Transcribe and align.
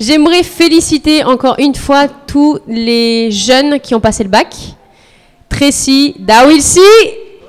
J'aimerais 0.00 0.42
féliciter 0.42 1.22
encore 1.24 1.54
une 1.58 1.74
fois 1.74 2.08
tous 2.26 2.58
les 2.66 3.30
jeunes 3.30 3.78
qui 3.80 3.94
ont 3.94 4.00
passé 4.00 4.24
le 4.24 4.28
bac. 4.28 4.54
Tracy, 5.48 6.16
Dawilsi, 6.18 6.80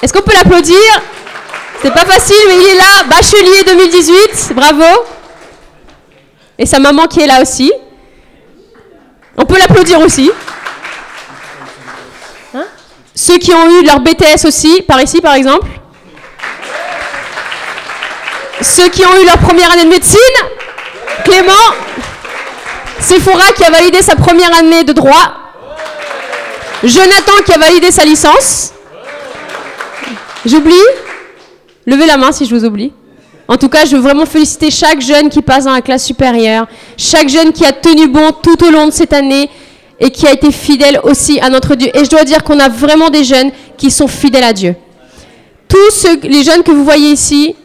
est-ce 0.01 0.13
qu'on 0.13 0.21
peut 0.21 0.33
l'applaudir? 0.33 0.77
C'est 1.81 1.93
pas 1.93 2.05
facile, 2.05 2.35
mais 2.47 2.55
il 2.55 2.67
est 2.67 2.75
là, 2.75 3.03
bachelier 3.09 3.63
2018, 3.65 4.53
bravo. 4.53 5.05
Et 6.57 6.65
sa 6.65 6.79
maman 6.79 7.07
qui 7.07 7.21
est 7.21 7.27
là 7.27 7.41
aussi. 7.41 7.71
On 9.37 9.45
peut 9.45 9.57
l'applaudir 9.57 9.99
aussi. 9.99 10.31
Hein? 12.53 12.65
Ceux 13.13 13.37
qui 13.37 13.53
ont 13.53 13.69
eu 13.79 13.83
leur 13.83 13.99
BTS 13.99 14.45
aussi, 14.45 14.83
par 14.83 15.01
ici 15.01 15.19
par 15.19 15.33
exemple. 15.33 15.67
Ceux 18.61 18.87
qui 18.89 19.03
ont 19.03 19.21
eu 19.21 19.25
leur 19.25 19.37
première 19.39 19.71
année 19.71 19.83
de 19.83 19.89
médecine, 19.89 20.19
Clément. 21.23 21.53
Sephora 23.05 23.51
qui 23.55 23.63
a 23.63 23.69
validé 23.69 24.01
sa 24.01 24.15
première 24.15 24.51
année 24.57 24.83
de 24.83 24.91
droit. 24.91 25.53
Jonathan 26.83 27.33
qui 27.45 27.53
a 27.53 27.57
validé 27.59 27.91
sa 27.91 28.03
licence. 28.03 28.73
J'oublie 30.43 30.73
Levez 31.85 32.07
la 32.07 32.17
main 32.17 32.31
si 32.31 32.45
je 32.47 32.55
vous 32.55 32.65
oublie. 32.65 32.91
En 33.47 33.57
tout 33.57 33.69
cas, 33.69 33.85
je 33.85 33.95
veux 33.95 34.01
vraiment 34.01 34.25
féliciter 34.25 34.71
chaque 34.71 35.01
jeune 35.01 35.29
qui 35.29 35.43
passe 35.43 35.65
dans 35.65 35.73
la 35.73 35.81
classe 35.81 36.03
supérieure, 36.03 36.65
chaque 36.97 37.29
jeune 37.29 37.53
qui 37.53 37.63
a 37.63 37.71
tenu 37.71 38.07
bon 38.07 38.31
tout 38.41 38.65
au 38.65 38.71
long 38.71 38.87
de 38.87 38.91
cette 38.91 39.13
année 39.13 39.51
et 39.99 40.09
qui 40.09 40.25
a 40.25 40.31
été 40.31 40.51
fidèle 40.51 40.99
aussi 41.03 41.39
à 41.41 41.49
notre 41.51 41.75
Dieu. 41.75 41.89
Et 41.93 42.05
je 42.05 42.09
dois 42.09 42.23
dire 42.23 42.43
qu'on 42.43 42.59
a 42.59 42.69
vraiment 42.69 43.11
des 43.11 43.23
jeunes 43.23 43.51
qui 43.77 43.91
sont 43.91 44.07
fidèles 44.07 44.43
à 44.43 44.53
Dieu. 44.53 44.75
Tous 45.67 46.07
les 46.23 46.43
jeunes 46.43 46.63
que 46.63 46.71
vous 46.71 46.83
voyez 46.83 47.11
ici, 47.11 47.55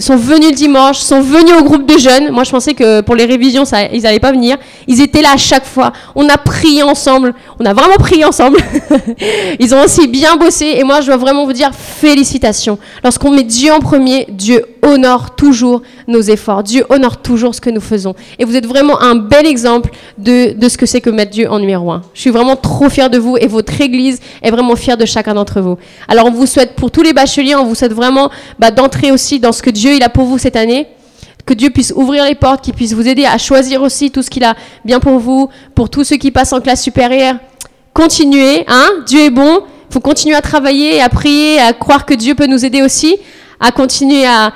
sont 0.00 0.16
venus 0.16 0.50
le 0.50 0.54
dimanche, 0.54 0.98
sont 0.98 1.20
venus 1.20 1.52
au 1.58 1.62
groupe 1.62 1.86
de 1.86 1.98
jeunes. 1.98 2.30
Moi, 2.30 2.44
je 2.44 2.50
pensais 2.50 2.74
que 2.74 3.00
pour 3.00 3.14
les 3.14 3.24
révisions, 3.24 3.64
ils 3.92 4.02
n'allaient 4.02 4.18
pas 4.18 4.32
venir. 4.32 4.56
Ils 4.86 5.00
étaient 5.00 5.22
là 5.22 5.32
à 5.34 5.36
chaque 5.36 5.64
fois. 5.64 5.92
On 6.14 6.28
a 6.28 6.36
prié 6.38 6.82
ensemble. 6.82 7.34
On 7.60 7.64
a 7.64 7.72
vraiment 7.72 7.96
prié 7.96 8.24
ensemble. 8.24 8.58
ils 9.60 9.74
ont 9.74 9.82
aussi 9.82 10.08
bien 10.08 10.36
bossé. 10.36 10.74
Et 10.78 10.84
moi, 10.84 11.00
je 11.00 11.06
dois 11.06 11.16
vraiment 11.16 11.44
vous 11.44 11.52
dire 11.52 11.70
félicitations. 11.74 12.78
Lorsqu'on 13.04 13.30
met 13.30 13.44
Dieu 13.44 13.72
en 13.72 13.80
premier, 13.80 14.26
Dieu 14.30 14.64
honore 14.82 15.34
toujours 15.34 15.82
nos 16.06 16.20
efforts. 16.20 16.62
Dieu 16.62 16.84
honore 16.88 17.18
toujours 17.18 17.54
ce 17.54 17.60
que 17.60 17.70
nous 17.70 17.80
faisons. 17.80 18.14
Et 18.38 18.44
vous 18.44 18.56
êtes 18.56 18.66
vraiment 18.66 19.00
un 19.00 19.14
bel 19.14 19.46
exemple 19.46 19.90
de, 20.16 20.52
de 20.58 20.68
ce 20.68 20.78
que 20.78 20.86
c'est 20.86 21.00
que 21.00 21.10
mettre 21.10 21.32
Dieu 21.32 21.50
en 21.50 21.58
numéro 21.58 21.90
un. 21.90 22.02
Je 22.14 22.20
suis 22.22 22.30
vraiment 22.30 22.56
trop 22.56 22.88
fière 22.88 23.10
de 23.10 23.18
vous 23.18 23.36
et 23.36 23.46
votre 23.46 23.80
Église 23.80 24.20
est 24.42 24.50
vraiment 24.50 24.76
fière 24.76 24.96
de 24.96 25.04
chacun 25.04 25.34
d'entre 25.34 25.60
vous. 25.60 25.76
Alors, 26.08 26.26
on 26.26 26.30
vous 26.30 26.46
souhaite, 26.46 26.74
pour 26.74 26.90
tous 26.90 27.02
les 27.02 27.12
bacheliers, 27.12 27.54
on 27.54 27.64
vous 27.64 27.74
souhaite 27.74 27.92
vraiment 27.92 28.30
bah, 28.58 28.70
d'entrer 28.70 29.12
aussi 29.12 29.40
dans 29.40 29.52
ce 29.52 29.62
que 29.62 29.67
Dieu 29.70 29.94
il 29.94 30.02
a 30.02 30.08
pour 30.08 30.24
vous 30.24 30.38
cette 30.38 30.56
année. 30.56 30.86
Que 31.46 31.54
Dieu 31.54 31.70
puisse 31.70 31.92
ouvrir 31.96 32.24
les 32.24 32.34
portes, 32.34 32.62
qu'il 32.62 32.74
puisse 32.74 32.92
vous 32.92 33.08
aider 33.08 33.24
à 33.24 33.38
choisir 33.38 33.82
aussi 33.82 34.10
tout 34.10 34.22
ce 34.22 34.28
qu'il 34.28 34.44
a 34.44 34.54
bien 34.84 35.00
pour 35.00 35.18
vous, 35.18 35.48
pour 35.74 35.88
tous 35.88 36.04
ceux 36.04 36.16
qui 36.16 36.30
passent 36.30 36.52
en 36.52 36.60
classe 36.60 36.82
supérieure. 36.82 37.36
Continuez, 37.94 38.64
hein 38.68 38.88
Dieu 39.06 39.20
est 39.20 39.30
bon. 39.30 39.62
Il 39.88 39.94
faut 39.94 40.00
continuer 40.00 40.34
à 40.34 40.42
travailler, 40.42 41.00
à 41.00 41.08
prier, 41.08 41.58
à 41.58 41.72
croire 41.72 42.04
que 42.04 42.12
Dieu 42.12 42.34
peut 42.34 42.46
nous 42.46 42.64
aider 42.66 42.82
aussi, 42.82 43.16
à 43.58 43.72
continuer 43.72 44.26
à 44.26 44.52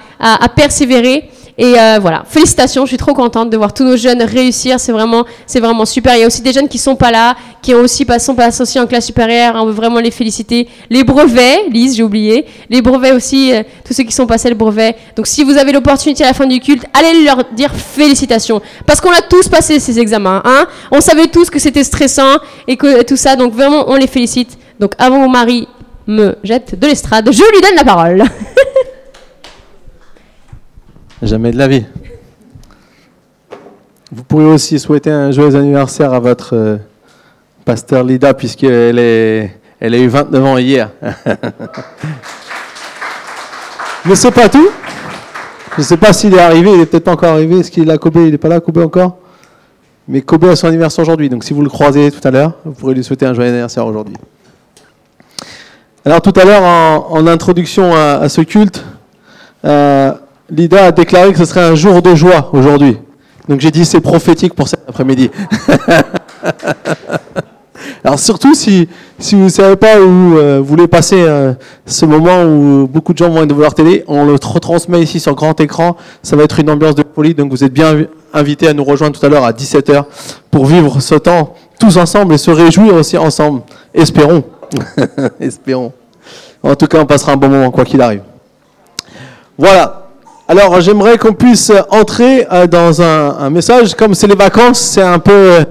persévérer. 0.55 1.31
Et 1.63 1.79
euh, 1.79 2.01
voilà, 2.01 2.25
félicitations, 2.29 2.85
je 2.87 2.89
suis 2.89 2.97
trop 2.97 3.15
contente 3.15 3.49
de 3.49 3.57
voir 3.57 3.73
tous 3.73 3.85
nos 3.85 3.97
jeunes 3.97 4.21
réussir, 4.21 4.81
c'est 4.81 4.91
vraiment, 4.91 5.25
c'est 5.47 5.61
vraiment 5.61 5.85
super. 5.85 6.17
Il 6.17 6.23
y 6.23 6.25
a 6.25 6.27
aussi 6.27 6.43
des 6.43 6.53
jeunes 6.53 6.67
qui 6.67 6.77
sont 6.77 6.97
pas 6.97 7.13
là, 7.13 7.37
qui 7.63 7.73
ont 7.73 7.79
aussi 7.79 8.05
pas, 8.05 8.19
sont 8.19 8.35
pas 8.35 8.47
associés 8.47 8.81
en 8.81 8.89
classe 8.89 9.07
supérieure, 9.07 9.55
on 9.55 9.67
veut 9.67 9.73
vraiment 9.73 10.01
les 10.01 10.11
féliciter. 10.11 10.67
Les 10.91 11.05
brevets, 11.05 11.69
Lise, 11.71 11.95
j'ai 11.95 12.03
oublié, 12.03 12.47
les 12.69 12.83
brevets 12.83 13.13
aussi, 13.13 13.55
euh, 13.55 13.63
tous 13.85 13.95
ceux 13.95 14.03
qui 14.03 14.11
sont 14.11 14.27
passés 14.27 14.49
le 14.49 14.57
brevet. 14.57 14.97
Donc 15.15 15.29
si 15.29 15.45
vous 15.45 15.57
avez 15.57 15.71
l'opportunité 15.71 16.25
à 16.25 16.27
la 16.27 16.35
fin 16.35 16.47
du 16.47 16.59
culte, 16.59 16.85
allez 16.95 17.23
leur 17.23 17.45
dire 17.53 17.73
félicitations, 17.73 18.61
parce 18.85 19.01
qu'on 19.01 19.13
a 19.13 19.23
tous 19.23 19.47
passé 19.47 19.79
ces 19.79 20.01
examens, 20.01 20.43
hein. 20.45 20.67
On 20.91 21.01
savait 21.01 21.29
tous 21.29 21.49
que 21.49 21.61
c'était 21.61 21.85
stressant 21.85 22.39
et 22.67 22.77
que 22.77 23.05
tout 23.05 23.17
ça, 23.17 23.37
donc 23.37 23.55
vraiment 23.55 23.85
on 23.87 23.95
les 23.95 24.09
félicite. 24.09 24.59
Donc 24.81 24.95
avant 24.99 25.19
mon 25.19 25.29
mari 25.29 25.69
me 26.09 26.35
jette 26.43 26.77
de 26.77 26.89
l'estrade, 26.89 27.29
je 27.31 27.53
lui 27.53 27.61
donne 27.61 27.77
la 27.77 27.85
parole. 27.85 28.25
Jamais 31.23 31.53
de 31.53 31.59
la 31.59 31.69
vie. 31.69 31.85
Vous 34.11 34.25
pourriez 34.25 34.49
aussi 34.49 34.81
souhaiter 34.81 35.11
un 35.11 35.31
joyeux 35.31 35.55
anniversaire 35.55 36.13
à 36.13 36.19
votre 36.19 36.57
euh, 36.57 36.77
pasteur 37.65 38.03
Lida, 38.03 38.35
puisqu'elle 38.35 38.99
elle 38.99 39.95
a 39.95 39.99
eu 39.99 40.09
29 40.09 40.45
ans 40.45 40.59
hier. 40.59 40.91
Mais 44.05 44.17
c'est 44.17 44.33
pas 44.33 44.49
tout. 44.49 44.69
Je 45.77 45.81
ne 45.81 45.87
sais 45.87 45.97
pas 45.97 46.13
s'il 46.13 46.35
est 46.35 46.41
arrivé, 46.41 46.73
il 46.73 46.79
n'est 46.79 46.87
peut-être 46.87 47.05
pas 47.05 47.13
encore 47.13 47.35
arrivé. 47.35 47.61
Est-ce 47.61 47.71
qu'il 47.71 47.85
est 47.85 47.87
là, 47.87 47.99
Kobe 47.99 48.17
Il 48.17 48.33
n'est 48.33 48.39
pas 48.39 48.49
là, 48.49 48.59
Kobe 48.59 48.79
encore? 48.79 49.19
Mais 50.09 50.23
Kobe 50.23 50.47
a 50.47 50.57
son 50.57 50.67
anniversaire 50.67 51.05
aujourd'hui, 51.05 51.29
donc 51.29 51.45
si 51.45 51.55
vous 51.55 51.63
le 51.63 51.71
croisez 51.71 52.11
tout 52.11 52.27
à 52.27 52.33
l'heure, 52.33 52.55
vous 52.65 52.73
pourrez 52.73 52.95
lui 52.95 53.05
souhaiter 53.05 53.27
un 53.27 53.35
joyeux 53.35 53.51
anniversaire 53.51 53.87
aujourd'hui. 53.87 54.17
Alors 56.05 56.21
tout 56.21 56.33
à 56.35 56.45
l'heure, 56.45 56.63
en, 57.13 57.27
introduction 57.29 57.95
à, 57.95 58.29
ce 58.29 58.41
culte, 58.41 58.85
euh, 59.65 60.13
Lida 60.53 60.87
a 60.87 60.93
déclaré 60.93 61.33
que 61.33 61.39
ce 61.39 61.47
serait 61.47 61.65
un 61.65 61.75
jour 61.75 62.03
de 62.03 62.15
joie 62.15 62.51
aujourd'hui. 62.53 62.99
Donc 63.49 63.61
j'ai 63.61 63.71
dit 63.71 63.87
c'est 63.87 64.03
prophétique 64.03 64.55
pour 64.55 64.69
cet 64.69 64.81
après-midi. 64.87 65.31
Alors 68.05 68.19
surtout 68.19 68.55
si, 68.55 68.87
si 69.19 69.35
vous 69.35 69.45
ne 69.45 69.49
savez 69.49 69.77
pas 69.77 69.99
où 69.99 70.37
euh, 70.37 70.59
vous 70.59 70.67
voulez 70.67 70.87
passer 70.89 71.23
euh, 71.23 71.55
ce 71.87 72.05
moment 72.05 72.45
où 72.45 72.87
beaucoup 72.87 73.15
de 73.15 73.19
gens 73.19 73.31
vont 73.31 73.43
être 73.43 73.49
devant 73.49 73.71
télé, 73.71 74.05
on 74.07 74.27
le 74.27 74.35
retransmet 74.35 75.01
ici 75.03 75.21
sur 75.21 75.35
grand 75.35 75.59
écran. 75.59 75.97
Ça 76.23 76.37
va 76.37 76.45
être 76.45 76.61
une 76.61 76.69
ambiance 76.69 76.97
de 76.97 77.05
folie, 77.15 77.33
donc 77.35 77.51
vous 77.51 77.65
êtes 77.65 77.73
bien 77.73 78.05
invités 78.35 78.69
à 78.69 78.75
nous 78.75 78.85
rejoindre 78.85 79.19
tout 79.19 79.25
à 79.25 79.31
l'heure 79.31 79.45
à 79.45 79.53
17h 79.53 80.05
pour 80.51 80.67
vivre 80.67 81.01
ce 81.01 81.15
temps 81.15 81.55
tous 81.81 81.97
ensemble 81.97 82.35
et 82.35 82.39
se 82.39 82.51
réjouir 82.51 82.95
aussi 82.95 83.17
ensemble. 83.17 83.63
Espérons. 83.95 84.45
Espérons. 85.41 85.93
En 86.63 86.75
tout 86.75 86.87
cas, 86.87 87.01
on 87.01 87.07
passera 87.07 87.33
un 87.33 87.37
bon 87.37 87.49
moment 87.49 87.71
quoi 87.71 87.87
qu'il 87.87 88.03
arrive. 88.03 88.23
Voilà. 89.57 90.02
Alors 90.53 90.83
j'aimerais 90.83 91.17
qu'on 91.17 91.33
puisse 91.33 91.73
entrer 91.89 92.47
euh, 92.53 92.67
dans 92.67 93.01
un, 93.01 93.49
message, 93.49 93.95
comme 93.95 94.15
c'est 94.15 94.27
les 94.27 94.35
vacances, 94.35 94.81
c'est 94.81 95.01
un 95.01 95.19
peu 95.19 95.65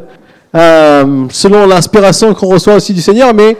euh, 0.55 1.25
selon 1.29 1.67
l'inspiration 1.67 2.33
qu'on 2.33 2.47
reçoit 2.47 2.73
aussi 2.73 2.91
du 2.91 2.99
Seigneur, 2.99 3.31
mais 3.31 3.55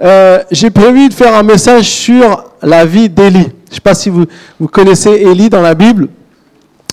euh, 0.00 0.38
j'ai 0.52 0.70
prévu 0.70 1.08
de 1.08 1.12
faire 1.12 1.34
un 1.34 1.42
message 1.42 1.86
sur 1.86 2.44
la 2.62 2.84
vie 2.84 3.08
d'Élie. 3.08 3.48
Je 3.64 3.70
ne 3.70 3.74
sais 3.74 3.80
pas 3.82 3.94
si 3.94 4.10
vous, 4.10 4.26
vous 4.60 4.68
connaissez 4.68 5.10
Élie 5.10 5.50
dans 5.50 5.60
la 5.60 5.74
Bible. 5.74 6.06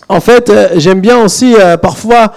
En 0.10 0.22
fait, 0.22 0.52
j'aime 0.78 1.02
bien 1.02 1.22
aussi 1.22 1.56
parfois 1.82 2.32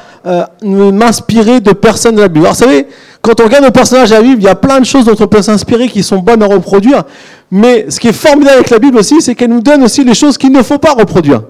m'inspirer 0.63 1.61
de 1.61 1.73
personnes 1.73 2.17
de 2.17 2.21
la 2.21 2.29
Bible. 2.29 2.47
Alors, 2.47 2.55
vous 2.55 2.65
savez, 2.65 2.87
quand 3.23 3.39
on 3.41 3.45
regarde 3.45 3.65
nos 3.65 3.71
personnages 3.71 4.11
de 4.11 4.15
la 4.15 4.23
Bible, 4.23 4.43
il 4.43 4.45
y 4.45 4.49
a 4.49 4.55
plein 4.55 4.81
de 4.81 4.85
choses 4.85 5.05
dont 5.05 5.17
on 5.19 5.27
peut 5.27 5.43
s'inspirer 5.43 5.89
qui 5.89 6.03
sont 6.03 6.19
bonnes 6.19 6.43
à 6.43 6.47
reproduire. 6.47 7.05
Mais 7.51 7.87
ce 7.89 8.01
qui 8.01 8.09
est 8.09 8.13
formidable 8.13 8.57
avec 8.57 8.71
la 8.71 8.79
Bible 8.79 8.99
aussi, 8.99 9.21
c'est 9.21 9.35
qu'elle 9.35 9.51
nous 9.51 9.61
donne 9.61 9.83
aussi 9.83 10.05
les 10.05 10.15
choses 10.15 10.39
qu'il 10.39 10.53
ne 10.53 10.63
faut 10.63 10.79
pas 10.79 10.93
reproduire. 10.93 11.43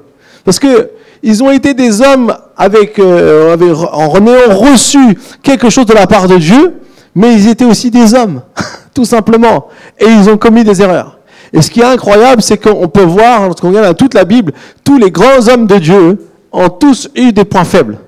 Parce 0.45 0.59
que 0.59 0.91
ils 1.23 1.43
ont 1.43 1.51
été 1.51 1.75
des 1.75 2.01
hommes 2.01 2.35
avec, 2.57 2.99
euh, 2.99 3.55
en 3.93 4.27
ayant 4.27 4.57
reçu 4.57 5.19
quelque 5.43 5.69
chose 5.69 5.87
de 5.87 5.93
la 5.93 6.07
part 6.07 6.27
de 6.27 6.37
Dieu, 6.39 6.75
mais 7.15 7.35
ils 7.35 7.49
étaient 7.49 7.65
aussi 7.65 7.91
des 7.91 8.15
hommes, 8.15 8.41
tout 8.95 9.05
simplement. 9.05 9.69
Et 9.99 10.07
ils 10.07 10.31
ont 10.31 10.39
commis 10.39 10.65
des 10.65 10.81
erreurs. 10.81 11.19
Et 11.53 11.63
ce 11.63 11.71
qui 11.71 11.81
est 11.81 11.85
incroyable, 11.85 12.43
c'est 12.43 12.59
qu'on 12.59 12.89
peut 12.89 13.03
voir, 13.03 13.47
lorsqu'on 13.47 13.69
regarde 13.69 13.87
dans 13.87 13.95
toute 13.95 14.15
la 14.15 14.25
Bible, 14.25 14.53
tous 14.85 14.99
les 14.99 15.11
grands 15.11 15.49
hommes 15.49 15.67
de 15.67 15.77
Dieu 15.77 16.29
ont 16.53 16.69
tous 16.69 17.09
eu 17.15 17.33
des 17.33 17.45
points 17.45 17.65
faibles. 17.65 17.99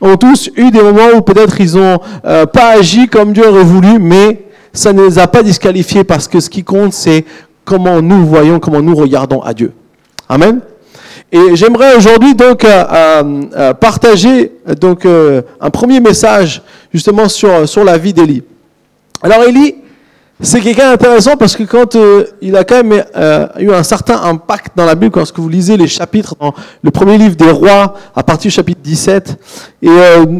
Ont 0.00 0.16
tous 0.16 0.50
eu 0.56 0.70
des 0.70 0.82
moments 0.82 1.16
où 1.16 1.20
peut-être 1.20 1.60
ils 1.60 1.76
n'ont 1.76 1.98
euh, 2.24 2.46
pas 2.46 2.78
agi 2.78 3.08
comme 3.08 3.32
Dieu 3.32 3.46
aurait 3.46 3.64
voulu, 3.64 3.98
mais 3.98 4.46
ça 4.72 4.92
ne 4.92 5.02
les 5.02 5.18
a 5.18 5.26
pas 5.26 5.42
disqualifiés 5.42 6.04
parce 6.04 6.28
que 6.28 6.40
ce 6.40 6.48
qui 6.48 6.64
compte, 6.64 6.92
c'est 6.92 7.24
comment 7.64 8.00
nous 8.00 8.26
voyons, 8.26 8.58
comment 8.60 8.80
nous 8.80 8.94
regardons 8.94 9.42
à 9.42 9.52
Dieu. 9.52 9.72
Amen. 10.28 10.60
Et 11.32 11.54
j'aimerais 11.54 11.94
aujourd'hui 11.96 12.34
donc 12.34 12.64
euh, 12.64 12.84
euh, 12.90 13.42
euh, 13.56 13.74
partager 13.74 14.52
donc 14.80 15.06
un 15.06 15.70
premier 15.70 16.00
message 16.00 16.60
justement 16.92 17.28
sur 17.28 17.68
sur 17.68 17.84
la 17.84 17.98
vie 17.98 18.12
d'Élie. 18.12 18.42
Alors 19.22 19.44
Élie, 19.44 19.76
c'est 20.42 20.60
quelqu'un 20.60 20.90
d'intéressant 20.90 21.36
parce 21.36 21.56
que 21.56 21.64
quand 21.64 21.96
il 22.40 22.56
a 22.56 22.64
quand 22.64 22.82
même 22.82 23.04
eu 23.58 23.72
un 23.72 23.82
certain 23.82 24.22
impact 24.22 24.76
dans 24.76 24.84
la 24.86 24.94
Bible, 24.94 25.12
lorsque 25.16 25.38
vous 25.38 25.48
lisez 25.48 25.76
les 25.76 25.86
chapitres 25.86 26.34
dans 26.40 26.54
le 26.82 26.90
premier 26.90 27.18
livre 27.18 27.36
des 27.36 27.50
rois, 27.50 27.94
à 28.14 28.22
partir 28.22 28.48
du 28.48 28.54
chapitre 28.54 28.80
17, 28.82 29.38
et 29.82 29.88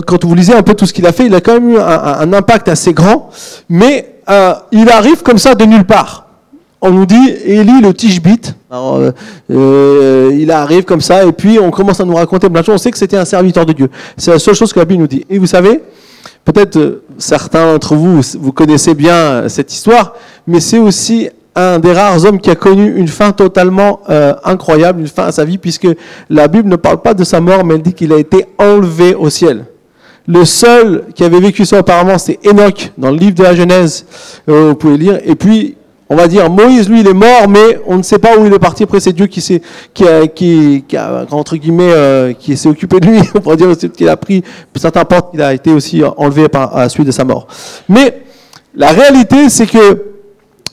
quand 0.07 0.25
vous 0.25 0.35
lisez 0.35 0.55
un 0.55 0.63
peu 0.63 0.75
tout 0.75 0.87
ce 0.87 0.93
qu'il 0.93 1.07
a 1.07 1.13
fait, 1.13 1.27
il 1.27 1.35
a 1.35 1.41
quand 1.41 1.55
même 1.55 1.71
eu 1.71 1.79
un, 1.79 2.33
impact 2.33 2.69
assez 2.69 2.93
grand, 2.93 3.31
mais 3.69 4.21
euh, 4.31 4.55
il 4.73 4.89
arrive 4.89 5.23
comme 5.23 5.39
ça 5.39 5.55
de 5.55 5.65
nulle 5.65 5.85
part. 5.85 6.27
On 6.81 6.91
nous 6.91 7.05
dit 7.05 7.31
Élie 7.45 7.81
le 7.83 7.93
Tishbite. 7.93 8.55
Euh, 8.73 9.13
euh, 9.51 10.31
il 10.33 10.51
arrive 10.51 10.85
comme 10.85 11.01
ça 11.01 11.25
et 11.25 11.33
puis 11.33 11.59
on 11.59 11.71
commence 11.71 12.01
à 12.01 12.05
nous 12.05 12.15
raconter 12.15 12.49
plein 12.49 12.61
de 12.61 12.67
choses. 12.67 12.77
On 12.77 12.79
sait 12.79 12.91
que 12.91 12.99
c'était 12.99 13.17
un 13.19 13.25
serviteur 13.25 13.67
de 13.67 13.73
Dieu. 13.73 13.91
C'est 14.17 14.31
la 14.31 14.39
seule 14.39 14.55
chose 14.55 14.73
que 14.73 14.79
la 14.79 14.85
Bible 14.85 15.01
nous 15.01 15.09
dit. 15.09 15.27
Et 15.29 15.39
vous 15.39 15.47
savez, 15.47 15.83
peut-être 16.45 17.03
certains 17.21 17.73
d'entre 17.73 17.95
vous, 17.95 18.21
vous 18.41 18.53
connaissez 18.53 18.95
bien 18.95 19.49
cette 19.49 19.73
histoire, 19.73 20.15
mais 20.47 20.59
c'est 20.59 20.79
aussi 20.79 21.29
un 21.55 21.79
des 21.79 21.93
rares 21.93 22.25
hommes 22.25 22.41
qui 22.41 22.51
a 22.51 22.57
connu 22.57 22.97
une 22.97 23.09
fin 23.09 23.33
totalement 23.33 24.01
incroyable, 24.45 25.01
une 25.01 25.09
fin 25.09 25.27
à 25.27 25.33
sa 25.33 25.45
vie, 25.45 25.59
puisque 25.59 25.89
la 26.29 26.49
Bible 26.49 26.69
ne 26.69 26.77
parle 26.77 27.03
pas 27.03 27.13
de 27.13 27.25
sa 27.25 27.41
mort, 27.41 27.65
mais 27.65 27.75
elle 27.75 27.83
dit 27.83 27.93
qu'il 27.93 28.13
a 28.13 28.19
été 28.19 28.47
enlevé 28.59 29.15
au 29.15 29.31
ciel. 29.31 29.65
Le 30.27 30.45
seul 30.45 31.05
qui 31.15 31.25
avait 31.25 31.41
vécu 31.41 31.65
ça 31.65 31.79
apparemment, 31.79 32.17
c'est 32.17 32.39
Enoch 32.47 32.93
dans 32.97 33.11
le 33.11 33.17
livre 33.17 33.35
de 33.35 33.43
la 33.43 33.55
Genèse. 33.55 34.07
Euh, 34.49 34.69
vous 34.69 34.75
pouvez 34.77 34.97
lire. 34.97 35.19
Et 35.25 35.35
puis, 35.35 35.77
on 36.13 36.17
va 36.17 36.27
dire, 36.27 36.51
Moïse, 36.51 36.89
lui, 36.89 37.01
il 37.01 37.07
est 37.07 37.15
mort, 37.15 37.49
mais 37.49 37.81
on 37.87 37.97
ne 37.97 38.03
sait 38.03 38.19
pas 38.19 38.37
où 38.37 38.45
il 38.45 38.53
est 38.53 38.59
parti. 38.59 38.83
Après, 38.83 38.99
c'est 38.99 39.13
Dieu 39.13 39.29
qui 39.29 39.41
s'est, 39.41 39.63
qui 39.95 40.07
a, 40.09 40.27
qui, 40.27 40.85
qui 40.89 40.97
a, 40.97 41.25
entre 41.31 41.55
guillemets, 41.57 41.93
euh, 41.93 42.33
qui 42.33 42.57
s'est 42.57 42.69
occupé 42.69 42.99
de 42.99 43.07
lui. 43.07 43.21
On 43.37 43.41
pourrait 43.41 43.57
dire 43.57 43.69
qu'il 43.77 44.09
a 44.09 44.17
pris 44.17 44.43
certains 44.75 45.05
portes, 45.05 45.31
il 45.35 45.41
a 45.41 45.55
été 45.55 45.71
aussi 45.71 46.03
enlevé 46.17 46.49
par, 46.49 46.77
à 46.77 46.81
la 46.81 46.89
suite 46.89 47.07
de 47.07 47.13
sa 47.13 47.23
mort. 47.25 47.47
Mais 47.89 48.23
la 48.75 48.91
réalité, 48.91 49.49
c'est 49.49 49.67
que 49.67 50.07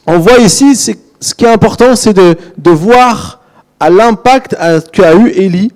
on 0.08 0.18
voit 0.18 0.40
ici, 0.40 0.76
c'est, 0.76 0.98
ce 1.20 1.36
qui 1.36 1.46
est 1.46 1.52
important, 1.52 1.96
c'est 1.96 2.14
de, 2.14 2.36
de 2.58 2.72
voir 2.72 3.42
à 3.80 3.92
l'impact 3.92 4.56
qu'a 4.92 5.14
eu 5.14 5.30
Élie 5.30 5.72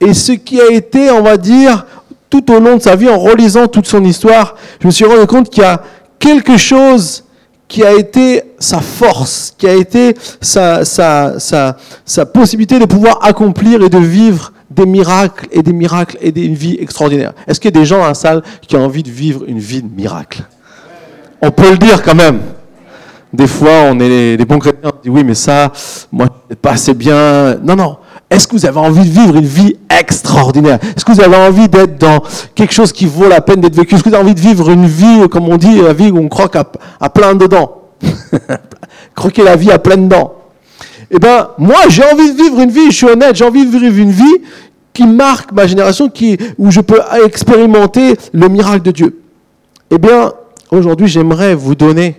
et 0.00 0.12
ce 0.12 0.32
qui 0.32 0.60
a 0.60 0.70
été, 0.70 1.10
on 1.10 1.22
va 1.22 1.38
dire, 1.38 1.86
tout 2.28 2.52
au 2.52 2.60
long 2.60 2.76
de 2.76 2.82
sa 2.82 2.96
vie, 2.96 3.08
en 3.08 3.18
relisant 3.18 3.66
toute 3.66 3.86
son 3.86 4.04
histoire, 4.04 4.56
je 4.80 4.86
me 4.86 4.92
suis 4.92 5.06
rendu 5.06 5.26
compte 5.26 5.48
qu'il 5.48 5.62
y 5.62 5.66
a 5.66 5.80
quelque 6.18 6.58
chose 6.58 7.24
qui 7.68 7.84
a 7.84 7.92
été 7.92 8.42
sa 8.58 8.80
force, 8.80 9.54
qui 9.56 9.66
a 9.66 9.74
été 9.74 10.14
sa, 10.40 10.84
sa, 10.84 11.38
sa, 11.40 11.76
sa 12.04 12.26
possibilité 12.26 12.78
de 12.78 12.84
pouvoir 12.84 13.18
accomplir 13.22 13.82
et 13.82 13.88
de 13.88 13.98
vivre 13.98 14.52
des 14.70 14.86
miracles 14.86 15.48
et 15.50 15.62
des 15.62 15.72
miracles 15.72 16.18
et 16.20 16.30
une 16.30 16.54
vie 16.54 16.76
extraordinaire. 16.80 17.32
Est-ce 17.46 17.60
qu'il 17.60 17.74
y 17.74 17.76
a 17.76 17.80
des 17.80 17.86
gens 17.86 17.98
dans 17.98 18.06
la 18.06 18.14
salle 18.14 18.42
qui 18.66 18.76
ont 18.76 18.84
envie 18.84 19.02
de 19.02 19.10
vivre 19.10 19.44
une 19.46 19.58
vie 19.58 19.82
de 19.82 19.94
miracle? 19.94 20.42
On 21.42 21.50
peut 21.50 21.70
le 21.70 21.78
dire 21.78 22.02
quand 22.02 22.14
même. 22.14 22.40
Des 23.32 23.46
fois, 23.46 23.82
on 23.90 24.00
est 24.00 24.36
des 24.36 24.44
bons 24.44 24.58
chrétiens, 24.58 24.92
on 24.94 25.02
dit 25.02 25.10
oui, 25.10 25.24
mais 25.24 25.34
ça, 25.34 25.72
moi, 26.10 26.26
pas 26.62 26.72
assez 26.72 26.94
bien. 26.94 27.56
Non, 27.56 27.76
non. 27.76 27.96
Est-ce 28.30 28.48
que 28.48 28.52
vous 28.52 28.66
avez 28.66 28.78
envie 28.78 29.08
de 29.08 29.20
vivre 29.20 29.36
une 29.36 29.46
vie 29.46 29.76
extraordinaire? 29.88 30.78
Est-ce 30.82 31.04
que 31.04 31.12
vous 31.12 31.20
avez 31.20 31.36
envie 31.36 31.68
d'être 31.68 31.96
dans 31.98 32.22
quelque 32.54 32.74
chose 32.74 32.92
qui 32.92 33.06
vaut 33.06 33.28
la 33.28 33.40
peine 33.40 33.60
d'être 33.60 33.76
vécu? 33.76 33.94
Est-ce 33.94 34.02
que 34.02 34.08
vous 34.08 34.14
avez 34.14 34.24
envie 34.24 34.34
de 34.34 34.40
vivre 34.40 34.68
une 34.70 34.86
vie, 34.86 35.28
comme 35.30 35.48
on 35.48 35.56
dit, 35.56 35.80
la 35.80 35.92
vie 35.92 36.10
où 36.10 36.18
on 36.18 36.28
croque 36.28 36.56
à, 36.56 37.08
plein 37.08 37.34
dedans 37.34 37.82
Croquer 39.14 39.44
la 39.44 39.56
vie 39.56 39.70
à 39.70 39.78
plein 39.78 39.96
dents. 39.96 40.34
Eh 41.10 41.18
bien, 41.18 41.48
moi, 41.58 41.76
j'ai 41.88 42.02
envie 42.02 42.32
de 42.32 42.36
vivre 42.36 42.60
une 42.60 42.70
vie, 42.70 42.90
je 42.90 42.96
suis 42.96 43.06
honnête, 43.06 43.36
j'ai 43.36 43.44
envie 43.44 43.64
de 43.64 43.78
vivre 43.78 43.96
une 43.96 44.10
vie 44.10 44.36
qui 44.92 45.06
marque 45.06 45.52
ma 45.52 45.66
génération, 45.66 46.08
qui, 46.08 46.36
où 46.58 46.70
je 46.72 46.80
peux 46.80 47.00
expérimenter 47.24 48.16
le 48.32 48.48
miracle 48.48 48.82
de 48.82 48.90
Dieu. 48.90 49.20
Eh 49.90 49.98
bien, 49.98 50.32
aujourd'hui, 50.72 51.06
j'aimerais 51.06 51.54
vous 51.54 51.76
donner, 51.76 52.16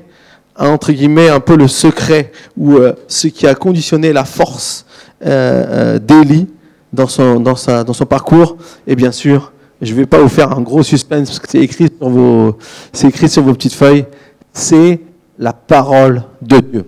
entre 0.57 0.91
guillemets, 0.91 1.29
un 1.29 1.39
peu 1.39 1.55
le 1.55 1.67
secret, 1.67 2.31
ou 2.57 2.73
euh, 2.73 2.93
ce 3.07 3.27
qui 3.27 3.47
a 3.47 3.55
conditionné 3.55 4.13
la 4.13 4.25
force 4.25 4.85
euh, 5.25 5.95
euh, 5.95 5.99
d'Élie 5.99 6.47
dans 6.93 7.07
son, 7.07 7.39
dans, 7.39 7.55
sa, 7.55 7.83
dans 7.83 7.93
son 7.93 8.05
parcours. 8.05 8.57
Et 8.87 8.95
bien 8.95 9.11
sûr, 9.11 9.51
je 9.81 9.91
ne 9.91 9.97
vais 9.97 10.05
pas 10.05 10.19
vous 10.19 10.29
faire 10.29 10.51
un 10.51 10.61
gros 10.61 10.83
suspense 10.83 11.29
parce 11.29 11.39
que 11.39 11.47
c'est 11.49 11.59
écrit 11.59 11.89
sur 11.95 12.09
vos, 12.09 12.57
écrit 13.03 13.29
sur 13.29 13.43
vos 13.43 13.53
petites 13.53 13.73
feuilles. 13.73 14.05
C'est 14.53 15.01
la 15.37 15.53
parole 15.53 16.23
de 16.41 16.59
Dieu. 16.59 16.85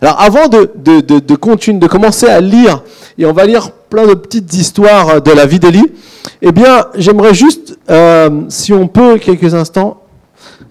Alors 0.00 0.18
avant 0.20 0.48
de, 0.48 0.70
de, 0.76 1.00
de, 1.00 1.18
de, 1.18 1.34
continuer, 1.34 1.78
de 1.78 1.86
commencer 1.86 2.26
à 2.26 2.40
lire, 2.40 2.82
et 3.18 3.26
on 3.26 3.32
va 3.32 3.44
lire 3.44 3.70
plein 3.70 4.06
de 4.06 4.14
petites 4.14 4.54
histoires 4.54 5.20
de 5.20 5.30
la 5.30 5.44
vie 5.44 5.58
d'Élie, 5.58 5.92
eh 6.40 6.52
bien 6.52 6.86
j'aimerais 6.96 7.34
juste, 7.34 7.78
euh, 7.90 8.42
si 8.48 8.72
on 8.72 8.88
peut, 8.88 9.18
quelques 9.18 9.54
instants, 9.54 10.02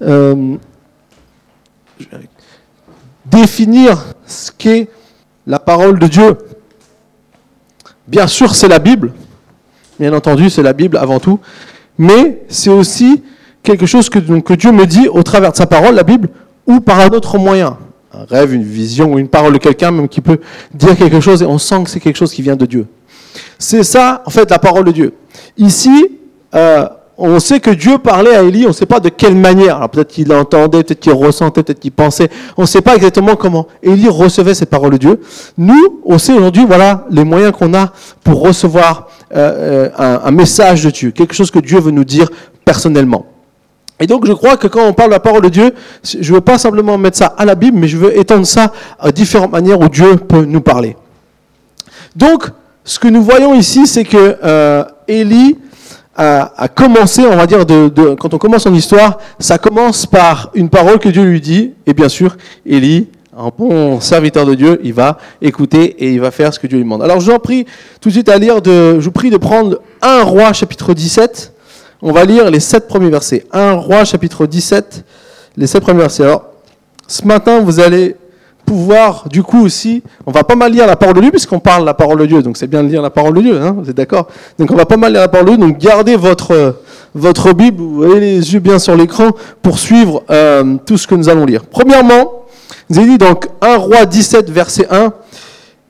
euh, 0.02 0.56
définir 3.26 4.04
ce 4.26 4.52
qu'est 4.52 4.90
la 5.48 5.60
parole 5.60 6.00
de 6.00 6.08
Dieu. 6.08 6.38
Bien 8.08 8.28
sûr, 8.28 8.56
c'est 8.56 8.68
la 8.68 8.80
Bible. 8.80 9.14
Bien 10.00 10.14
entendu, 10.14 10.50
c'est 10.50 10.64
la 10.64 10.74
Bible 10.74 10.98
avant 10.98 11.20
tout. 11.20 11.40
Mais 11.98 12.44
c'est 12.50 12.70
aussi 12.70 13.24
quelque 13.62 13.86
chose 13.86 14.10
que, 14.10 14.20
Dieu 14.20 14.72
me 14.72 14.86
dit 14.86 15.08
au 15.08 15.24
travers 15.24 15.52
de 15.52 15.58
sa 15.58 15.66
parole, 15.66 15.96
la 15.96 16.04
Bible, 16.04 16.30
ou 16.68 16.80
par 16.80 17.00
un 17.00 17.10
autre 17.10 17.38
moyen. 17.38 17.78
Un 18.14 18.26
rêve, 18.26 18.54
une 18.54 18.64
vision, 18.64 19.14
ou 19.14 19.20
une 19.20 19.28
parole 19.28 19.54
de 19.54 19.58
quelqu'un 19.58 19.92
même 19.92 20.08
qui 20.08 20.22
peut 20.22 20.40
dire 20.74 20.96
quelque 20.96 21.20
chose 21.20 21.42
et 21.42 21.46
on 21.46 21.58
sent 21.58 21.84
que 21.84 21.90
c'est 21.90 22.00
quelque 22.00 22.18
chose 22.18 22.34
qui 22.34 22.42
vient 22.42 22.56
de 22.56 22.66
Dieu. 22.66 22.86
C'est 23.58 23.84
ça, 23.84 24.22
en 24.26 24.30
fait, 24.30 24.50
la 24.52 24.60
parole 24.60 24.86
de 24.86 24.92
Dieu. 24.92 25.14
Ici, 25.58 26.10
euh, 26.54 26.88
on 27.18 27.40
sait 27.40 27.60
que 27.60 27.70
Dieu 27.70 28.00
parlait 28.00 28.36
à 28.36 28.42
Élie, 28.42 28.66
on 28.66 28.70
ne 28.70 28.74
sait 28.74 28.88
pas 28.88 29.00
de 29.00 29.10
quelle 29.10 29.36
manière. 29.36 29.78
Alors 29.78 29.90
peut-être 29.90 30.10
qu'il 30.10 30.34
entendait, 30.34 30.84
peut-être 30.84 31.00
qu'il 31.00 31.14
ressentait, 31.14 31.62
peut-être 31.64 31.80
qu'il 31.80 31.92
pensait. 31.92 32.30
On 32.58 32.64
ne 32.64 32.68
sait 32.68 32.82
pas 32.82 32.96
exactement 32.96 33.36
comment 33.36 33.68
Élie 33.84 34.10
recevait 34.10 34.56
ces 34.56 34.66
paroles 34.66 34.94
de 34.94 34.98
Dieu. 34.98 35.22
Nous, 35.58 36.02
on 36.06 36.18
sait 36.18 36.34
aujourd'hui, 36.34 36.66
voilà 36.66 37.06
les 37.12 37.24
moyens 37.24 37.52
qu'on 37.52 37.74
a 37.76 37.94
pour 38.24 38.42
recevoir 38.42 39.10
euh, 39.36 39.90
euh, 40.00 40.20
un, 40.24 40.32
message 40.32 40.84
de 40.84 40.90
Dieu, 40.90 41.12
quelque 41.12 41.36
chose 41.36 41.52
que 41.52 41.60
Dieu 41.60 41.80
veut 41.80 41.92
nous 41.92 42.04
dire 42.04 42.30
personnellement. 42.66 43.28
Et 44.00 44.08
donc 44.08 44.26
je 44.26 44.34
crois 44.34 44.58
que 44.58 44.68
quand 44.68 44.86
on 44.86 44.94
parle 44.94 45.10
de 45.10 45.14
la 45.16 45.20
parole 45.20 45.42
de 45.44 45.50
Dieu, 45.50 45.74
je 46.04 46.18
ne 46.18 46.36
veux 46.36 46.42
pas 46.42 46.58
simplement 46.58 46.98
mettre 46.98 47.18
ça 47.18 47.28
à 47.38 47.46
la 47.46 47.54
Bible, 47.54 47.78
mais 47.78 47.88
je 47.88 47.98
veux 47.98 48.18
étendre 48.18 48.48
ça 48.48 48.74
à 49.00 49.12
différentes 49.12 49.52
manières 49.52 49.80
où 49.80 49.88
Dieu 49.88 50.18
peut 50.18 50.46
nous 50.46 50.62
parler. 50.62 50.98
Donc, 52.16 52.48
ce 52.84 53.00
que 53.00 53.08
nous 53.08 53.24
voyons 53.24 53.54
ici, 53.54 53.88
c'est 53.88 54.04
que 54.04 54.38
euh, 54.44 54.84
Élie 55.08 55.58
à, 56.16 56.68
commencer, 56.68 57.24
on 57.26 57.36
va 57.36 57.48
dire, 57.48 57.66
de, 57.66 57.90
quand 58.16 58.34
on 58.34 58.38
commence 58.38 58.64
son 58.64 58.74
histoire, 58.74 59.18
ça 59.40 59.58
commence 59.58 60.06
par 60.06 60.52
une 60.54 60.70
parole 60.70 61.00
que 61.00 61.10
Dieu 61.10 61.24
lui 61.24 61.42
dit, 61.42 61.74
et 61.86 61.94
bien 61.94 62.10
sûr, 62.10 62.38
Élie, 62.66 63.08
un 63.36 63.50
bon 63.58 64.00
serviteur 64.00 64.46
de 64.46 64.54
Dieu, 64.54 64.80
il 64.84 64.94
va 64.94 65.18
écouter 65.42 65.84
et 65.84 66.12
il 66.12 66.22
va 66.22 66.30
faire 66.30 66.54
ce 66.54 66.60
que 66.60 66.68
Dieu 66.68 66.78
lui 66.78 66.84
demande. 66.84 67.02
Alors 67.02 67.20
je 67.20 67.26
vous 67.26 67.36
en 67.36 67.40
prie 67.40 67.66
tout 68.00 68.10
de 68.10 68.14
suite 68.14 68.30
à 68.30 68.38
lire, 68.38 68.62
de, 68.62 69.00
je 69.00 69.06
vous 69.06 69.12
prie 69.12 69.32
de 69.32 69.38
prendre 69.38 69.82
un 70.04 70.22
roi 70.24 70.54
chapitre 70.54 70.94
17, 70.94 71.52
on 72.04 72.12
va 72.12 72.26
lire 72.26 72.52
les 72.52 72.60
sept 72.60 72.88
premiers 72.88 73.10
versets. 73.10 73.46
Un 73.52 73.74
roi 73.74 74.04
chapitre 74.04 74.46
17, 74.46 75.04
les 75.58 75.68
sept 75.68 75.82
premiers 75.82 76.02
versets. 76.02 76.24
Alors, 76.24 76.44
ce 77.08 77.26
matin, 77.26 77.62
vous 77.62 77.80
allez 77.80 78.16
pouvoir, 78.66 79.28
du 79.30 79.44
coup 79.44 79.64
aussi, 79.64 80.04
on 80.26 80.32
va 80.32 80.44
pas 80.44 80.56
mal 80.56 80.72
lire 80.72 80.88
la 80.88 80.96
parole 80.96 81.16
de 81.16 81.22
Dieu, 81.22 81.32
puisqu'on 81.32 81.60
parle 81.60 81.86
la 81.86 81.94
parole 81.94 82.20
de 82.20 82.26
Dieu, 82.26 82.42
donc 82.42 82.58
c'est 82.58 82.68
bien 82.68 82.84
de 82.84 82.90
lire 82.90 83.02
la 83.02 83.10
parole 83.10 83.34
de 83.34 83.42
Dieu, 83.42 83.62
hein, 83.62 83.76
vous 83.78 83.90
êtes 83.90 83.96
d'accord? 83.96 84.28
Donc 84.58 84.72
on 84.72 84.76
va 84.76 84.86
pas 84.86 84.98
mal 84.98 85.12
lire 85.12 85.22
la 85.22 85.28
parole 85.28 85.48
de 85.48 85.56
Dieu, 85.56 85.68
donc 85.68 85.78
gardez 85.78 86.16
votre, 86.16 86.82
votre 87.14 87.54
Bible, 87.54 87.82
vous 87.82 88.04
avez 88.04 88.20
les 88.20 88.54
yeux 88.54 88.60
bien 88.60 88.80
sur 88.80 88.96
l'écran 88.96 89.32
pour 89.62 89.80
suivre 89.80 90.24
euh, 90.30 90.78
tout 90.86 90.98
ce 90.98 91.08
que 91.08 91.16
nous 91.16 91.30
allons 91.30 91.46
lire. 91.46 91.64
Premièrement, 91.66 92.46
vous 92.90 93.00
avez 93.00 93.08
dit 93.08 93.18
donc 93.18 93.48
1 93.62 93.78
roi 93.78 94.06
17, 94.06 94.50
verset 94.50 94.88
1, 94.90 95.14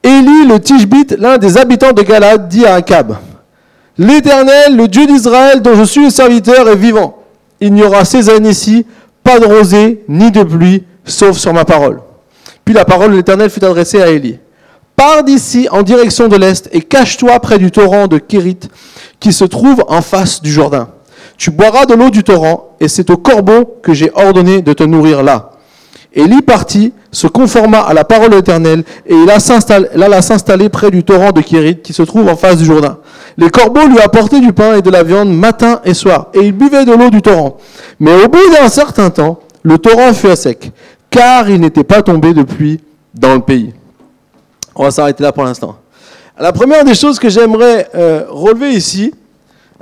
Élie 0.03 0.45
le 0.47 0.59
Tishbite, 0.59 1.15
l'un 1.17 1.37
des 1.37 1.57
habitants 1.57 1.93
de 1.93 2.01
Galade, 2.01 2.49
dit 2.49 2.65
à 2.65 2.75
Akab, 2.75 3.15
L'Éternel, 3.97 4.75
le 4.75 4.87
Dieu 4.87 5.05
d'Israël, 5.05 5.61
dont 5.61 5.75
je 5.75 5.83
suis 5.83 6.03
le 6.03 6.09
serviteur, 6.09 6.67
est 6.67 6.75
vivant. 6.75 7.19
Il 7.61 7.73
n'y 7.73 7.83
aura 7.83 8.05
ces 8.05 8.29
années-ci 8.29 8.85
pas 9.23 9.39
de 9.39 9.45
rosée 9.45 10.03
ni 10.09 10.31
de 10.31 10.43
pluie, 10.43 10.83
sauf 11.05 11.37
sur 11.37 11.53
ma 11.53 11.63
parole. 11.63 12.01
Puis 12.65 12.73
la 12.73 12.85
parole 12.85 13.11
de 13.11 13.17
l'Éternel 13.17 13.49
fut 13.49 13.63
adressée 13.63 14.01
à 14.01 14.09
Élie. 14.09 14.39
Pars 14.95 15.23
d'ici 15.23 15.67
en 15.71 15.81
direction 15.81 16.27
de 16.27 16.37
l'Est 16.37 16.69
et 16.71 16.81
cache-toi 16.81 17.39
près 17.39 17.57
du 17.57 17.71
torrent 17.71 18.07
de 18.07 18.19
Kérit 18.19 18.59
qui 19.19 19.33
se 19.33 19.43
trouve 19.43 19.83
en 19.87 20.01
face 20.01 20.41
du 20.41 20.51
Jourdain. 20.51 20.89
Tu 21.37 21.49
boiras 21.51 21.85
de 21.85 21.95
l'eau 21.95 22.09
du 22.09 22.23
torrent 22.23 22.75
et 22.79 22.87
c'est 22.87 23.09
au 23.09 23.17
corbeau 23.17 23.79
que 23.81 23.93
j'ai 23.93 24.11
ordonné 24.13 24.61
de 24.61 24.71
te 24.73 24.83
nourrir 24.83 25.23
là. 25.23 25.49
Élie 26.13 26.43
partit, 26.43 26.93
se 27.11 27.25
conforma 27.25 27.79
à 27.79 27.93
la 27.95 28.03
parole 28.03 28.29
de 28.29 28.35
l'Éternel 28.35 28.83
et 29.07 29.15
il 29.15 29.29
alla 29.29 30.21
s'installer 30.21 30.69
près 30.69 30.91
du 30.91 31.03
torrent 31.03 31.31
de 31.31 31.41
Kérit 31.41 31.81
qui 31.81 31.91
se 31.91 32.03
trouve 32.03 32.29
en 32.29 32.35
face 32.35 32.57
du 32.57 32.65
Jourdain. 32.65 32.99
Les 33.37 33.49
corbeaux 33.49 33.87
lui 33.87 33.99
apportaient 33.99 34.39
du 34.39 34.53
pain 34.53 34.75
et 34.75 34.83
de 34.83 34.91
la 34.91 35.01
viande 35.01 35.35
matin 35.35 35.81
et 35.85 35.95
soir 35.95 36.27
et 36.35 36.41
il 36.41 36.51
buvait 36.51 36.85
de 36.85 36.93
l'eau 36.93 37.09
du 37.09 37.23
torrent. 37.23 37.57
Mais 37.99 38.13
au 38.23 38.27
bout 38.27 38.47
d'un 38.51 38.69
certain 38.69 39.09
temps, 39.09 39.39
le 39.63 39.79
torrent 39.79 40.13
fut 40.13 40.27
à 40.27 40.35
sec 40.35 40.71
car 41.13 41.47
il 41.47 41.61
n'était 41.61 41.83
pas 41.83 42.01
tombé 42.01 42.33
de 42.33 42.41
pluie 42.41 42.81
dans 43.13 43.35
le 43.35 43.39
pays. 43.39 43.71
On 44.75 44.83
va 44.83 44.91
s'arrêter 44.91 45.21
là 45.23 45.31
pour 45.31 45.43
l'instant. 45.43 45.77
La 46.39 46.51
première 46.51 46.83
des 46.83 46.95
choses 46.95 47.19
que 47.19 47.29
j'aimerais 47.29 47.87
euh, 47.93 48.25
relever 48.29 48.71
ici, 48.71 49.13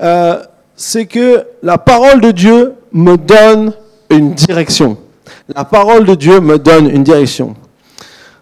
euh, 0.02 0.44
c'est 0.76 1.06
que 1.06 1.46
la 1.64 1.78
parole 1.78 2.20
de 2.20 2.32
Dieu 2.32 2.74
me 2.92 3.16
donne 3.16 3.72
une 4.10 4.34
direction. 4.34 4.98
La 5.56 5.64
parole 5.64 6.04
de 6.04 6.16
Dieu 6.16 6.42
me 6.42 6.60
donne 6.60 6.90
une 6.90 7.04
direction. 7.04 7.56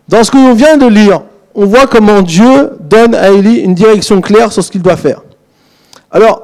Dans 0.07 0.23
ce 0.23 0.31
que 0.31 0.37
l'on 0.37 0.55
vient 0.55 0.77
de 0.77 0.87
lire, 0.87 1.21
on 1.53 1.67
voit 1.67 1.85
comment 1.85 2.23
Dieu 2.23 2.71
donne 2.79 3.13
à 3.13 3.29
Élie 3.29 3.57
une 3.57 3.75
direction 3.75 4.19
claire 4.21 4.51
sur 4.51 4.63
ce 4.63 4.71
qu'il 4.71 4.81
doit 4.81 4.97
faire. 4.97 5.21
Alors, 6.09 6.41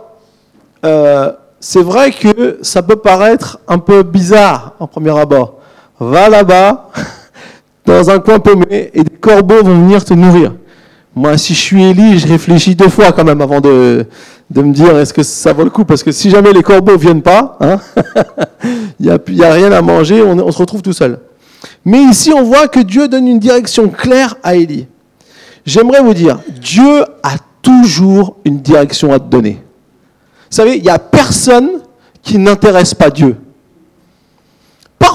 euh, 0.86 1.32
c'est 1.60 1.82
vrai 1.82 2.12
que 2.12 2.60
ça 2.62 2.84
peut 2.84 2.98
paraître 2.98 3.58
un 3.68 3.80
peu 3.80 4.04
bizarre 4.04 4.74
en 4.80 4.86
premier 4.86 5.18
abord 5.18 5.55
va 6.00 6.30
là-bas, 6.30 6.90
dans 7.86 8.10
un 8.10 8.20
coin 8.20 8.40
paumé, 8.40 8.92
et 8.94 9.04
des 9.04 9.18
corbeaux 9.18 9.64
vont 9.64 9.80
venir 9.82 10.04
te 10.04 10.14
nourrir. 10.14 10.54
Moi, 11.16 11.38
si 11.38 11.54
je 11.54 11.60
suis 11.60 11.84
Élie, 11.84 12.20
je 12.20 12.28
réfléchis 12.28 12.76
deux 12.76 12.90
fois 12.90 13.14
quand 13.14 13.24
même 13.24 13.40
avant 13.40 13.62
de, 13.62 14.06
de 14.50 14.62
me 14.62 14.74
dire 14.74 14.98
est-ce 14.98 15.14
que 15.14 15.24
ça 15.24 15.54
vaut 15.54 15.64
le 15.64 15.70
coup? 15.70 15.86
Parce 15.86 16.04
que 16.04 16.12
si 16.12 16.30
jamais 16.30 16.52
les 16.52 16.62
corbeaux 16.62 16.98
viennent 16.98 17.22
pas, 17.22 17.58
hein, 17.62 17.80
il 19.00 19.06
n'y 19.06 19.10
a, 19.10 19.48
a, 19.48 19.54
rien 19.54 19.72
à 19.72 19.82
manger, 19.82 20.22
on, 20.22 20.52
se 20.52 20.58
retrouve 20.58 20.82
tout 20.82 20.94
seul. 20.94 21.20
Mais 21.86 22.02
ici, 22.02 22.34
on 22.36 22.44
voit 22.44 22.68
que 22.68 22.82
Dieu 22.82 23.08
donne 23.08 23.28
une 23.28 23.40
direction 23.40 23.88
claire 23.88 24.36
à 24.44 24.56
Élie. 24.56 24.88
J'aimerais 25.66 26.02
vous 26.02 26.14
dire, 26.14 26.40
Dieu 26.62 27.04
a 27.24 27.36
toujours 27.62 28.36
une 28.46 28.60
direction 28.60 29.14
à 29.14 29.20
te 29.20 29.26
donner. 29.30 29.62
Vous 30.52 30.58
savez, 30.58 30.76
il 30.76 30.84
n'y 30.84 30.90
a 30.90 31.00
personne 31.00 31.70
qui 32.22 32.38
n'intéressent 32.38 32.94
pas 32.94 33.10
Dieu. 33.10 33.38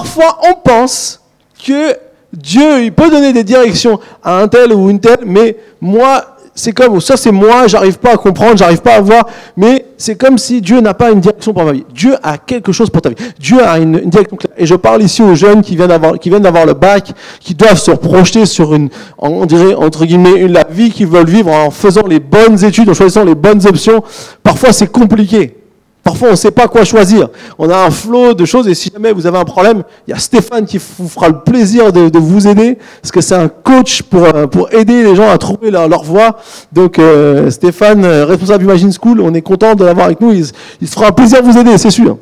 Parfois, 0.01 0.39
on 0.49 0.55
pense 0.55 1.21
que 1.63 1.95
Dieu, 2.33 2.85
il 2.85 2.91
peut 2.91 3.11
donner 3.11 3.33
des 3.33 3.43
directions 3.43 3.99
à 4.23 4.41
un 4.41 4.47
tel 4.47 4.73
ou 4.73 4.89
une 4.89 4.99
telle, 4.99 5.19
mais 5.27 5.55
moi, 5.79 6.37
c'est 6.55 6.71
comme, 6.71 6.99
ça 6.99 7.17
c'est 7.17 7.31
moi, 7.31 7.67
j'arrive 7.67 7.99
pas 7.99 8.13
à 8.13 8.17
comprendre, 8.17 8.57
j'arrive 8.57 8.81
pas 8.81 8.95
à 8.95 9.01
voir, 9.01 9.27
mais 9.55 9.85
c'est 9.97 10.15
comme 10.15 10.39
si 10.39 10.59
Dieu 10.59 10.81
n'a 10.81 10.95
pas 10.95 11.11
une 11.11 11.19
direction 11.19 11.53
pour 11.53 11.63
ma 11.65 11.73
vie. 11.73 11.85
Dieu 11.93 12.15
a 12.23 12.39
quelque 12.39 12.71
chose 12.71 12.89
pour 12.89 13.03
ta 13.03 13.09
vie. 13.09 13.15
Dieu 13.37 13.63
a 13.63 13.77
une, 13.77 14.09
direction 14.09 14.37
claire. 14.37 14.53
Et 14.57 14.65
je 14.65 14.73
parle 14.73 15.03
ici 15.03 15.21
aux 15.21 15.35
jeunes 15.35 15.61
qui 15.61 15.75
viennent 15.75 15.89
d'avoir, 15.89 16.17
qui 16.17 16.29
viennent 16.29 16.41
d'avoir 16.41 16.65
le 16.65 16.73
bac, 16.73 17.11
qui 17.39 17.53
doivent 17.53 17.77
se 17.77 17.91
projeter 17.91 18.47
sur 18.47 18.73
une, 18.73 18.89
on 19.19 19.45
dirait, 19.45 19.75
entre 19.75 20.05
guillemets, 20.05 20.39
une, 20.39 20.51
la 20.51 20.65
vie 20.67 20.89
qu'ils 20.89 21.05
veulent 21.05 21.29
vivre 21.29 21.51
en 21.51 21.69
faisant 21.69 22.07
les 22.07 22.19
bonnes 22.19 22.63
études, 22.65 22.89
en 22.89 22.95
choisissant 22.95 23.23
les 23.23 23.35
bonnes 23.35 23.67
options. 23.67 24.03
Parfois 24.41 24.73
c'est 24.73 24.91
compliqué. 24.91 25.60
Parfois, 26.03 26.29
on 26.29 26.31
ne 26.31 26.35
sait 26.35 26.51
pas 26.51 26.67
quoi 26.67 26.83
choisir. 26.83 27.29
On 27.59 27.69
a 27.69 27.77
un 27.77 27.91
flot 27.91 28.33
de 28.33 28.43
choses 28.43 28.67
et 28.67 28.73
si 28.73 28.89
jamais 28.91 29.11
vous 29.11 29.27
avez 29.27 29.37
un 29.37 29.45
problème, 29.45 29.83
il 30.07 30.11
y 30.11 30.13
a 30.13 30.17
Stéphane 30.19 30.65
qui 30.65 30.79
vous 30.97 31.07
fera 31.07 31.29
le 31.29 31.39
plaisir 31.39 31.93
de, 31.93 32.17
vous 32.17 32.47
aider 32.47 32.77
parce 33.01 33.11
que 33.11 33.21
c'est 33.21 33.35
un 33.35 33.47
coach 33.47 34.01
pour, 34.01 34.25
euh, 34.25 34.47
pour 34.47 34.73
aider 34.73 35.03
les 35.03 35.15
gens 35.15 35.29
à 35.29 35.37
trouver 35.37 35.69
leur, 35.69 36.03
voie. 36.03 36.37
Donc, 36.71 36.97
euh, 36.97 37.51
Stéphane, 37.51 38.03
euh, 38.03 38.25
responsable 38.25 38.63
Imagine 38.63 38.91
School, 38.91 39.21
on 39.21 39.33
est 39.35 39.41
content 39.43 39.75
de 39.75 39.85
l'avoir 39.85 40.07
avec 40.07 40.21
nous. 40.21 40.31
Il, 40.31 40.45
il 40.81 40.87
se 40.87 40.93
fera 40.93 41.07
un 41.07 41.11
plaisir 41.11 41.43
de 41.43 41.47
vous 41.47 41.57
aider, 41.57 41.77
c'est 41.77 41.91
sûr. 41.91 42.17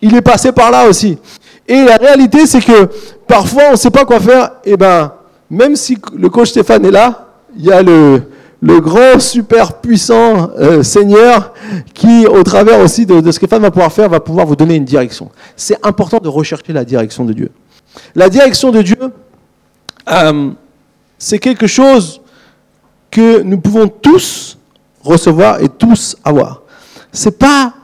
Il 0.00 0.14
est 0.14 0.22
passé 0.22 0.52
par 0.52 0.70
là 0.70 0.88
aussi. 0.88 1.18
Et 1.66 1.84
la 1.84 1.96
réalité, 1.96 2.46
c'est 2.46 2.60
que 2.60 2.88
parfois, 3.26 3.64
on 3.68 3.72
ne 3.72 3.76
sait 3.76 3.90
pas 3.90 4.04
quoi 4.04 4.20
faire. 4.20 4.52
Et 4.64 4.72
eh 4.72 4.76
ben, 4.76 5.12
même 5.50 5.74
si 5.74 5.98
le 6.16 6.28
coach 6.28 6.50
Stéphane 6.50 6.84
est 6.84 6.92
là, 6.92 7.26
il 7.58 7.64
y 7.64 7.72
a 7.72 7.82
le, 7.82 8.22
le 8.62 8.80
grand, 8.80 9.20
super 9.20 9.74
puissant 9.74 10.50
euh, 10.58 10.82
Seigneur 10.82 11.52
qui, 11.92 12.26
au 12.26 12.42
travers 12.42 12.80
aussi 12.80 13.04
de, 13.04 13.30
ce 13.30 13.38
que 13.38 13.46
Femme 13.46 13.62
va 13.62 13.70
pouvoir 13.70 13.92
faire, 13.92 14.08
va 14.08 14.20
pouvoir 14.20 14.46
vous 14.46 14.56
donner 14.56 14.76
une 14.76 14.84
direction. 14.84 15.30
C'est 15.56 15.84
important 15.86 16.18
de 16.18 16.28
rechercher 16.28 16.72
la 16.72 16.84
direction 16.84 17.24
de 17.24 17.32
Dieu. 17.32 17.50
La 18.14 18.28
direction 18.28 18.70
de 18.70 18.82
Dieu, 18.82 19.12
euh, 20.08 20.50
c'est 21.18 21.38
quelque 21.38 21.66
chose 21.66 22.20
que 23.10 23.42
nous 23.42 23.58
pouvons 23.58 23.88
tous 23.88 24.58
recevoir 25.02 25.60
et 25.62 25.68
tous 25.68 26.16
avoir. 26.24 26.62
C'est 27.12 27.38
pas, 27.38 27.74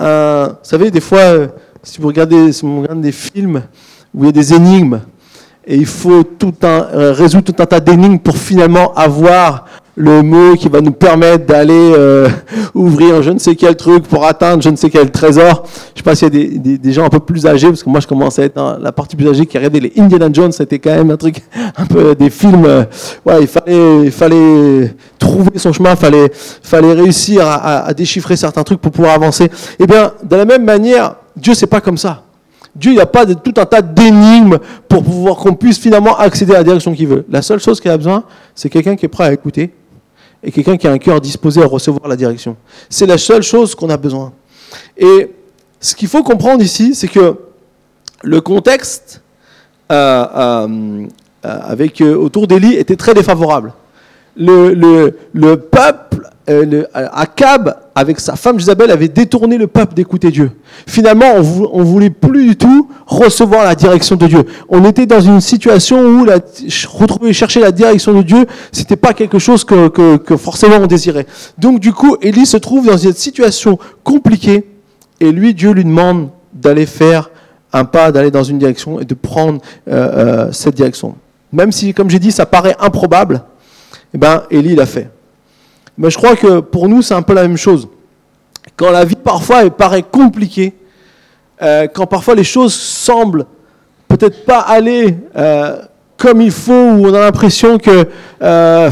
euh, 0.00 0.48
vous 0.48 0.54
savez, 0.62 0.90
des 0.90 1.00
fois, 1.00 1.48
si 1.82 2.00
vous 2.00 2.08
regardez, 2.08 2.52
si 2.52 2.64
vous 2.64 2.82
regardez 2.82 3.02
des 3.02 3.12
films 3.12 3.62
où 4.14 4.24
il 4.24 4.26
y 4.26 4.28
a 4.28 4.32
des 4.32 4.54
énigmes, 4.54 5.00
et 5.64 5.76
il 5.76 5.86
faut 5.86 6.24
tout 6.24 6.52
résoudre 6.60 7.52
tout 7.52 7.62
un 7.62 7.66
tas 7.66 7.78
d'énigmes 7.78 8.18
pour 8.18 8.36
finalement 8.36 8.92
avoir 8.94 9.66
le 9.96 10.22
mot 10.22 10.54
qui 10.56 10.68
va 10.68 10.80
nous 10.80 10.92
permettre 10.92 11.44
d'aller 11.44 11.92
euh, 11.96 12.28
ouvrir 12.74 13.22
je 13.22 13.30
ne 13.30 13.38
sais 13.38 13.54
quel 13.56 13.76
truc 13.76 14.04
pour 14.04 14.24
atteindre 14.24 14.62
je 14.62 14.70
ne 14.70 14.76
sais 14.76 14.88
quel 14.88 15.10
trésor. 15.10 15.64
Je 15.94 15.98
sais 15.98 16.02
pas 16.02 16.14
s'il 16.14 16.34
y 16.34 16.74
a 16.74 16.78
des, 16.78 16.92
gens 16.92 17.04
un 17.04 17.10
peu 17.10 17.20
plus 17.20 17.46
âgés, 17.46 17.68
parce 17.68 17.82
que 17.82 17.90
moi 17.90 18.00
je 18.00 18.06
commence 18.06 18.38
à 18.38 18.44
être 18.44 18.56
dans 18.56 18.78
la 18.78 18.92
partie 18.92 19.16
plus 19.16 19.28
âgée 19.28 19.44
qui 19.46 19.58
regardait 19.58 19.80
les 19.80 19.92
Indiana 19.98 20.28
Jones, 20.32 20.52
c'était 20.52 20.78
quand 20.78 20.94
même 20.94 21.10
un 21.10 21.16
truc, 21.16 21.42
un 21.76 21.86
peu 21.86 22.14
des 22.14 22.30
films. 22.30 22.64
Euh, 22.64 22.84
ouais, 23.26 23.42
il 23.42 23.46
fallait, 23.46 24.04
il 24.04 24.12
fallait 24.12 24.94
trouver 25.18 25.58
son 25.58 25.72
chemin, 25.72 25.90
il 25.90 25.96
fallait, 25.96 26.32
fallait 26.62 26.92
réussir 26.94 27.46
à, 27.46 27.84
à, 27.84 27.94
déchiffrer 27.94 28.36
certains 28.36 28.62
trucs 28.62 28.80
pour 28.80 28.92
pouvoir 28.92 29.14
avancer. 29.14 29.50
Eh 29.78 29.86
bien, 29.86 30.12
de 30.22 30.36
la 30.36 30.44
même 30.44 30.64
manière, 30.64 31.16
Dieu 31.36 31.54
c'est 31.54 31.66
pas 31.66 31.80
comme 31.80 31.98
ça. 31.98 32.22
Dieu, 32.74 32.92
il 32.92 32.94
n'y 32.94 33.02
a 33.02 33.06
pas 33.06 33.26
de, 33.26 33.34
tout 33.34 33.52
un 33.58 33.66
tas 33.66 33.82
d'énigmes 33.82 34.58
pour 34.88 35.02
pouvoir 35.02 35.36
qu'on 35.36 35.52
puisse 35.52 35.78
finalement 35.78 36.16
accéder 36.16 36.54
à 36.54 36.58
la 36.58 36.64
direction 36.64 36.94
qu'il 36.94 37.06
veut. 37.06 37.26
La 37.28 37.42
seule 37.42 37.60
chose 37.60 37.78
qu'il 37.80 37.90
a 37.90 37.96
besoin, 37.98 38.24
c'est 38.54 38.70
quelqu'un 38.70 38.96
qui 38.96 39.04
est 39.04 39.10
prêt 39.10 39.24
à 39.24 39.32
écouter 39.32 39.74
et 40.42 40.50
quelqu'un 40.50 40.76
qui 40.76 40.86
a 40.86 40.92
un 40.92 40.98
cœur 40.98 41.20
disposé 41.20 41.62
à 41.62 41.66
recevoir 41.66 42.08
la 42.08 42.16
direction. 42.16 42.56
C'est 42.90 43.06
la 43.06 43.18
seule 43.18 43.42
chose 43.42 43.74
qu'on 43.74 43.90
a 43.90 43.96
besoin. 43.96 44.32
Et 44.96 45.30
ce 45.80 45.94
qu'il 45.94 46.08
faut 46.08 46.22
comprendre 46.22 46.62
ici, 46.62 46.94
c'est 46.94 47.08
que 47.08 47.36
le 48.22 48.40
contexte 48.40 49.22
euh, 49.90 50.26
euh, 50.34 51.06
euh, 51.44 51.58
avec, 51.64 52.00
autour 52.00 52.46
d'Élie 52.46 52.74
était 52.74 52.96
très 52.96 53.14
défavorable. 53.14 53.72
Le, 54.36 54.72
le, 54.72 55.18
le 55.32 55.56
peuple 55.58 56.30
euh, 56.48 56.84
Akab, 56.94 57.76
avec 57.94 58.18
sa 58.18 58.36
femme 58.36 58.58
Isabelle, 58.58 58.90
avait 58.90 59.08
détourné 59.08 59.58
le 59.58 59.66
peuple 59.66 59.94
d'écouter 59.94 60.30
Dieu. 60.30 60.50
Finalement, 60.86 61.34
on 61.36 61.78
ne 61.78 61.84
voulait 61.84 62.10
plus 62.10 62.48
du 62.48 62.56
tout 62.56 62.88
recevoir 63.06 63.64
la 63.64 63.74
direction 63.74 64.16
de 64.16 64.26
Dieu. 64.26 64.44
On 64.68 64.84
était 64.84 65.06
dans 65.06 65.20
une 65.20 65.40
situation 65.40 66.04
où 66.04 66.26
retrouver, 66.88 67.32
chercher 67.32 67.60
la 67.60 67.70
direction 67.70 68.12
de 68.14 68.22
Dieu, 68.22 68.46
c'était 68.72 68.96
pas 68.96 69.12
quelque 69.12 69.38
chose 69.38 69.64
que, 69.64 70.36
forcément 70.36 70.76
on 70.80 70.86
désirait. 70.86 71.26
Donc 71.58 71.80
du 71.80 71.92
coup, 71.92 72.16
Élie 72.22 72.46
se 72.46 72.56
trouve 72.56 72.86
dans 72.86 72.96
une 72.96 73.12
situation 73.12 73.78
compliquée, 74.02 74.66
et 75.20 75.30
lui, 75.30 75.54
Dieu 75.54 75.70
lui 75.70 75.84
demande 75.84 76.30
d'aller 76.52 76.86
faire 76.86 77.30
un 77.72 77.84
pas, 77.84 78.10
d'aller 78.10 78.30
dans 78.30 78.42
une 78.42 78.58
direction 78.58 79.00
et 79.00 79.04
de 79.04 79.14
prendre 79.14 79.60
euh, 79.88 80.46
euh, 80.46 80.52
cette 80.52 80.74
direction. 80.74 81.14
Même 81.52 81.70
si, 81.70 81.94
comme 81.94 82.10
j'ai 82.10 82.18
dit, 82.18 82.32
ça 82.32 82.46
paraît 82.46 82.76
improbable, 82.80 83.42
eh 84.14 84.18
ben, 84.18 84.42
Élie 84.50 84.74
l'a 84.74 84.86
fait. 84.86 85.08
Mais 85.98 86.10
je 86.10 86.16
crois 86.16 86.36
que 86.36 86.60
pour 86.60 86.88
nous, 86.88 87.02
c'est 87.02 87.14
un 87.14 87.22
peu 87.22 87.34
la 87.34 87.42
même 87.42 87.56
chose. 87.56 87.88
Quand 88.76 88.90
la 88.90 89.04
vie 89.04 89.16
parfois 89.16 89.62
elle 89.62 89.70
paraît 89.70 90.02
compliquée, 90.02 90.74
euh, 91.60 91.86
quand 91.92 92.06
parfois 92.06 92.34
les 92.34 92.44
choses 92.44 92.74
semblent 92.74 93.46
peut-être 94.08 94.44
pas 94.44 94.60
aller 94.60 95.16
euh, 95.36 95.82
comme 96.16 96.40
il 96.40 96.50
faut, 96.50 96.72
où 96.72 97.06
on 97.06 97.14
a 97.14 97.20
l'impression 97.20 97.78
que 97.78 98.06
euh, 98.42 98.90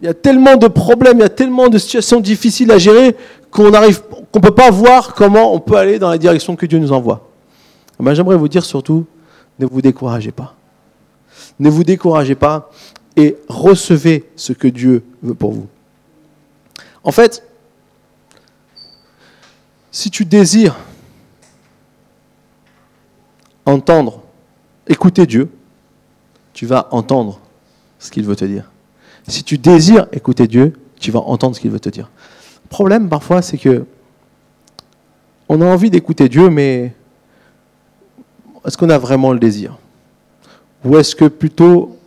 il 0.00 0.06
y 0.06 0.08
a 0.08 0.14
tellement 0.14 0.56
de 0.56 0.68
problèmes, 0.68 1.18
il 1.18 1.22
y 1.22 1.24
a 1.24 1.28
tellement 1.28 1.68
de 1.68 1.78
situations 1.78 2.20
difficiles 2.20 2.70
à 2.70 2.78
gérer 2.78 3.16
qu'on 3.50 3.72
arrive, 3.72 4.02
qu'on 4.30 4.40
peut 4.40 4.54
pas 4.54 4.70
voir 4.70 5.14
comment 5.14 5.54
on 5.54 5.60
peut 5.60 5.76
aller 5.76 5.98
dans 5.98 6.10
la 6.10 6.18
direction 6.18 6.54
que 6.54 6.66
Dieu 6.66 6.78
nous 6.78 6.92
envoie. 6.92 7.28
Eh 8.00 8.04
ben, 8.04 8.14
j'aimerais 8.14 8.36
vous 8.36 8.48
dire 8.48 8.64
surtout, 8.64 9.06
ne 9.58 9.66
vous 9.66 9.82
découragez 9.82 10.30
pas. 10.30 10.54
Ne 11.58 11.68
vous 11.68 11.82
découragez 11.82 12.34
pas 12.34 12.70
et 13.18 13.36
recevez 13.48 14.30
ce 14.36 14.52
que 14.52 14.68
Dieu 14.68 15.02
veut 15.22 15.34
pour 15.34 15.52
vous. 15.52 15.66
En 17.02 17.10
fait, 17.10 17.42
si 19.90 20.08
tu 20.08 20.24
désires 20.24 20.76
entendre, 23.66 24.22
écouter 24.86 25.26
Dieu, 25.26 25.50
tu 26.52 26.64
vas 26.64 26.86
entendre 26.92 27.40
ce 27.98 28.12
qu'il 28.12 28.24
veut 28.24 28.36
te 28.36 28.44
dire. 28.44 28.70
Si 29.26 29.42
tu 29.42 29.58
désires 29.58 30.06
écouter 30.12 30.46
Dieu, 30.46 30.78
tu 31.00 31.10
vas 31.10 31.18
entendre 31.20 31.56
ce 31.56 31.60
qu'il 31.60 31.72
veut 31.72 31.80
te 31.80 31.88
dire. 31.88 32.08
Le 32.64 32.68
problème 32.68 33.08
parfois, 33.08 33.42
c'est 33.42 33.58
que 33.58 33.84
on 35.48 35.60
a 35.60 35.66
envie 35.66 35.90
d'écouter 35.90 36.28
Dieu, 36.28 36.50
mais 36.50 36.94
est-ce 38.64 38.78
qu'on 38.78 38.90
a 38.90 38.98
vraiment 38.98 39.32
le 39.32 39.40
désir? 39.40 39.76
Ou 40.84 40.96
est-ce 40.98 41.16
que 41.16 41.24
plutôt 41.24 41.97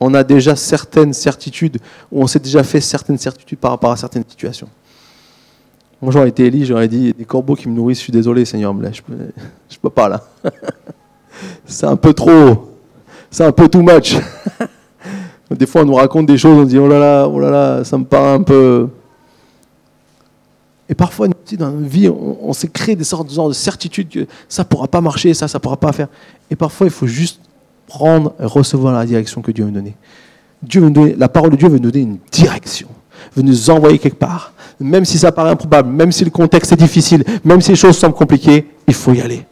on 0.00 0.14
a 0.14 0.24
déjà 0.24 0.56
certaines 0.56 1.12
certitudes, 1.12 1.78
ou 2.10 2.22
on 2.22 2.26
s'est 2.26 2.38
déjà 2.38 2.62
fait 2.62 2.80
certaines 2.80 3.18
certitudes 3.18 3.58
par 3.58 3.72
rapport 3.72 3.92
à 3.92 3.96
certaines 3.96 4.24
situations. 4.26 4.68
Moi, 6.00 6.10
j'aurais 6.12 6.30
été 6.30 6.46
Élie, 6.46 6.64
j'aurais 6.64 6.88
dit 6.88 7.12
des 7.12 7.26
corbeaux 7.26 7.54
qui 7.54 7.68
me 7.68 7.74
nourrissent, 7.74 7.98
je 7.98 8.04
suis 8.04 8.12
désolé, 8.12 8.46
Seigneur, 8.46 8.74
je 8.74 8.78
ne 8.78 8.90
peux, 8.90 9.24
je 9.68 9.78
peux 9.78 9.90
pas 9.90 10.08
là. 10.08 10.22
c'est 11.66 11.86
un 11.86 11.96
peu 11.96 12.14
trop, 12.14 12.74
c'est 13.30 13.44
un 13.44 13.52
peu 13.52 13.68
too 13.68 13.82
much. 13.82 14.16
des 15.50 15.66
fois, 15.66 15.82
on 15.82 15.84
nous 15.84 15.94
raconte 15.94 16.24
des 16.24 16.38
choses, 16.38 16.58
on 16.58 16.64
dit 16.64 16.78
oh 16.78 16.88
là 16.88 16.98
là, 16.98 17.28
oh 17.28 17.38
là 17.38 17.50
là, 17.50 17.84
ça 17.84 17.98
me 17.98 18.04
paraît 18.04 18.32
un 18.32 18.42
peu. 18.42 18.88
Et 20.88 20.94
parfois, 20.94 21.28
dans 21.28 21.70
notre 21.70 21.88
vie, 21.88 22.08
on, 22.08 22.52
s'est 22.52 22.68
créé 22.68 22.96
des 22.96 23.04
sortes 23.04 23.28
de 23.28 23.52
certitudes 23.52 24.08
que 24.08 24.26
ça 24.48 24.64
pourra 24.64 24.88
pas 24.88 25.00
marcher, 25.00 25.34
ça, 25.34 25.46
ça 25.46 25.60
pourra 25.60 25.76
pas 25.76 25.92
faire. 25.92 26.08
Et 26.50 26.56
parfois, 26.56 26.86
il 26.86 26.90
faut 26.90 27.06
juste 27.06 27.40
prendre 27.90 28.32
et 28.40 28.46
recevoir 28.46 28.94
la 28.94 29.04
direction 29.04 29.42
que 29.42 29.50
Dieu 29.50 29.64
veut 29.64 29.70
nous 29.70 29.76
donner. 29.76 29.96
Dieu 30.62 30.88
donner. 30.88 31.16
La 31.18 31.28
parole 31.28 31.50
de 31.50 31.56
Dieu 31.56 31.68
veut 31.68 31.78
nous 31.78 31.90
donner 31.90 32.04
une 32.04 32.18
direction, 32.30 32.88
veut 33.34 33.42
nous 33.42 33.68
envoyer 33.70 33.98
quelque 33.98 34.18
part. 34.18 34.52
Même 34.78 35.04
si 35.04 35.18
ça 35.18 35.32
paraît 35.32 35.50
improbable, 35.50 35.90
même 35.90 36.12
si 36.12 36.24
le 36.24 36.30
contexte 36.30 36.72
est 36.72 36.76
difficile, 36.76 37.24
même 37.44 37.60
si 37.60 37.70
les 37.72 37.76
choses 37.76 37.98
semblent 37.98 38.14
compliquées, 38.14 38.66
il 38.86 38.94
faut 38.94 39.12
y 39.12 39.20
aller. 39.20 39.44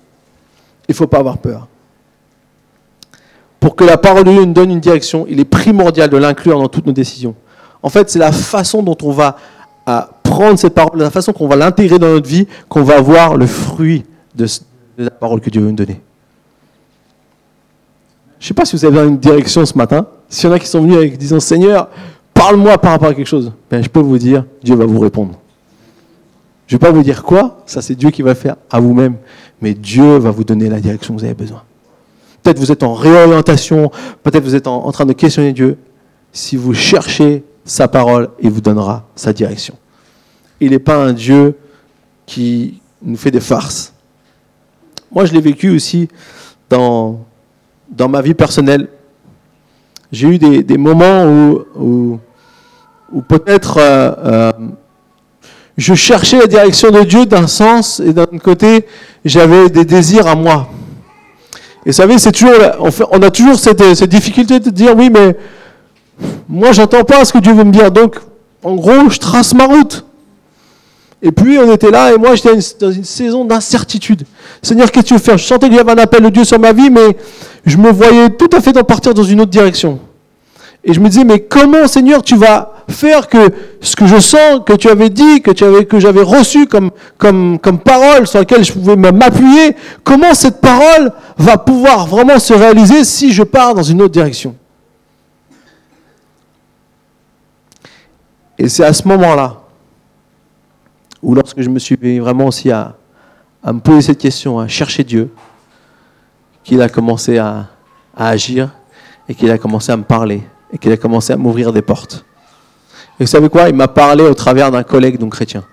Il 0.88 0.92
ne 0.92 0.94
faut 0.94 1.06
pas 1.06 1.18
avoir 1.18 1.38
peur. 1.38 1.66
Pour 3.60 3.74
que 3.74 3.84
la 3.84 3.98
parole 3.98 4.24
de 4.24 4.30
Dieu 4.30 4.44
nous 4.44 4.52
donne 4.52 4.70
une 4.70 4.80
direction, 4.80 5.26
il 5.28 5.40
est 5.40 5.44
primordial 5.44 6.08
de 6.08 6.16
l'inclure 6.16 6.58
dans 6.58 6.68
toutes 6.68 6.86
nos 6.86 6.92
décisions. 6.92 7.34
En 7.82 7.90
fait, 7.90 8.08
c'est 8.08 8.20
la 8.20 8.32
façon 8.32 8.82
dont 8.82 8.96
on 9.02 9.10
va 9.10 9.36
prendre 10.22 10.58
cette 10.58 10.74
parole, 10.74 10.98
la 11.00 11.10
façon 11.10 11.32
qu'on 11.32 11.48
va 11.48 11.56
l'intégrer 11.56 11.98
dans 11.98 12.08
notre 12.08 12.28
vie, 12.28 12.46
qu'on 12.68 12.82
va 12.82 13.00
voir 13.00 13.36
le 13.36 13.46
fruit 13.46 14.04
de 14.34 14.46
la 14.98 15.10
parole 15.10 15.40
que 15.40 15.50
Dieu 15.50 15.60
veut 15.60 15.70
nous 15.70 15.76
donner. 15.76 16.00
Je 18.38 18.44
ne 18.44 18.48
sais 18.48 18.54
pas 18.54 18.64
si 18.64 18.76
vous 18.76 18.84
avez 18.84 19.00
une 19.06 19.18
direction 19.18 19.64
ce 19.66 19.76
matin. 19.76 20.06
S'il 20.28 20.48
y 20.48 20.52
en 20.52 20.54
a 20.54 20.58
qui 20.58 20.66
sont 20.66 20.80
venus 20.80 20.96
avec 20.96 21.18
disant 21.18 21.40
Seigneur, 21.40 21.88
parle-moi 22.34 22.78
par 22.78 22.92
rapport 22.92 23.08
à 23.08 23.14
quelque 23.14 23.26
chose, 23.26 23.52
ben, 23.70 23.82
je 23.82 23.88
peux 23.88 24.00
vous 24.00 24.18
dire, 24.18 24.44
Dieu 24.62 24.76
va 24.76 24.86
vous 24.86 25.00
répondre. 25.00 25.38
Je 26.66 26.76
ne 26.76 26.78
vais 26.78 26.86
pas 26.86 26.92
vous 26.92 27.02
dire 27.02 27.22
quoi, 27.22 27.62
ça 27.66 27.80
c'est 27.80 27.94
Dieu 27.94 28.10
qui 28.10 28.22
va 28.22 28.34
faire 28.34 28.56
à 28.70 28.78
vous-même, 28.78 29.16
mais 29.60 29.74
Dieu 29.74 30.18
va 30.18 30.30
vous 30.30 30.44
donner 30.44 30.68
la 30.68 30.80
direction 30.80 31.14
que 31.14 31.20
vous 31.20 31.24
avez 31.24 31.34
besoin. 31.34 31.62
Peut-être 32.42 32.58
vous 32.58 32.70
êtes 32.70 32.82
en 32.82 32.94
réorientation, 32.94 33.90
peut-être 34.22 34.44
vous 34.44 34.54
êtes 34.54 34.66
en, 34.66 34.92
train 34.92 35.06
de 35.06 35.14
questionner 35.14 35.52
Dieu. 35.52 35.78
Si 36.32 36.56
vous 36.56 36.74
cherchez 36.74 37.42
sa 37.64 37.88
parole, 37.88 38.28
il 38.40 38.50
vous 38.50 38.60
donnera 38.60 39.06
sa 39.16 39.32
direction. 39.32 39.74
Il 40.60 40.70
n'est 40.70 40.78
pas 40.78 40.96
un 40.96 41.12
Dieu 41.12 41.56
qui, 42.26 42.80
nous 43.02 43.16
fait 43.16 43.30
des 43.30 43.40
farces. 43.40 43.92
Moi, 45.12 45.24
je 45.24 45.32
l'ai 45.32 45.40
vécu 45.40 45.70
aussi 45.70 46.08
dans, 46.68 47.20
dans 47.90 48.08
ma 48.08 48.20
vie 48.22 48.34
personnelle. 48.34 48.88
J'ai 50.10 50.28
eu 50.28 50.38
des, 50.38 50.78
moments 50.78 51.24
où, 51.26 52.18
où, 53.12 53.20
peut-être 53.22 53.78
euh, 53.78 54.12
euh, 54.24 54.52
je 55.76 55.94
cherchais 55.94 56.38
la 56.38 56.46
direction 56.46 56.90
de 56.90 57.02
Dieu 57.02 57.26
d'un 57.26 57.46
sens 57.46 58.00
et 58.00 58.12
d'un 58.12 58.26
côté, 58.42 58.86
j'avais 59.24 59.68
des 59.68 59.84
désirs 59.84 60.26
à 60.26 60.34
moi. 60.34 60.68
Et 61.84 61.90
vous 61.90 61.92
savez, 61.92 62.18
c'est 62.18 62.32
toujours, 62.32 62.52
on, 62.80 62.90
on 63.10 63.22
a 63.22 63.30
toujours 63.30 63.58
cette, 63.58 63.94
cette 63.94 64.10
difficulté 64.10 64.60
de 64.60 64.70
dire 64.70 64.96
oui, 64.96 65.10
mais 65.10 65.36
moi, 66.48 66.72
j'entends 66.72 67.04
pas 67.04 67.24
ce 67.24 67.32
que 67.32 67.38
Dieu 67.38 67.52
veut 67.52 67.64
me 67.64 67.72
dire. 67.72 67.90
Donc, 67.90 68.16
en 68.62 68.74
gros, 68.74 69.08
je 69.10 69.18
trace 69.18 69.54
ma 69.54 69.66
route. 69.66 70.04
Et 71.20 71.32
puis, 71.32 71.58
on 71.58 71.72
était 71.72 71.90
là, 71.90 72.12
et 72.12 72.18
moi, 72.18 72.36
j'étais 72.36 72.56
dans 72.78 72.92
une 72.92 73.04
saison 73.04 73.44
d'incertitude. 73.44 74.24
Seigneur, 74.62 74.90
qu'est-ce 74.90 75.02
que 75.02 75.08
tu 75.08 75.14
veux 75.14 75.20
faire? 75.20 75.36
Je 75.36 75.44
sentais 75.44 75.66
qu'il 75.68 75.76
y 75.76 75.80
avait 75.80 75.92
un 75.92 75.98
appel 75.98 76.22
de 76.22 76.28
Dieu 76.28 76.44
sur 76.44 76.60
ma 76.60 76.72
vie, 76.72 76.90
mais 76.90 77.16
je 77.66 77.76
me 77.76 77.90
voyais 77.90 78.30
tout 78.30 78.50
à 78.52 78.60
fait 78.60 78.72
d'en 78.72 78.84
partir 78.84 79.14
dans 79.14 79.24
une 79.24 79.40
autre 79.40 79.50
direction. 79.50 79.98
Et 80.84 80.94
je 80.94 81.00
me 81.00 81.08
disais, 81.08 81.24
mais 81.24 81.40
comment, 81.40 81.88
Seigneur, 81.88 82.22
tu 82.22 82.36
vas 82.36 82.72
faire 82.88 83.28
que 83.28 83.50
ce 83.80 83.96
que 83.96 84.06
je 84.06 84.20
sens, 84.20 84.60
que 84.64 84.74
tu 84.74 84.88
avais 84.88 85.10
dit, 85.10 85.42
que 85.42 85.50
tu 85.50 85.64
avais, 85.64 85.84
que 85.84 85.98
j'avais 85.98 86.22
reçu 86.22 86.66
comme, 86.66 86.92
comme, 87.18 87.58
comme 87.58 87.80
parole 87.80 88.26
sur 88.28 88.38
laquelle 88.38 88.64
je 88.64 88.72
pouvais 88.72 88.94
m'appuyer, 88.94 89.74
comment 90.04 90.34
cette 90.34 90.60
parole 90.60 91.12
va 91.36 91.58
pouvoir 91.58 92.06
vraiment 92.06 92.38
se 92.38 92.54
réaliser 92.54 93.02
si 93.02 93.32
je 93.32 93.42
pars 93.42 93.74
dans 93.74 93.82
une 93.82 94.00
autre 94.02 94.12
direction? 94.12 94.54
Et 98.56 98.68
c'est 98.68 98.84
à 98.84 98.92
ce 98.92 99.06
moment-là, 99.06 99.60
où 101.22 101.34
lorsque 101.34 101.60
je 101.60 101.68
me 101.68 101.78
suis 101.78 101.96
vraiment 102.18 102.46
aussi 102.46 102.70
à, 102.70 102.96
me 103.64 103.80
poser 103.80 104.02
cette 104.02 104.18
question, 104.18 104.58
à 104.58 104.68
chercher 104.68 105.04
Dieu, 105.04 105.30
qu'il 106.64 106.80
a 106.80 106.88
commencé 106.88 107.38
à, 107.38 107.66
à 108.16 108.28
agir 108.28 108.70
et 109.28 109.34
qu'il 109.34 109.50
a 109.50 109.58
commencé 109.58 109.92
à 109.92 109.96
me 109.96 110.04
parler 110.04 110.42
et 110.72 110.78
qu'il 110.78 110.92
a 110.92 110.96
commencé 110.96 111.32
à 111.32 111.36
m'ouvrir 111.36 111.72
des 111.72 111.82
portes. 111.82 112.24
Et 113.18 113.24
vous 113.24 113.28
savez 113.28 113.48
quoi? 113.48 113.68
Il 113.68 113.74
m'a 113.74 113.88
parlé 113.88 114.22
au 114.22 114.34
travers 114.34 114.70
d'un 114.70 114.82
collègue 114.82 115.18
donc 115.18 115.32
chrétien. 115.32 115.64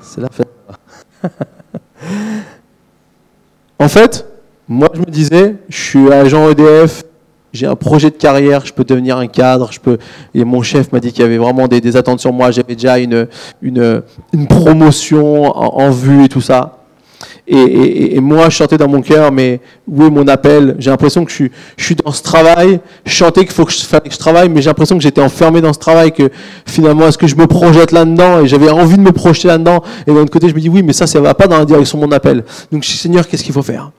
C'est 0.00 0.20
la 0.20 0.28
fête. 0.28 0.48
en 3.78 3.88
fait, 3.88 4.26
moi 4.68 4.88
je 4.94 5.00
me 5.00 5.06
disais, 5.06 5.56
je 5.68 5.76
suis 5.76 6.12
agent 6.12 6.50
EDF, 6.50 7.04
j'ai 7.52 7.66
un 7.66 7.76
projet 7.76 8.10
de 8.10 8.16
carrière, 8.16 8.64
je 8.64 8.72
peux 8.72 8.84
devenir 8.84 9.18
un 9.18 9.26
cadre, 9.26 9.70
je 9.70 9.80
peux. 9.80 9.98
Et 10.34 10.44
mon 10.44 10.62
chef 10.62 10.90
m'a 10.92 11.00
dit 11.00 11.12
qu'il 11.12 11.22
y 11.22 11.24
avait 11.24 11.38
vraiment 11.38 11.68
des, 11.68 11.96
attentes 11.96 12.20
sur 12.20 12.32
moi, 12.32 12.50
j'avais 12.50 12.74
déjà 12.74 12.98
une, 12.98 13.28
une, 13.60 14.02
promotion 14.48 15.54
en, 15.54 15.90
vue 15.90 16.24
et 16.24 16.28
tout 16.28 16.40
ça. 16.40 16.78
Et, 17.46 18.18
moi, 18.20 18.48
je 18.48 18.56
chantais 18.56 18.78
dans 18.78 18.88
mon 18.88 19.02
cœur, 19.02 19.30
mais 19.32 19.60
où 19.86 20.04
est 20.04 20.10
mon 20.10 20.26
appel? 20.28 20.76
J'ai 20.78 20.90
l'impression 20.90 21.24
que 21.24 21.30
je 21.30 21.36
suis, 21.36 21.50
je 21.76 21.84
suis 21.84 21.94
dans 21.94 22.12
ce 22.12 22.22
travail, 22.22 22.80
je 23.04 23.12
chantais 23.12 23.40
qu'il 23.40 23.52
faut 23.52 23.64
que 23.66 23.72
je, 23.72 23.84
que 23.84 24.10
je 24.10 24.18
travaille, 24.18 24.48
mais 24.48 24.62
j'ai 24.62 24.70
l'impression 24.70 24.96
que 24.96 25.02
j'étais 25.02 25.20
enfermé 25.20 25.60
dans 25.60 25.72
ce 25.72 25.78
travail, 25.78 26.12
que 26.12 26.30
finalement, 26.64 27.08
est-ce 27.08 27.18
que 27.18 27.26
je 27.26 27.36
me 27.36 27.46
projette 27.46 27.92
là-dedans? 27.92 28.40
Et 28.40 28.46
j'avais 28.46 28.70
envie 28.70 28.96
de 28.96 29.02
me 29.02 29.12
projeter 29.12 29.48
là-dedans. 29.48 29.82
Et 30.06 30.12
d'un 30.12 30.20
autre 30.20 30.30
côté, 30.30 30.48
je 30.48 30.54
me 30.54 30.60
dis, 30.60 30.70
oui, 30.70 30.82
mais 30.82 30.94
ça, 30.94 31.06
ça 31.06 31.18
ne 31.18 31.24
va 31.24 31.34
pas 31.34 31.46
dans 31.46 31.58
la 31.58 31.66
direction 31.66 31.98
de 31.98 32.06
mon 32.06 32.12
appel. 32.12 32.44
Donc, 32.70 32.82
je 32.84 32.90
dis, 32.90 32.96
Seigneur, 32.96 33.28
qu'est-ce 33.28 33.44
qu'il 33.44 33.52
faut 33.52 33.62
faire? 33.62 33.90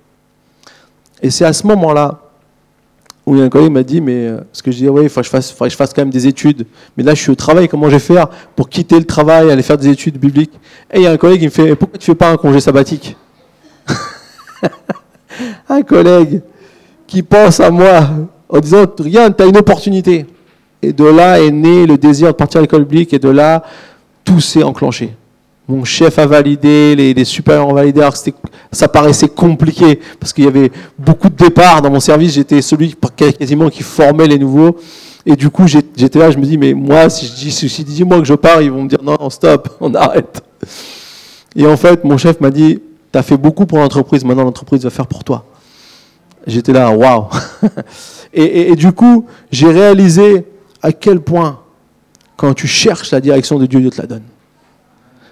Et 1.22 1.30
c'est 1.30 1.46
à 1.46 1.54
ce 1.54 1.68
moment-là 1.68 2.23
où 3.26 3.36
un 3.36 3.50
collègue 3.50 3.72
m'a 3.72 3.84
dit, 3.84 4.02
mais 4.02 4.32
parce 4.32 4.62
que 4.62 4.72
je 4.72 4.78
dis, 4.78 4.90
oui, 4.90 5.04
il 5.04 5.10
faut 5.10 5.22
que 5.22 5.26
je 5.26 5.30
fasse, 5.30 5.94
quand 5.94 6.02
même 6.02 6.10
des 6.10 6.28
études. 6.28 6.66
Mais 6.98 7.04
là, 7.04 7.14
je 7.14 7.22
suis 7.22 7.32
au 7.32 7.36
travail, 7.36 7.70
comment 7.70 7.88
je 7.88 7.94
vais 7.94 8.00
faire 8.00 8.28
pour 8.56 8.70
quitter 8.70 9.00
le 9.00 9.06
travail, 9.06 9.50
aller 9.50 9.62
faire 9.62 9.78
des 9.78 9.88
études 9.88 10.18
bibliques 10.18 10.54
Et 10.92 10.98
il 10.98 11.04
y 11.04 11.08
a 11.08 11.12
un 11.12 11.18
collègue 11.18 11.40
qui 11.40 11.46
me 11.46 11.52
fait, 11.52 11.76
pourquoi 11.76 11.98
tu 11.98 12.06
fais 12.06 12.16
pas 12.16 12.32
un 12.32 12.38
congé 12.38 12.60
sabbatique 12.60 13.16
Un 15.70 15.82
collègue 15.82 16.42
qui 17.08 17.24
pense 17.24 17.60
à 17.60 17.72
moi 17.72 18.10
en 18.50 18.60
disant, 18.60 18.86
regarde, 19.00 19.36
tu 19.38 19.44
as 19.44 19.46
une 19.48 19.58
opportunité. 19.58 20.26
Et 20.82 20.92
de 20.92 21.06
là 21.06 21.40
est 21.40 21.52
né 21.52 21.86
le 21.86 21.98
désir 21.98 22.28
de 22.28 22.34
partir 22.34 22.60
à 22.60 22.62
l'école 22.62 22.84
biblique, 22.84 23.14
et 23.14 23.20
de 23.20 23.30
là, 23.30 23.64
tout 24.26 24.42
s'est 24.42 24.64
enclenché. 24.64 25.16
Mon 25.68 25.86
chef 25.86 26.20
a 26.20 26.26
validé, 26.26 26.94
les, 26.96 27.14
les 27.14 27.26
supérieurs 27.26 27.68
ont 27.68 27.74
validé, 27.74 28.06
ça 28.72 28.88
paraissait 28.90 29.30
compliqué, 29.30 29.98
parce 30.20 30.34
qu'il 30.34 30.44
y 30.44 30.48
avait 30.48 30.72
beaucoup 31.00 31.30
de 31.30 31.36
départs 31.36 31.82
dans 31.82 31.90
mon 31.90 32.02
service, 32.02 32.34
j'étais 32.34 32.62
celui 32.62 32.96
quasiment 33.16 33.70
qui 33.70 33.82
formait 33.82 34.28
les 34.28 34.38
nouveaux, 34.38 34.76
et 35.26 35.38
du 35.38 35.50
coup 35.50 35.66
j'étais 35.68 36.20
là, 36.20 36.32
je 36.32 36.38
me 36.38 36.44
dis, 36.44 36.58
mais 36.58 36.74
moi, 36.74 37.10
si 37.10 37.28
je 37.28 37.34
dis, 37.34 37.52
si 37.52 37.84
dis 37.86 38.04
moi 38.04 38.20
que 38.20 38.26
je 38.26 38.34
pars, 38.34 38.62
ils 38.62 38.72
vont 38.72 38.84
me 38.84 38.90
dire, 38.90 39.02
non, 39.02 39.30
stop, 39.30 39.70
on 39.80 39.94
arrête. 39.96 40.44
Et 41.56 41.66
en 41.66 41.78
fait, 41.78 42.04
mon 42.04 42.18
chef 42.18 42.42
m'a 42.42 42.50
dit, 42.50 42.82
tu 43.14 43.20
as 43.20 43.24
fait 43.24 43.38
beaucoup 43.38 43.66
pour 43.66 43.78
l'entreprise, 43.78 44.26
maintenant 44.26 44.44
l'entreprise 44.44 44.84
va 44.84 44.90
faire 44.90 45.08
pour 45.08 45.24
toi. 45.24 45.46
J'étais 46.46 46.74
là, 46.74 46.92
waouh 46.92 47.28
et 48.34 48.76
du 48.76 48.92
coup, 48.92 49.28
j'ai 49.50 49.72
réalisé 49.72 50.46
à 50.82 50.92
quel 50.92 51.22
point, 51.22 51.62
quand 52.36 52.54
tu 52.54 52.68
cherches 52.68 53.12
la 53.12 53.22
direction 53.22 53.58
de 53.58 53.66
Dieu, 53.66 53.80
Dieu 53.80 53.90
te 53.90 54.02
la 54.02 54.08
donne. 54.08 54.24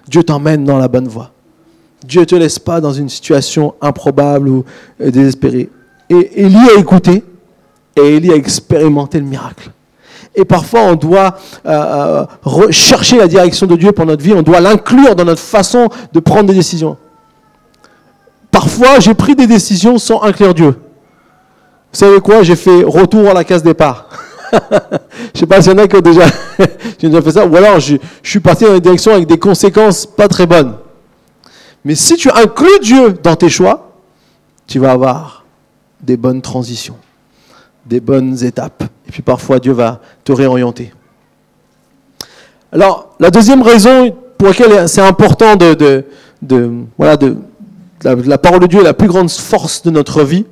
Dieu 0.08 0.22
t'emmène 0.22 0.64
dans 0.64 0.78
la 0.78 0.88
bonne 0.88 1.08
voie. 1.08 1.30
Dieu 2.04 2.20
ne 2.20 2.26
te 2.26 2.34
laisse 2.34 2.58
pas 2.58 2.80
dans 2.80 2.92
une 2.92 3.08
situation 3.08 3.74
improbable 3.80 4.48
ou 4.48 4.64
désespérée. 4.98 5.70
Et 6.10 6.44
Élie 6.44 6.70
a 6.76 6.78
écouté 6.78 7.24
et 7.96 8.16
Élie 8.16 8.32
a 8.32 8.36
expérimenté 8.36 9.18
le 9.18 9.26
miracle. 9.26 9.70
Et 10.34 10.44
parfois, 10.44 10.80
on 10.82 10.94
doit 10.94 11.36
euh, 11.66 12.24
chercher 12.70 13.18
la 13.18 13.28
direction 13.28 13.66
de 13.66 13.76
Dieu 13.76 13.92
pour 13.92 14.06
notre 14.06 14.22
vie, 14.22 14.32
on 14.32 14.42
doit 14.42 14.60
l'inclure 14.60 15.14
dans 15.14 15.24
notre 15.24 15.42
façon 15.42 15.88
de 16.12 16.20
prendre 16.20 16.44
des 16.44 16.54
décisions. 16.54 16.96
Parfois, 18.50 18.98
j'ai 18.98 19.14
pris 19.14 19.34
des 19.34 19.46
décisions 19.46 19.98
sans 19.98 20.22
inclure 20.22 20.54
Dieu. 20.54 20.70
Vous 20.70 21.98
savez 21.98 22.20
quoi? 22.20 22.42
J'ai 22.42 22.56
fait 22.56 22.82
retour 22.84 23.28
à 23.28 23.34
la 23.34 23.44
case 23.44 23.62
départ. 23.62 24.08
je 25.34 25.40
sais 25.40 25.46
pas 25.46 25.62
s'il 25.62 25.72
y 25.72 25.74
en 25.74 25.78
a 25.78 25.88
qui 25.88 25.96
ont 25.96 26.00
déjà, 26.00 26.26
fait 26.58 27.30
ça, 27.30 27.46
ou 27.46 27.56
alors 27.56 27.80
je, 27.80 27.96
suis 28.22 28.40
parti 28.40 28.64
dans 28.64 28.74
une 28.74 28.80
direction 28.80 29.12
avec 29.12 29.26
des 29.26 29.38
conséquences 29.38 30.06
pas 30.06 30.28
très 30.28 30.46
bonnes. 30.46 30.74
Mais 31.84 31.94
si 31.94 32.16
tu 32.16 32.30
inclus 32.30 32.78
Dieu 32.82 33.14
dans 33.22 33.34
tes 33.34 33.48
choix, 33.48 33.92
tu 34.66 34.78
vas 34.78 34.92
avoir 34.92 35.44
des 36.00 36.16
bonnes 36.16 36.42
transitions, 36.42 36.96
des 37.86 38.00
bonnes 38.00 38.42
étapes. 38.44 38.84
Et 39.08 39.10
puis 39.10 39.22
parfois 39.22 39.58
Dieu 39.58 39.72
va 39.72 40.00
te 40.24 40.32
réorienter. 40.32 40.92
Alors, 42.70 43.14
la 43.20 43.30
deuxième 43.30 43.62
raison 43.62 44.16
pour 44.38 44.48
laquelle 44.48 44.88
c'est 44.88 45.02
important 45.02 45.56
de, 45.56 46.04
voilà, 46.96 47.16
de, 47.16 47.36
la, 48.02 48.38
parole 48.38 48.60
de 48.60 48.66
Dieu 48.66 48.80
est 48.80 48.84
la 48.84 48.94
plus 48.94 49.08
grande 49.08 49.30
force 49.30 49.82
de 49.82 49.90
notre 49.90 50.22
vie, 50.24 50.46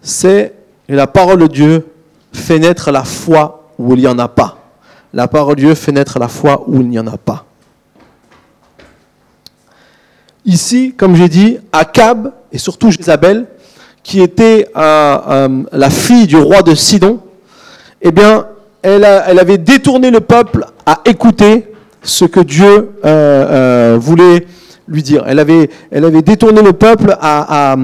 c'est 0.00 0.54
la 0.88 1.06
parole 1.06 1.40
de 1.40 1.46
Dieu 1.46 1.86
fait 2.32 2.58
naître 2.58 2.90
la 2.90 3.04
foi 3.04 3.70
où 3.78 3.94
il 3.94 4.00
n'y 4.00 4.06
en 4.06 4.18
a 4.18 4.28
pas. 4.28 4.58
La 5.12 5.26
parole 5.26 5.56
de 5.56 5.60
Dieu 5.62 5.74
fait 5.74 5.92
naître 5.92 6.18
la 6.18 6.28
foi 6.28 6.64
où 6.66 6.80
il 6.80 6.88
n'y 6.88 6.98
en 6.98 7.06
a 7.06 7.16
pas. 7.16 7.44
Ici, 10.44 10.94
comme 10.96 11.16
j'ai 11.16 11.28
dit, 11.28 11.58
Akab 11.72 12.32
et 12.52 12.58
surtout 12.58 12.90
Jézabel, 12.90 13.46
qui 14.02 14.20
était 14.20 14.68
euh, 14.76 15.18
euh, 15.28 15.62
la 15.72 15.90
fille 15.90 16.26
du 16.26 16.36
roi 16.36 16.62
de 16.62 16.74
Sidon, 16.74 17.20
eh 18.00 18.12
bien, 18.12 18.46
elle, 18.82 19.04
avait 19.04 19.58
détourné 19.58 20.10
le 20.10 20.20
peuple 20.20 20.64
à 20.86 21.00
écouter 21.04 21.72
ce 22.02 22.24
que 22.24 22.40
Dieu 22.40 22.92
euh, 23.04 23.98
voulait 24.00 24.46
lui 24.88 25.02
dire. 25.02 25.24
Elle 25.26 25.38
avait, 25.38 25.68
détourné 26.22 26.62
le 26.62 26.72
peuple 26.72 27.14
à 27.20 27.76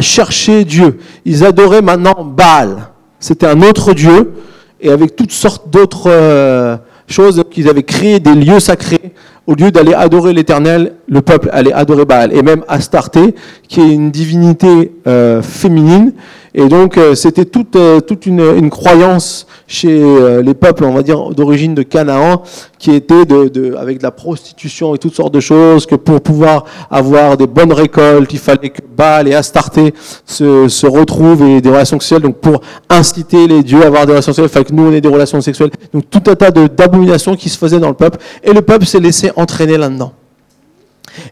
chercher 0.00 0.64
Dieu. 0.64 0.98
Ils 1.24 1.44
adoraient 1.44 1.82
maintenant 1.82 2.24
Baal. 2.24 2.93
C'était 3.20 3.46
un 3.46 3.62
autre 3.62 3.94
Dieu, 3.94 4.32
et 4.80 4.90
avec 4.90 5.16
toutes 5.16 5.32
sortes 5.32 5.70
d'autres 5.70 6.10
euh, 6.10 6.76
choses, 7.06 7.42
qu'ils 7.50 7.68
avaient 7.68 7.82
créé 7.82 8.20
des 8.20 8.34
lieux 8.34 8.60
sacrés. 8.60 9.12
Au 9.46 9.54
lieu 9.54 9.70
d'aller 9.70 9.92
adorer 9.92 10.32
l'Éternel, 10.32 10.94
le 11.06 11.20
peuple 11.20 11.50
allait 11.52 11.72
adorer 11.72 12.04
Baal. 12.06 12.34
Et 12.34 12.42
même 12.42 12.64
Astarté, 12.66 13.34
qui 13.68 13.80
est 13.80 13.92
une 13.92 14.10
divinité 14.10 14.92
euh, 15.06 15.42
féminine. 15.42 16.12
Et 16.56 16.68
donc, 16.68 16.98
euh, 16.98 17.16
c'était 17.16 17.46
toute, 17.46 17.74
euh, 17.74 18.00
toute 18.00 18.26
une, 18.26 18.40
une, 18.40 18.70
croyance 18.70 19.48
chez 19.66 20.00
euh, 20.00 20.40
les 20.40 20.54
peuples, 20.54 20.84
on 20.84 20.92
va 20.92 21.02
dire, 21.02 21.30
d'origine 21.30 21.74
de 21.74 21.82
Canaan, 21.82 22.44
qui 22.78 22.92
était 22.92 23.24
de, 23.24 23.48
de, 23.48 23.74
avec 23.74 23.98
de 23.98 24.04
la 24.04 24.12
prostitution 24.12 24.94
et 24.94 24.98
toutes 24.98 25.16
sortes 25.16 25.34
de 25.34 25.40
choses, 25.40 25.84
que 25.84 25.96
pour 25.96 26.20
pouvoir 26.20 26.64
avoir 26.92 27.36
des 27.36 27.48
bonnes 27.48 27.72
récoltes, 27.72 28.32
il 28.32 28.38
fallait 28.38 28.70
que 28.70 28.82
Baal 28.96 29.26
et 29.26 29.34
Astarté 29.34 29.94
se, 30.26 30.68
se 30.68 30.86
retrouvent 30.86 31.42
et 31.42 31.60
des 31.60 31.70
relations 31.70 31.98
sexuelles. 31.98 32.22
Donc, 32.22 32.36
pour 32.36 32.60
inciter 32.88 33.48
les 33.48 33.64
dieux 33.64 33.82
à 33.82 33.86
avoir 33.86 34.06
des 34.06 34.12
relations 34.12 34.32
sexuelles, 34.32 34.50
il 34.50 34.52
fallait 34.52 34.64
que 34.66 34.74
nous, 34.74 34.86
on 34.86 34.92
ait 34.92 35.00
des 35.00 35.08
relations 35.08 35.40
sexuelles. 35.40 35.72
Donc, 35.92 36.08
tout 36.08 36.22
un 36.28 36.36
tas 36.36 36.52
d'abominations 36.52 37.34
qui 37.34 37.48
se 37.48 37.58
faisaient 37.58 37.80
dans 37.80 37.88
le 37.88 37.94
peuple. 37.94 38.18
Et 38.44 38.52
le 38.52 38.62
peuple 38.62 38.86
s'est 38.86 39.00
laissé 39.00 39.32
entraîner 39.34 39.76
là-dedans. 39.76 40.12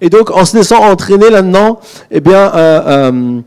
Et 0.01 0.11
donc, 0.11 0.31
en 0.31 0.45
se 0.45 0.57
laissant 0.57 0.83
entraîner 0.83 1.31
là-dedans, 1.31 1.79
eh 2.11 2.21
bien, 2.21 2.53
euh, 2.55 2.81
euh, 2.87 3.41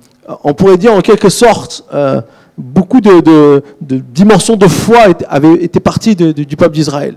on 0.44 0.54
pourrait 0.54 0.78
dire 0.78 0.94
en 0.94 1.02
quelque 1.02 1.30
sorte, 1.30 1.84
euh, 1.94 2.22
beaucoup 2.58 3.02
de, 3.02 3.64
dimensions 3.82 4.56
de 4.56 4.68
foi 4.68 5.00
avaient 5.28 5.64
été 5.64 5.80
parties 5.80 6.16
du 6.16 6.56
peuple 6.56 6.74
d'Israël. 6.74 7.16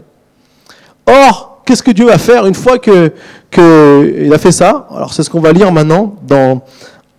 Or, 1.06 1.62
qu'est-ce 1.64 1.82
que 1.82 1.90
Dieu 1.90 2.06
va 2.06 2.18
faire 2.18 2.46
une 2.46 2.54
fois 2.54 2.78
que, 2.78 3.12
que 3.50 4.32
a 4.32 4.38
fait 4.38 4.52
ça? 4.52 4.86
Alors 4.94 5.12
c'est 5.14 5.22
ce 5.22 5.30
qu'on 5.30 5.40
va 5.40 5.52
lire 5.52 5.72
maintenant 5.72 6.16
dans 6.26 6.62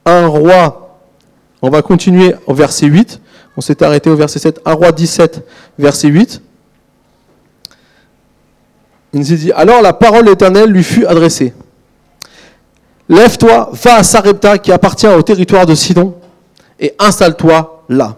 un 0.06 0.28
roi. 0.28 1.00
On 1.62 1.70
va 1.70 1.82
continuer 1.82 2.36
au 2.46 2.54
verset 2.54 2.86
8. 2.86 3.20
On 3.58 3.62
s'est 3.62 3.84
arrêté 3.84 4.10
au 4.10 4.16
verset 4.16 4.40
7. 4.40 4.62
Un 4.66 4.74
roi 4.74 4.92
17, 4.92 5.46
verset 5.78 6.08
8. 6.08 6.42
Il 9.14 9.20
nous 9.20 9.26
dit, 9.26 9.52
alors 9.54 9.82
la 9.82 9.94
parole 9.94 10.30
éternelle 10.30 10.70
lui 10.70 10.84
fut 10.84 11.06
adressée. 11.06 11.54
Lève-toi, 13.10 13.72
va 13.84 13.96
à 13.96 14.04
Sarepta 14.04 14.60
qui 14.60 14.72
appartient 14.72 15.08
au 15.08 15.24
territoire 15.24 15.66
de 15.66 15.74
Sidon 15.74 16.14
et 16.80 16.94
installe-toi 17.00 17.84
là. 17.90 18.18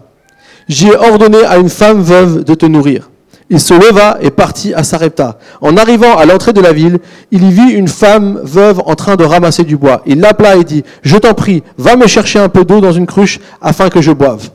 J'ai 0.68 0.94
ordonné 0.94 1.42
à 1.44 1.56
une 1.56 1.70
femme 1.70 2.02
veuve 2.02 2.44
de 2.44 2.54
te 2.54 2.66
nourrir. 2.66 3.08
Il 3.48 3.58
se 3.58 3.74
leva 3.74 4.18
et 4.20 4.30
partit 4.30 4.74
à 4.74 4.84
Sarepta. 4.84 5.38
En 5.62 5.76
arrivant 5.76 6.16
à 6.16 6.26
l'entrée 6.26 6.52
de 6.52 6.60
la 6.60 6.72
ville, 6.72 6.98
il 7.30 7.42
y 7.42 7.50
vit 7.50 7.72
une 7.72 7.88
femme 7.88 8.40
veuve 8.42 8.82
en 8.84 8.94
train 8.94 9.16
de 9.16 9.24
ramasser 9.24 9.64
du 9.64 9.76
bois. 9.76 10.02
Il 10.06 10.20
l'appela 10.20 10.56
et 10.56 10.64
dit, 10.64 10.84
je 11.02 11.16
t'en 11.16 11.34
prie, 11.34 11.62
va 11.78 11.96
me 11.96 12.06
chercher 12.06 12.38
un 12.38 12.48
peu 12.48 12.64
d'eau 12.64 12.80
dans 12.80 12.92
une 12.92 13.06
cruche 13.06 13.40
afin 13.60 13.88
que 13.88 14.02
je 14.02 14.12
boive. 14.12 14.50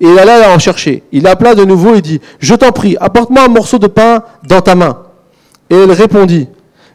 Et 0.00 0.06
il 0.06 0.18
alla 0.18 0.38
la 0.38 0.50
en 0.50 0.58
chercher. 0.58 1.02
Il 1.12 1.22
l'appela 1.22 1.54
de 1.54 1.64
nouveau 1.64 1.94
et 1.94 2.00
dit, 2.00 2.20
je 2.40 2.54
t'en 2.54 2.72
prie, 2.72 2.96
apporte-moi 3.00 3.44
un 3.44 3.48
morceau 3.48 3.78
de 3.78 3.86
pain 3.86 4.22
dans 4.46 4.60
ta 4.60 4.74
main. 4.74 4.98
Et 5.70 5.76
elle 5.76 5.92
répondit, 5.92 6.48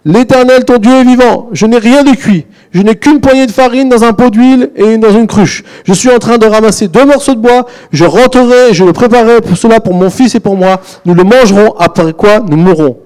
L'Éternel, 0.07 0.63
ton 0.63 0.77
Dieu 0.77 0.93
est 0.93 1.03
vivant. 1.03 1.49
Je 1.51 1.65
n'ai 1.65 1.79
rien 1.79 2.01
de 2.05 2.11
cuit. 2.11 2.45
Je 2.71 2.81
n'ai 2.81 2.95
qu'une 2.95 3.21
poignée 3.21 3.47
de 3.47 3.51
farine 3.51 3.89
dans 3.89 4.03
un 4.03 4.13
pot 4.13 4.29
d'huile 4.29 4.71
et 4.75 4.97
dans 4.97 5.11
une 5.11 5.27
cruche. 5.27 5.63
Je 5.85 5.93
suis 5.93 6.09
en 6.09 6.19
train 6.19 6.37
de 6.37 6.45
ramasser 6.45 6.87
deux 6.87 7.05
morceaux 7.05 7.35
de 7.35 7.39
bois. 7.39 7.65
Je 7.91 8.05
rentrerai 8.05 8.69
et 8.69 8.73
je 8.73 8.83
le 8.83 8.93
préparerai 8.93 9.41
pour 9.41 9.57
cela 9.57 9.79
pour 9.79 9.93
mon 9.93 10.09
fils 10.09 10.35
et 10.35 10.39
pour 10.39 10.55
moi. 10.55 10.81
Nous 11.05 11.13
le 11.13 11.23
mangerons, 11.23 11.73
après 11.79 12.13
quoi 12.13 12.39
nous 12.39 12.57
mourrons. 12.57 12.97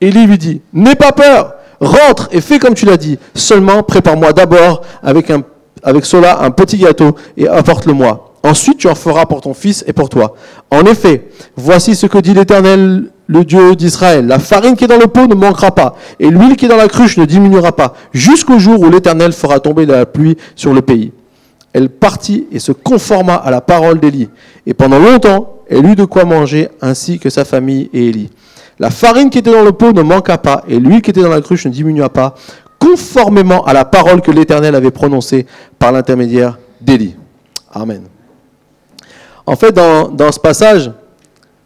Élie 0.00 0.26
lui 0.26 0.38
dit, 0.38 0.60
N'aie 0.72 0.96
pas 0.96 1.12
peur. 1.12 1.54
Rentre 1.80 2.28
et 2.32 2.40
fais 2.40 2.58
comme 2.58 2.74
tu 2.74 2.86
l'as 2.86 2.96
dit. 2.96 3.18
Seulement, 3.34 3.82
prépare-moi 3.82 4.32
d'abord 4.32 4.82
avec, 5.02 5.30
avec 5.82 6.04
cela 6.04 6.42
un 6.42 6.50
petit 6.50 6.78
gâteau 6.78 7.14
et 7.36 7.48
apporte-le-moi. 7.48 8.32
Ensuite, 8.42 8.78
tu 8.78 8.88
en 8.88 8.94
feras 8.94 9.26
pour 9.26 9.40
ton 9.40 9.54
fils 9.54 9.84
et 9.86 9.92
pour 9.92 10.08
toi. 10.08 10.34
En 10.70 10.82
effet, 10.84 11.28
voici 11.56 11.94
ce 11.94 12.06
que 12.06 12.18
dit 12.18 12.34
l'Éternel 12.34 13.10
le 13.26 13.44
Dieu 13.44 13.74
d'Israël. 13.74 14.26
La 14.26 14.38
farine 14.38 14.76
qui 14.76 14.84
est 14.84 14.88
dans 14.88 14.98
le 14.98 15.06
pot 15.06 15.26
ne 15.26 15.34
manquera 15.34 15.74
pas, 15.74 15.94
et 16.20 16.28
l'huile 16.30 16.56
qui 16.56 16.66
est 16.66 16.68
dans 16.68 16.76
la 16.76 16.88
cruche 16.88 17.16
ne 17.16 17.24
diminuera 17.24 17.72
pas, 17.72 17.94
jusqu'au 18.12 18.58
jour 18.58 18.80
où 18.80 18.90
l'Éternel 18.90 19.32
fera 19.32 19.60
tomber 19.60 19.86
de 19.86 19.92
la 19.92 20.06
pluie 20.06 20.36
sur 20.54 20.72
le 20.72 20.82
pays. 20.82 21.12
Elle 21.72 21.88
partit 21.88 22.46
et 22.52 22.58
se 22.58 22.72
conforma 22.72 23.34
à 23.34 23.50
la 23.50 23.60
parole 23.60 23.98
d'Élie. 23.98 24.28
Et 24.66 24.74
pendant 24.74 24.98
longtemps, 24.98 25.54
elle 25.68 25.86
eut 25.86 25.96
de 25.96 26.04
quoi 26.04 26.24
manger, 26.24 26.68
ainsi 26.80 27.18
que 27.18 27.30
sa 27.30 27.44
famille 27.44 27.90
et 27.92 28.08
Élie. 28.08 28.30
La 28.78 28.90
farine 28.90 29.30
qui 29.30 29.38
était 29.38 29.52
dans 29.52 29.62
le 29.62 29.72
pot 29.72 29.92
ne 29.92 30.02
manqua 30.02 30.38
pas, 30.38 30.64
et 30.68 30.78
l'huile 30.78 31.02
qui 31.02 31.10
était 31.10 31.22
dans 31.22 31.28
la 31.28 31.40
cruche 31.40 31.66
ne 31.66 31.70
diminua 31.70 32.10
pas, 32.10 32.34
conformément 32.78 33.64
à 33.64 33.72
la 33.72 33.84
parole 33.84 34.20
que 34.20 34.30
l'Éternel 34.30 34.74
avait 34.74 34.90
prononcée 34.90 35.46
par 35.78 35.90
l'intermédiaire 35.90 36.58
d'Élie. 36.80 37.16
Amen. 37.72 38.02
En 39.46 39.56
fait, 39.56 39.72
dans, 39.72 40.08
dans 40.08 40.30
ce 40.32 40.40
passage, 40.40 40.90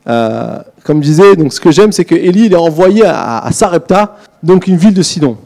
euh, 0.08 0.58
comme 0.84 1.02
je 1.02 1.08
disais, 1.08 1.36
donc 1.36 1.52
ce 1.52 1.60
que 1.60 1.70
j'aime, 1.70 1.92
c'est 1.92 2.04
que 2.04 2.14
Élie 2.14 2.46
est 2.46 2.54
envoyé 2.54 3.04
à, 3.04 3.46
Sarepta, 3.52 4.16
donc 4.42 4.66
une 4.66 4.76
ville 4.76 4.94
de 4.94 5.02
Sidon. 5.02 5.36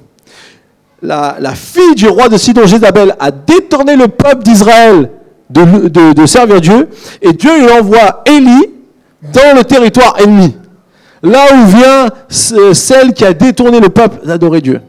La, 1.02 1.36
fille 1.54 1.96
du 1.96 2.06
roi 2.06 2.28
de 2.28 2.36
Sidon, 2.36 2.64
Jézabel, 2.66 3.16
a 3.18 3.32
détourné 3.32 3.96
le 3.96 4.06
peuple 4.06 4.44
d'Israël 4.44 5.10
de, 5.50 6.26
servir 6.26 6.60
Dieu, 6.60 6.88
et 7.20 7.32
Dieu 7.32 7.50
lui 7.58 7.70
envoie 7.72 8.22
Élie 8.24 8.66
dans 9.32 9.56
le 9.56 9.64
territoire 9.64 10.14
ennemi, 10.20 10.56
là 11.22 11.44
où 11.54 11.66
vient 11.66 12.08
celle 12.28 13.12
qui 13.12 13.24
a 13.24 13.32
détourné 13.32 13.80
le 13.80 13.88
peuple 13.88 14.24
d'adorer 14.24 14.60
Dieu. 14.60 14.80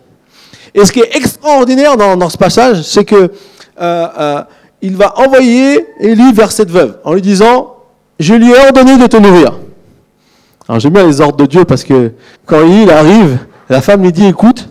Et 0.76 0.86
ce 0.86 0.92
qui 0.92 1.00
est 1.00 1.16
extraordinaire 1.16 1.98
dans, 1.98 2.30
ce 2.30 2.38
passage, 2.38 2.84
c'est 2.84 3.06
que 3.06 3.16
euh, 3.16 3.28
euh, 4.20 4.42
il 4.82 4.96
va 4.96 5.20
envoyer 5.20 5.86
Élie 6.00 6.32
vers 6.32 6.52
cette 6.52 6.70
veuve 6.70 6.98
en 7.04 7.14
lui 7.14 7.22
disant, 7.22 7.73
je 8.24 8.34
lui 8.34 8.52
ai 8.52 8.58
ordonné 8.68 8.98
de 8.98 9.06
te 9.06 9.18
nourrir. 9.18 9.54
Alors 10.68 10.80
j'aime 10.80 10.94
bien 10.94 11.06
les 11.06 11.22
ordres 11.22 11.38
de 11.38 11.46
Dieu 11.46 11.66
parce 11.66 11.84
que 11.84 12.14
quand 12.46 12.66
il 12.66 12.90
arrive, 12.90 13.38
la 13.70 13.82
femme 13.82 14.02
lui 14.02 14.12
dit 14.12 14.26
écoute, 14.26 14.70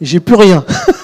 j'ai 0.00 0.20
plus 0.20 0.36
rien. 0.36 0.64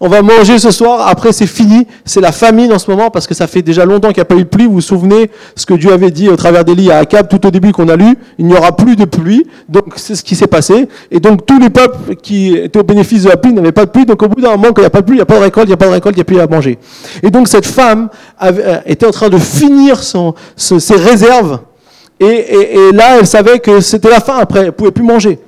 On 0.00 0.08
va 0.08 0.22
manger 0.22 0.58
ce 0.58 0.70
soir, 0.70 1.08
après 1.08 1.32
c'est 1.32 1.46
fini, 1.46 1.86
c'est 2.04 2.20
la 2.20 2.30
famine 2.30 2.72
en 2.72 2.78
ce 2.78 2.90
moment 2.90 3.10
parce 3.10 3.26
que 3.26 3.34
ça 3.34 3.46
fait 3.46 3.62
déjà 3.62 3.84
longtemps 3.84 4.08
qu'il 4.08 4.18
n'y 4.18 4.22
a 4.22 4.26
pas 4.26 4.36
eu 4.36 4.44
de 4.44 4.48
pluie. 4.48 4.66
Vous 4.66 4.74
vous 4.74 4.80
souvenez 4.80 5.30
ce 5.56 5.66
que 5.66 5.74
Dieu 5.74 5.92
avait 5.92 6.10
dit 6.10 6.28
au 6.28 6.36
travers 6.36 6.64
d'Élie 6.64 6.90
à 6.92 6.98
Akab 6.98 7.28
tout 7.28 7.44
au 7.46 7.50
début 7.50 7.72
qu'on 7.72 7.88
a 7.88 7.96
lu, 7.96 8.16
il 8.38 8.46
n'y 8.46 8.54
aura 8.54 8.76
plus 8.76 8.94
de 8.94 9.04
pluie. 9.04 9.46
Donc 9.68 9.94
c'est 9.96 10.14
ce 10.14 10.22
qui 10.22 10.36
s'est 10.36 10.46
passé. 10.46 10.88
Et 11.10 11.18
donc 11.18 11.46
tous 11.46 11.58
les 11.58 11.70
peuples 11.70 12.14
qui 12.16 12.54
étaient 12.56 12.78
au 12.78 12.84
bénéfice 12.84 13.24
de 13.24 13.28
la 13.28 13.36
pluie 13.36 13.52
n'avaient 13.52 13.72
pas 13.72 13.86
de 13.86 13.90
pluie. 13.90 14.06
Donc 14.06 14.22
au 14.22 14.28
bout 14.28 14.40
d'un 14.40 14.52
moment, 14.52 14.68
quand 14.68 14.78
il 14.78 14.80
n'y 14.82 14.86
a 14.86 14.90
pas 14.90 15.00
de 15.00 15.06
pluie, 15.06 15.16
il 15.16 15.18
n'y 15.18 15.22
a 15.22 15.26
pas 15.26 15.36
de 15.36 15.42
récolte, 15.42 15.66
il 15.66 15.70
n'y 15.70 15.74
a 15.74 15.78
pas 15.78 15.86
de 15.86 15.92
récolte, 15.92 16.16
il 16.16 16.18
n'y 16.18 16.22
a 16.22 16.24
plus 16.24 16.40
à 16.40 16.46
manger. 16.46 16.78
Et 17.22 17.30
donc 17.30 17.48
cette 17.48 17.66
femme 17.66 18.08
euh, 18.42 18.78
était 18.86 19.06
en 19.06 19.10
train 19.10 19.28
de 19.28 19.38
finir 19.38 20.00
ses 20.02 20.94
réserves 20.96 21.58
et, 22.20 22.92
là, 22.92 23.18
elle 23.18 23.26
savait 23.26 23.60
que 23.60 23.80
c'était 23.80 24.10
la 24.10 24.20
fin 24.20 24.38
après, 24.38 24.60
elle 24.60 24.66
ne 24.66 24.70
pouvait 24.70 24.90
plus 24.90 25.04
manger. 25.04 25.38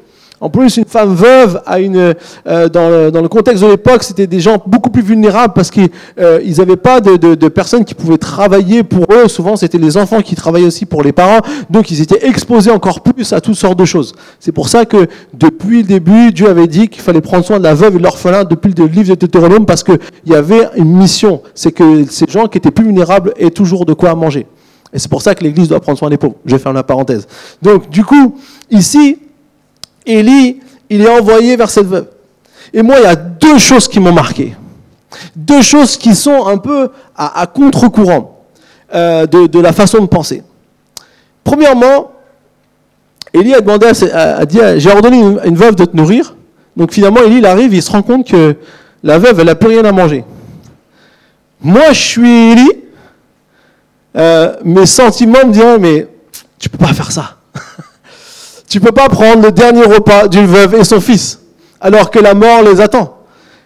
En 0.43 0.49
plus, 0.49 0.79
une 0.79 0.87
femme 0.87 1.15
veuve, 1.15 1.61
a 1.67 1.81
une, 1.81 2.15
euh, 2.47 2.69
dans, 2.71 2.89
le, 2.89 3.11
dans, 3.11 3.21
le, 3.21 3.29
contexte 3.29 3.63
de 3.63 3.69
l'époque, 3.69 4.03
c'était 4.03 4.27
des 4.27 4.41
gens 4.41 4.57
beaucoup 4.67 4.89
plus 4.89 5.03
vulnérables 5.03 5.53
parce 5.53 5.71
qu'ils 5.71 5.91
euh, 6.19 6.41
n'avaient 6.57 6.77
pas 6.77 7.03
de, 7.03 7.17
de, 7.17 7.35
de, 7.35 7.49
personnes 7.49 7.85
qui 7.85 7.95
pouvaient 7.95 8.17
travailler 8.17 8.83
pour 8.83 9.05
eux. 9.13 9.29
Souvent, 9.29 9.57
c'était 9.57 9.77
les 9.77 9.99
enfants 9.99 10.23
qui 10.23 10.35
travaillaient 10.35 10.67
aussi 10.67 10.87
pour 10.87 11.03
les 11.03 11.13
parents. 11.13 11.41
Donc, 11.69 11.91
ils 11.91 12.01
étaient 12.01 12.27
exposés 12.27 12.71
encore 12.71 13.03
plus 13.03 13.35
à 13.35 13.43
toutes 13.43 13.57
sortes 13.57 13.79
de 13.79 13.85
choses. 13.85 14.15
C'est 14.39 14.53
pour 14.53 14.71
ça 14.71 14.87
que 14.87 15.09
depuis 15.35 15.83
le 15.83 15.89
début, 15.89 16.33
Dieu 16.33 16.49
avait 16.49 16.69
dit 16.69 16.89
qu'il 16.89 17.03
fallait 17.03 17.21
prendre 17.21 17.45
soin 17.45 17.59
de 17.59 17.65
la 17.65 17.75
veuve 17.75 17.97
et 17.97 17.99
de 17.99 18.03
l'orphelin 18.03 18.45
depuis 18.45 18.73
le 18.73 18.87
livre 18.87 19.11
de 19.11 19.15
Deutéronome 19.17 19.67
parce 19.67 19.85
qu'il 19.85 19.99
y 20.25 20.35
avait 20.35 20.71
une 20.77 20.97
mission. 20.97 21.43
C'est 21.55 21.73
que 21.73 22.05
ces 22.09 22.25
gens 22.27 22.47
qui 22.47 22.57
étaient 22.57 22.71
plus 22.71 22.87
vulnérables 22.87 23.35
aient 23.37 23.51
toujours 23.51 23.85
de 23.85 23.93
quoi 23.93 24.15
manger. 24.15 24.47
Et 24.93 24.99
c'est 24.99 25.11
pour 25.11 25.21
ça 25.21 25.35
que 25.35 25.45
l'Église 25.45 25.69
doit 25.69 25.81
prendre 25.81 25.99
soin 25.99 26.09
des 26.09 26.17
pauvres. 26.17 26.37
Je 26.47 26.53
vais 26.53 26.59
faire 26.59 26.73
la 26.73 26.83
parenthèse. 26.83 27.29
Donc, 27.61 27.91
du 27.91 28.05
coup, 28.05 28.37
ici, 28.71 29.19
Élie, 30.07 30.61
il 30.89 31.03
est 31.03 31.09
envoyé 31.09 31.57
vers 31.57 31.71
cette 31.71 31.87
veuve. 31.87 32.07
Et 32.73 32.83
moi, 32.83 32.97
il 32.99 33.03
y 33.05 33.07
a 33.07 33.17
deux 33.17 33.59
choses 33.59 33.89
qui 33.89 34.01
m'ont 34.01 34.13
marqué. 34.13 34.55
Deux 35.35 35.63
choses 35.63 35.97
qui 35.97 36.15
sont 36.15 36.47
un 36.47 36.59
peu 36.59 36.91
à, 37.17 37.47
contre-courant 37.47 38.45
euh, 38.95 39.27
de, 39.27 39.61
la 39.61 39.73
façon 39.73 39.99
de 40.01 40.07
penser. 40.07 40.43
Premièrement, 41.43 42.13
Élie 43.33 43.55
a 43.55 43.61
demandé, 43.61 43.87
à, 44.13 44.45
dit, 44.47 44.59
j'ai 44.77 44.91
ordonné 44.91 45.19
une, 45.19 45.41
une, 45.45 45.57
veuve 45.57 45.75
de 45.75 45.85
te 45.85 45.97
nourrir. 45.97 46.37
Donc 46.77 46.93
finalement, 46.93 47.23
Élie, 47.23 47.39
il 47.39 47.47
arrive, 47.47 47.75
il 47.75 47.83
se 47.83 47.91
rend 47.91 48.03
compte 48.03 48.27
que 48.27 48.57
la 49.03 49.19
veuve, 49.19 49.41
elle 49.41 49.47
n'a 49.47 49.55
plus 49.55 49.69
rien 49.69 49.85
à 49.85 49.93
manger. 49.93 50.25
Moi, 51.61 51.93
je 51.93 52.01
suis 52.01 52.53
Élie, 52.53 52.73
euh, 54.17 54.57
mes 54.65 54.87
sentiments 54.87 55.47
me 55.47 55.53
diront, 55.53 55.79
mais 55.79 56.07
tu 56.59 56.69
peux 56.69 56.79
pas 56.79 56.93
faire 56.93 57.13
ça. 57.13 57.37
tu 58.71 58.79
peux 58.79 58.93
pas 58.93 59.09
prendre 59.09 59.43
le 59.43 59.51
dernier 59.51 59.83
repas 59.83 60.29
d'une 60.29 60.47
veuve 60.47 60.77
et 60.77 60.85
son 60.85 61.01
fils, 61.01 61.41
alors 61.81 62.09
que 62.09 62.21
la 62.21 62.35
mort 62.35 62.63
les 62.63 62.81
attend. 62.81 63.19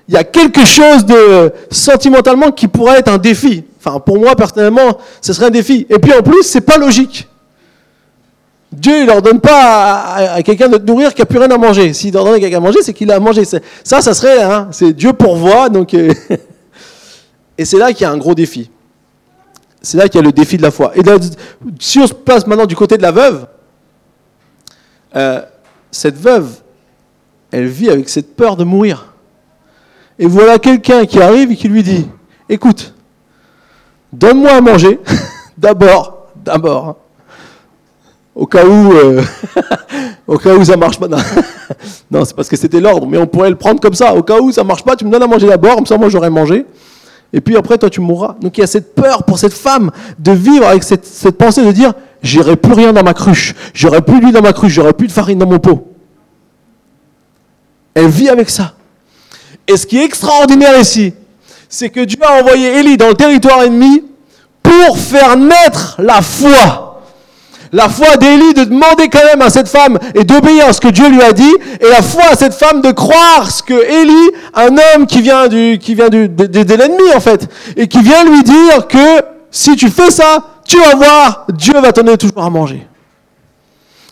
Il 0.09 0.15
y 0.15 0.17
a 0.17 0.25
quelque 0.25 0.65
chose 0.65 1.05
de 1.05 1.53
sentimentalement 1.71 2.51
qui 2.51 2.69
pourrait 2.69 3.01
être 3.01 3.09
un 3.09 3.19
défi. 3.19 3.65
Enfin, 3.79 4.01
pour 4.01 4.19
moi, 4.19 4.35
personnellement, 4.35 4.99
ce 5.21 5.35
serait 5.35 5.47
un 5.47 5.51
défi. 5.51 5.87
Et 5.91 5.99
puis 5.99 6.13
en 6.15 6.23
plus, 6.23 6.43
c'est 6.43 6.63
pas 6.63 6.79
logique. 6.79 7.29
Dieu, 8.73 9.01
il 9.01 9.07
leur 9.07 9.21
donne 9.21 9.41
pas 9.41 10.15
à, 10.15 10.43
quelqu'un 10.43 10.69
de 10.69 10.79
nourrir 10.79 11.13
qui 11.13 11.21
a 11.21 11.27
plus 11.27 11.39
rien 11.39 11.51
à 11.51 11.59
manger. 11.59 11.93
S'il 11.93 12.13
leur 12.15 12.25
donne 12.25 12.35
à 12.35 12.41
quelqu'un 12.41 12.57
à 12.57 12.61
manger, 12.61 12.79
c'est 12.83 12.95
qu'il 12.95 13.11
a 13.13 13.17
à 13.17 13.21
manger. 13.21 13.45
Ça, 13.45 13.61
ça 13.85 14.15
serait, 14.15 14.43
hein, 14.43 14.69
c'est 14.73 14.95
Dieu 14.95 15.13
pourvoit. 15.13 15.69
Donc, 15.69 15.93
euh, 15.93 16.13
et 17.59 17.67
c'est 17.67 17.79
là 17.79 17.93
qu'il 17.93 18.03
y 18.03 18.05
a 18.07 18.11
un 18.11 18.17
gros 18.17 18.35
défi. 18.35 18.71
C'est 19.83 19.99
là 19.99 20.09
qu'il 20.09 20.19
y 20.19 20.25
a 20.25 20.27
le 20.27 20.33
défi 20.33 20.57
de 20.57 20.63
la 20.63 20.71
foi. 20.71 20.93
Et 20.97 21.03
si 21.79 21.99
on 21.99 22.07
se 22.07 22.15
place 22.15 22.47
maintenant 22.47 22.67
du 22.67 22.75
côté 22.75 22.97
de 22.97 23.03
la 23.03 23.13
veuve, 23.13 23.47
euh, 25.17 25.43
cette 25.91 26.17
veuve, 26.17 26.51
elle 27.51 27.67
vit 27.67 27.91
avec 27.91 28.09
cette 28.09 28.35
peur 28.35 28.57
de 28.57 28.65
mourir. 28.65 29.13
Et 30.19 30.27
voilà 30.27 30.59
quelqu'un 30.59 31.07
qui 31.07 31.21
arrive 31.21 31.53
et 31.53 31.57
qui 31.57 31.69
lui 31.69 31.83
dit, 31.83 32.09
écoute, 32.49 32.95
donne-moi 34.13 34.53
à 34.53 34.61
manger, 34.61 35.01
d'abord, 35.59 36.29
d'abord, 36.37 36.89
hein. 36.89 36.97
au 38.35 38.47
cas 38.47 38.65
où, 38.65 38.93
euh, 38.93 39.23
au 40.27 40.39
cas 40.39 40.55
où 40.55 40.65
ça 40.65 40.77
marche 40.77 40.99
pas. 40.99 41.09
Non, 42.11 42.25
c'est 42.25 42.37
parce 42.37 42.49
que 42.49 42.57
c'était 42.57 42.81
l'ordre, 42.81 43.07
mais 43.07 43.19
on 43.19 43.27
pourrait 43.27 43.51
le 43.51 43.57
prendre 43.57 43.81
comme 43.81 43.95
ça. 43.95 44.15
Au 44.15 44.23
cas 44.23 44.39
où 44.39 44.53
ça 44.53 44.63
marche 44.63 44.85
pas, 44.85 44.95
tu 44.95 45.05
me 45.05 45.11
donnes 45.11 45.23
à 45.23 45.27
manger 45.27 45.49
d'abord, 45.49 45.77
comme 45.77 45.87
ça 45.87 45.97
moi 45.97 46.09
j'aurais 46.09 46.31
mangé 46.31 46.65
et 47.35 47.41
puis 47.41 47.57
après, 47.57 47.77
toi, 47.77 47.91
tu 47.91 48.01
mourras. 48.01 48.37
Donc 48.41 48.57
il 48.57 48.61
y 48.61 48.65
a 48.65 48.69
cette 48.69 48.95
peur 48.95 49.25
pour 49.25 49.41
cette 49.41 49.53
femme 49.53 49.91
de 50.21 50.31
vivre 50.31 50.67
avec 50.69 50.85
cette, 50.85 51.37
pensée 51.37 51.65
de 51.65 51.73
dire, 51.73 51.93
j'irai 52.25 52.57
plus 52.57 52.73
rien 52.73 52.93
dans 52.93 53.05
ma 53.05 53.15
cruche, 53.15 53.55
j'aurai 53.75 54.01
plus 54.01 54.19
d'huile 54.19 54.33
dans 54.33 54.43
ma 54.43 54.53
cruche, 54.53 54.73
j'aurai 54.73 54.95
plus 54.95 55.07
de 55.07 55.13
farine 55.13 55.39
dans 55.39 55.47
mon 55.47 55.61
pot. 55.61 55.93
Elle 57.95 58.09
vit 58.09 58.29
avec 58.29 58.51
ça. 58.51 58.73
Et 59.69 59.77
ce 59.77 59.87
qui 59.87 59.99
est 59.99 60.05
extraordinaire 60.05 60.79
ici, 60.81 61.15
c'est 61.69 61.91
que 61.91 62.01
Dieu 62.01 62.19
a 62.23 62.41
envoyé 62.41 62.79
Élie 62.79 62.97
dans 62.97 63.09
le 63.09 63.15
territoire 63.15 63.63
ennemi 63.63 64.03
pour 64.63 64.99
faire 64.99 65.37
naître 65.37 65.97
la 65.99 66.21
foi. 66.23 67.03
La 67.73 67.89
foi 67.89 68.17
d'Élie 68.17 68.55
de 68.55 68.65
demander 68.65 69.09
quand 69.09 69.25
même 69.25 69.43
à 69.43 69.51
cette 69.51 69.69
femme 69.69 69.99
et 70.15 70.23
d'obéir 70.23 70.69
à 70.69 70.73
ce 70.73 70.81
que 70.81 70.89
Dieu 70.89 71.09
lui 71.09 71.21
a 71.23 71.33
dit, 71.33 71.55
et 71.81 71.89
la 71.91 72.03
foi 72.03 72.23
à 72.31 72.37
cette 72.37 72.55
femme 72.55 72.81
de 72.81 72.93
croire 72.93 73.51
ce 73.51 73.63
que 73.65 73.75
Élie, 73.75 74.31
un 74.55 74.77
homme 74.77 75.07
qui 75.07 75.21
vient 75.21 75.49
du, 75.49 75.79
qui 75.81 75.97
vient 75.97 76.09
du, 76.09 76.29
de, 76.29 76.47
de 76.47 76.75
l'ennemi 76.75 77.13
en 77.17 77.21
fait, 77.21 77.49
et 77.77 77.89
qui 77.89 78.01
vient 78.01 78.25
lui 78.25 78.45
dire 78.45 78.87
que 78.87 79.23
si 79.51 79.75
tu 79.75 79.89
fais 79.89 80.13
ça, 80.13 80.54
tu 80.65 80.79
vas 80.79 80.97
voir, 80.97 81.47
Dieu 81.53 81.79
va 81.81 81.93
te 81.93 82.01
donner 82.01 82.17
toujours 82.17 82.43
à 82.43 82.51
manger. 82.51 82.87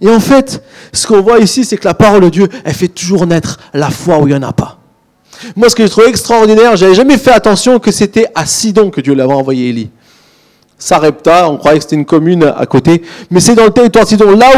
Et 0.01 0.09
en 0.09 0.21
fait, 0.21 0.63
ce 0.93 1.07
qu'on 1.07 1.23
voit 1.23 1.39
ici, 1.39 1.65
c'est 1.65 1.77
que 1.77 1.87
la 1.87 1.95
parole 1.95 2.23
de 2.23 2.29
Dieu, 2.29 2.49
elle 2.65 2.75
fait 2.75 2.89
toujours 2.89 3.27
naître 3.27 3.59
la 3.73 3.89
foi 3.89 4.19
où 4.19 4.27
il 4.27 4.35
n'y 4.35 4.37
en 4.37 4.43
a 4.43 4.53
pas. 4.53 4.79
Moi, 5.57 5.69
ce 5.71 5.77
que 5.77 5.85
je 5.85 5.91
trouve 5.91 6.07
extraordinaire, 6.07 6.77
j'avais 6.77 6.95
jamais 6.95 7.17
fait 7.19 7.31
attention 7.31 7.79
que 7.79 7.91
c'était 7.91 8.27
à 8.35 8.45
Sidon 8.45 8.91
que 8.91 9.01
Dieu 9.01 9.15
l'avait 9.15 9.33
envoyé 9.33 9.69
Élie. 9.69 9.91
Sarepta, 10.77 11.49
on 11.49 11.57
croyait 11.57 11.79
que 11.79 11.85
c'était 11.85 11.95
une 11.95 12.05
commune 12.05 12.43
à 12.57 12.67
côté, 12.67 13.03
mais 13.31 13.39
c'est 13.39 13.55
dans 13.55 13.65
le 13.65 13.71
territoire 13.71 14.05
de 14.05 14.09
Sidon, 14.09 14.37
là 14.37 14.51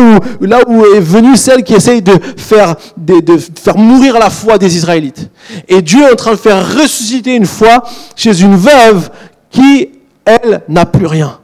où, 0.67 0.85
est 0.97 1.01
venue 1.01 1.37
celle 1.37 1.63
qui 1.63 1.75
essaye 1.75 2.01
de 2.01 2.15
faire, 2.39 2.77
de 2.97 3.37
faire 3.37 3.77
mourir 3.77 4.19
la 4.19 4.31
foi 4.31 4.57
des 4.57 4.75
Israélites. 4.75 5.31
Et 5.69 5.83
Dieu 5.83 6.01
est 6.01 6.13
en 6.13 6.17
train 6.17 6.33
de 6.33 6.37
faire 6.37 6.67
ressusciter 6.67 7.35
une 7.35 7.45
foi 7.45 7.83
chez 8.17 8.41
une 8.41 8.57
veuve 8.57 9.11
qui, 9.51 9.91
elle, 10.25 10.63
n'a 10.69 10.87
plus 10.87 11.07
rien 11.07 11.39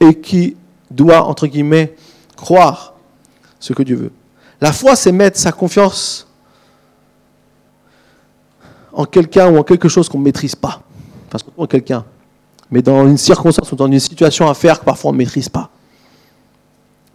et 0.00 0.14
qui 0.20 0.56
doit, 0.90 1.24
entre 1.24 1.46
guillemets, 1.46 1.94
croire 2.36 2.94
ce 3.58 3.72
que 3.72 3.82
Dieu 3.82 3.96
veut. 3.96 4.12
La 4.60 4.72
foi, 4.72 4.96
c'est 4.96 5.12
mettre 5.12 5.38
sa 5.38 5.52
confiance 5.52 6.26
en 8.92 9.04
quelqu'un 9.04 9.50
ou 9.50 9.58
en 9.58 9.62
quelque 9.62 9.88
chose 9.88 10.08
qu'on 10.08 10.18
ne 10.18 10.24
maîtrise 10.24 10.54
pas. 10.54 10.82
Enfin, 11.26 11.44
en 11.56 11.66
quelqu'un. 11.66 12.04
Mais 12.70 12.82
dans 12.82 13.06
une 13.06 13.18
circonstance 13.18 13.70
ou 13.72 13.76
dans 13.76 13.86
une 13.86 14.00
situation 14.00 14.48
à 14.48 14.54
faire 14.54 14.80
que 14.80 14.84
parfois 14.84 15.10
on 15.10 15.12
ne 15.12 15.18
maîtrise 15.18 15.48
pas. 15.48 15.70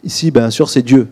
Ici, 0.03 0.31
bien 0.31 0.49
sûr, 0.49 0.69
c'est 0.69 0.81
Dieu. 0.81 1.09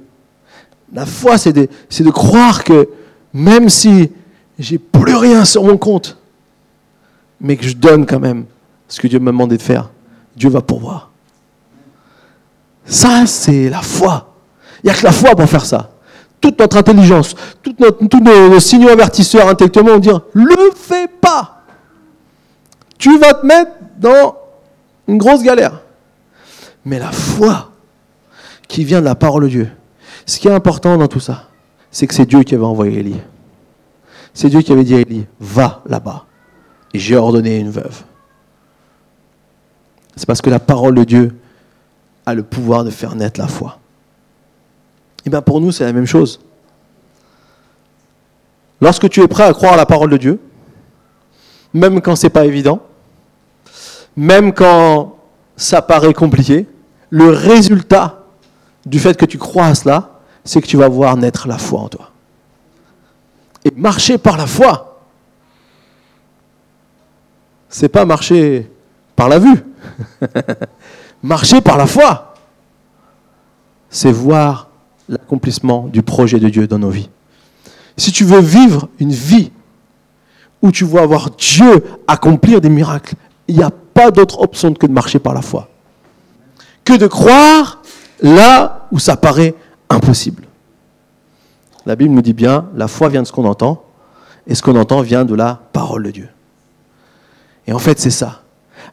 La 0.93 1.05
foi, 1.05 1.37
c'est 1.37 1.53
de, 1.53 1.67
de, 1.99 2.09
croire 2.09 2.63
que 2.63 2.89
même 3.33 3.67
si 3.67 4.09
j'ai 4.57 4.77
plus 4.77 5.15
rien 5.15 5.43
sur 5.43 5.63
mon 5.63 5.77
compte, 5.77 6.17
mais 7.41 7.57
que 7.57 7.65
je 7.65 7.75
donne 7.75 8.05
quand 8.05 8.19
même 8.19 8.45
ce 8.87 9.01
que 9.01 9.07
Dieu 9.07 9.19
m'a 9.19 9.31
demandé 9.31 9.57
de 9.57 9.61
faire, 9.61 9.89
Dieu 10.35 10.49
va 10.49 10.61
pourvoir. 10.61 11.11
Ça, 12.87 13.25
c'est 13.25 13.69
la 13.69 13.81
foi. 13.81 14.33
Il 14.83 14.87
n'y 14.87 14.91
a 14.91 14.99
que 14.99 15.03
la 15.03 15.11
foi 15.11 15.35
pour 15.35 15.49
faire 15.49 15.65
ça 15.65 15.91
toute 16.39 16.59
notre 16.59 16.77
intelligence, 16.77 17.35
tous 17.61 17.75
nos, 17.79 18.59
signaux 18.59 18.89
avertisseurs 18.89 19.47
intellectuellement 19.47 19.93
vont 19.93 19.99
dire 19.99 20.21
le 20.33 20.71
fais 20.75 21.07
pas. 21.07 21.63
Tu 22.97 23.17
vas 23.17 23.33
te 23.33 23.45
mettre 23.45 23.71
dans 23.97 24.35
une 25.07 25.17
grosse 25.17 25.43
galère. 25.43 25.81
Mais 26.85 26.99
la 26.99 27.11
foi 27.11 27.71
qui 28.67 28.83
vient 28.83 28.99
de 28.99 29.05
la 29.05 29.15
parole 29.15 29.43
de 29.43 29.49
Dieu, 29.49 29.71
ce 30.25 30.39
qui 30.39 30.47
est 30.47 30.53
important 30.53 30.97
dans 30.97 31.07
tout 31.07 31.19
ça, 31.19 31.49
c'est 31.91 32.07
que 32.07 32.13
c'est 32.13 32.25
Dieu 32.25 32.43
qui 32.43 32.55
avait 32.55 32.63
envoyé 32.63 32.99
Élie. 32.99 33.19
C'est 34.33 34.49
Dieu 34.49 34.61
qui 34.61 34.71
avait 34.71 34.83
dit 34.83 34.95
à 34.95 34.99
Élie 34.99 35.25
va 35.39 35.81
là-bas. 35.85 36.25
Et 36.93 36.99
j'ai 36.99 37.15
ordonné 37.15 37.59
une 37.59 37.69
veuve. 37.69 38.03
C'est 40.15 40.25
parce 40.25 40.41
que 40.41 40.49
la 40.49 40.59
parole 40.59 40.95
de 40.95 41.03
Dieu 41.03 41.35
a 42.27 42.35
le 42.35 42.43
pouvoir 42.43 42.83
de 42.83 42.89
faire 42.89 43.15
naître 43.15 43.39
la 43.39 43.47
foi. 43.47 43.79
Et 45.19 45.21
eh 45.27 45.29
bien 45.29 45.41
pour 45.41 45.61
nous, 45.61 45.71
c'est 45.71 45.85
la 45.85 45.93
même 45.93 46.05
chose. 46.05 46.41
Lorsque 48.81 49.09
tu 49.09 49.21
es 49.21 49.27
prêt 49.29 49.43
à 49.43 49.53
croire 49.53 49.77
la 49.77 49.85
parole 49.85 50.09
de 50.09 50.17
Dieu, 50.17 50.39
même 51.73 52.01
quand 52.01 52.17
ce 52.17 52.25
n'est 52.25 52.29
pas 52.29 52.45
évident, 52.45 52.81
même 54.17 54.51
quand 54.51 55.15
ça 55.55 55.81
paraît 55.81 56.13
compliqué, 56.13 56.67
le 57.09 57.29
résultat 57.29 58.25
du 58.85 58.99
fait 58.99 59.15
que 59.17 59.25
tu 59.25 59.37
crois 59.37 59.67
à 59.67 59.75
cela, 59.75 60.19
c'est 60.43 60.61
que 60.61 60.67
tu 60.67 60.75
vas 60.75 60.89
voir 60.89 61.15
naître 61.15 61.47
la 61.47 61.57
foi 61.57 61.79
en 61.79 61.87
toi. 61.87 62.11
Et 63.63 63.71
marcher 63.71 64.17
par 64.17 64.35
la 64.35 64.47
foi, 64.47 64.99
c'est 67.69 67.89
pas 67.89 68.03
marcher 68.03 68.69
par 69.15 69.29
la 69.29 69.39
vue. 69.39 69.63
marcher 71.23 71.61
par 71.61 71.77
la 71.77 71.87
foi, 71.87 72.33
c'est 73.89 74.11
voir 74.11 74.69
l'accomplissement 75.09 75.87
du 75.87 76.01
projet 76.01 76.39
de 76.39 76.49
Dieu 76.49 76.67
dans 76.67 76.79
nos 76.79 76.89
vies. 76.89 77.09
Si 77.95 78.11
tu 78.11 78.23
veux 78.23 78.39
vivre 78.39 78.89
une 78.99 79.11
vie 79.11 79.51
où 80.61 80.71
tu 80.71 80.85
vas 80.85 81.05
voir 81.05 81.31
Dieu 81.31 81.83
accomplir 82.07 82.61
des 82.61 82.69
miracles, 82.69 83.15
il 83.47 83.57
n'y 83.57 83.63
a 83.63 83.71
pas 83.71 84.11
d'autre 84.11 84.41
option 84.41 84.73
que 84.73 84.85
de 84.85 84.91
marcher 84.91 85.19
par 85.19 85.33
la 85.33 85.41
foi. 85.41 85.69
Que 86.83 86.97
de 86.97 87.07
croire 87.07 87.81
là 88.21 88.87
où 88.91 88.99
ça 88.99 89.17
paraît 89.17 89.55
impossible. 89.89 90.43
La 91.85 91.95
Bible 91.95 92.13
nous 92.13 92.21
dit 92.21 92.33
bien, 92.33 92.67
la 92.75 92.87
foi 92.87 93.09
vient 93.09 93.21
de 93.21 93.27
ce 93.27 93.31
qu'on 93.31 93.45
entend, 93.45 93.83
et 94.45 94.55
ce 94.55 94.61
qu'on 94.61 94.75
entend 94.75 95.01
vient 95.01 95.25
de 95.25 95.35
la 95.35 95.61
parole 95.73 96.03
de 96.03 96.11
Dieu. 96.11 96.29
Et 97.65 97.73
en 97.73 97.79
fait, 97.79 97.99
c'est 97.99 98.09
ça 98.09 98.41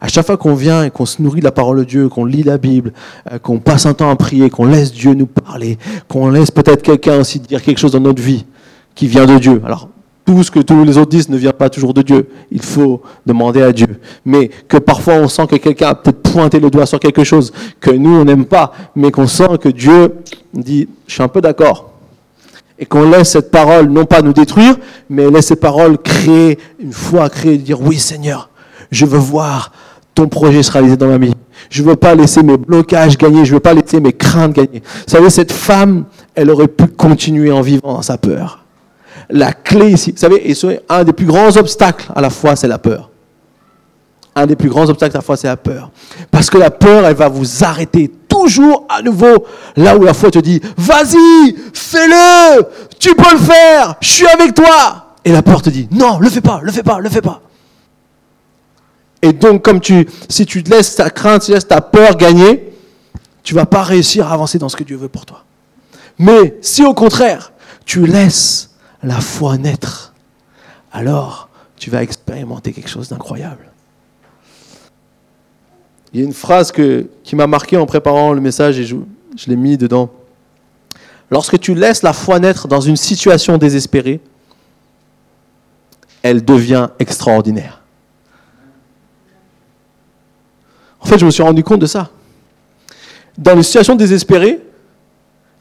à 0.01 0.07
chaque 0.07 0.25
fois 0.25 0.37
qu'on 0.37 0.55
vient 0.55 0.83
et 0.83 0.91
qu'on 0.91 1.05
se 1.05 1.21
nourrit 1.21 1.39
de 1.39 1.45
la 1.45 1.51
parole 1.51 1.79
de 1.79 1.83
Dieu, 1.83 2.09
qu'on 2.09 2.25
lit 2.25 2.43
la 2.43 2.57
Bible, 2.57 2.93
euh, 3.31 3.39
qu'on 3.39 3.59
passe 3.59 3.85
un 3.85 3.93
temps 3.93 4.09
à 4.09 4.15
prier, 4.15 4.49
qu'on 4.49 4.65
laisse 4.65 4.91
Dieu 4.91 5.13
nous 5.13 5.27
parler, 5.27 5.77
qu'on 6.07 6.29
laisse 6.29 6.51
peut-être 6.51 6.81
quelqu'un 6.81 7.19
aussi 7.19 7.39
dire 7.39 7.61
quelque 7.61 7.79
chose 7.79 7.91
dans 7.91 7.99
notre 7.99 8.21
vie 8.21 8.45
qui 8.93 9.07
vient 9.07 9.25
de 9.25 9.37
Dieu. 9.37 9.61
Alors, 9.65 9.89
tout 10.25 10.41
ce 10.41 10.49
que 10.49 10.59
tous 10.59 10.83
les 10.83 10.97
autres 10.97 11.11
disent 11.11 11.29
ne 11.29 11.37
vient 11.37 11.51
pas 11.51 11.69
toujours 11.69 11.93
de 11.93 12.01
Dieu. 12.01 12.27
Il 12.51 12.61
faut 12.61 13.01
demander 13.25 13.61
à 13.61 13.71
Dieu. 13.71 13.99
Mais 14.25 14.49
que 14.67 14.77
parfois 14.77 15.15
on 15.15 15.27
sent 15.27 15.45
que 15.47 15.55
quelqu'un 15.55 15.89
a 15.89 15.95
peut-être 15.95 16.21
pointé 16.23 16.59
le 16.59 16.69
doigt 16.69 16.87
sur 16.87 16.99
quelque 16.99 17.23
chose 17.23 17.53
que 17.79 17.91
nous 17.91 18.09
on 18.09 18.25
n'aime 18.25 18.45
pas, 18.45 18.73
mais 18.95 19.11
qu'on 19.11 19.27
sent 19.27 19.59
que 19.61 19.69
Dieu 19.69 20.15
dit, 20.53 20.87
je 21.07 21.13
suis 21.13 21.23
un 21.23 21.27
peu 21.27 21.41
d'accord. 21.41 21.91
Et 22.79 22.85
qu'on 22.85 23.09
laisse 23.09 23.29
cette 23.29 23.51
parole 23.51 23.87
non 23.87 24.05
pas 24.05 24.21
nous 24.21 24.33
détruire, 24.33 24.75
mais 25.09 25.29
laisse 25.29 25.47
cette 25.47 25.61
parole 25.61 25.97
créer 25.99 26.57
une 26.79 26.91
foi, 26.91 27.29
créer, 27.29 27.57
dire 27.57 27.79
oui 27.81 27.99
Seigneur, 27.99 28.49
je 28.91 29.05
veux 29.05 29.19
voir 29.19 29.71
ton 30.15 30.27
projet 30.29 30.63
se 30.63 30.71
réaliser 30.71 30.97
dans 30.97 31.07
ma 31.07 31.17
vie. 31.17 31.33
Je 31.69 31.83
ne 31.83 31.89
veux 31.89 31.95
pas 31.95 32.15
laisser 32.15 32.41
mes 32.41 32.57
blocages 32.57 33.17
gagner, 33.17 33.43
je 33.45 33.51
ne 33.51 33.57
veux 33.57 33.61
pas 33.61 33.73
laisser 33.73 33.99
mes 33.99 34.13
craintes 34.13 34.53
gagner. 34.53 34.81
Vous 34.81 35.11
savez, 35.11 35.29
cette 35.29 35.51
femme, 35.51 36.05
elle 36.33 36.49
aurait 36.49 36.69
pu 36.69 36.87
continuer 36.87 37.51
en 37.51 37.61
vivant 37.61 38.01
sa 38.01 38.17
peur. 38.17 38.63
La 39.29 39.51
clé 39.51 39.91
ici, 39.91 40.11
vous 40.11 40.17
savez, 40.17 40.49
et 40.49 40.55
un 40.89 41.03
des 41.03 41.13
plus 41.13 41.25
grands 41.25 41.55
obstacles 41.57 42.11
à 42.15 42.21
la 42.21 42.29
foi, 42.29 42.55
c'est 42.55 42.67
la 42.67 42.77
peur. 42.77 43.09
Un 44.35 44.45
des 44.45 44.55
plus 44.55 44.69
grands 44.69 44.89
obstacles 44.89 45.15
à 45.17 45.19
la 45.19 45.23
foi, 45.23 45.35
c'est 45.35 45.47
la 45.47 45.57
peur. 45.57 45.91
Parce 46.31 46.49
que 46.49 46.57
la 46.57 46.71
peur, 46.71 47.05
elle 47.05 47.15
va 47.15 47.27
vous 47.27 47.63
arrêter 47.63 48.11
toujours 48.29 48.85
à 48.89 49.01
nouveau 49.01 49.45
là 49.75 49.97
où 49.97 50.03
la 50.03 50.13
foi 50.13 50.31
te 50.31 50.39
dit, 50.39 50.61
vas-y, 50.77 51.55
fais-le, 51.73 52.63
tu 52.99 53.15
peux 53.15 53.31
le 53.31 53.39
faire, 53.39 53.95
je 53.99 54.09
suis 54.09 54.27
avec 54.27 54.53
toi. 54.53 55.15
Et 55.25 55.31
la 55.31 55.41
peur 55.41 55.61
te 55.61 55.69
dit, 55.69 55.87
non, 55.91 56.19
le 56.19 56.29
fais 56.29 56.41
pas, 56.41 56.59
le 56.61 56.71
fais 56.71 56.83
pas, 56.83 56.99
le 56.99 57.09
fais 57.09 57.21
pas. 57.21 57.41
Et 59.25 59.33
donc, 59.33 59.63
comme 59.63 59.79
tu, 59.81 60.07
si 60.29 60.45
tu 60.45 60.59
laisses 60.61 60.97
ta 60.97 61.09
crainte, 61.09 61.41
si 61.41 61.47
tu 61.47 61.53
laisses 61.53 61.67
ta 61.67 61.81
peur 61.81 62.15
gagner, 62.15 62.71
tu 63.41 63.55
vas 63.55 63.65
pas 63.65 63.81
réussir 63.81 64.27
à 64.27 64.33
avancer 64.33 64.59
dans 64.59 64.69
ce 64.69 64.75
que 64.75 64.83
Dieu 64.83 64.97
veut 64.97 65.09
pour 65.09 65.25
toi. 65.25 65.43
Mais 66.19 66.55
si 66.61 66.85
au 66.85 66.93
contraire, 66.93 67.51
tu 67.85 68.05
laisses 68.05 68.69
la 69.01 69.19
foi 69.19 69.57
naître, 69.57 70.13
alors 70.91 71.49
tu 71.75 71.89
vas 71.89 72.03
expérimenter 72.03 72.71
quelque 72.71 72.89
chose 72.89 73.09
d'incroyable. 73.09 73.71
Il 76.13 76.19
y 76.19 76.23
a 76.23 76.25
une 76.27 76.33
phrase 76.33 76.71
qui 76.71 77.35
m'a 77.35 77.47
marqué 77.47 77.77
en 77.77 77.87
préparant 77.87 78.31
le 78.31 78.41
message 78.41 78.77
et 78.77 78.85
je 78.85 78.95
l'ai 79.47 79.55
mis 79.55 79.75
dedans. 79.75 80.11
Lorsque 81.31 81.59
tu 81.59 81.73
laisses 81.73 82.03
la 82.03 82.13
foi 82.13 82.37
naître 82.37 82.67
dans 82.67 82.79
une 82.79 82.95
situation 82.95 83.57
désespérée, 83.57 84.21
elle 86.21 86.45
devient 86.45 86.89
extraordinaire. 86.99 87.81
En 91.05 91.07
fait, 91.07 91.19
je 91.19 91.25
me 91.27 91.29
suis 91.29 91.43
rendu 91.43 91.63
compte 91.63 91.81
de 91.81 91.85
ça. 91.85 92.09
Dans 93.37 93.53
les 93.53 93.61
situations 93.61 93.93
désespérées, 93.93 94.59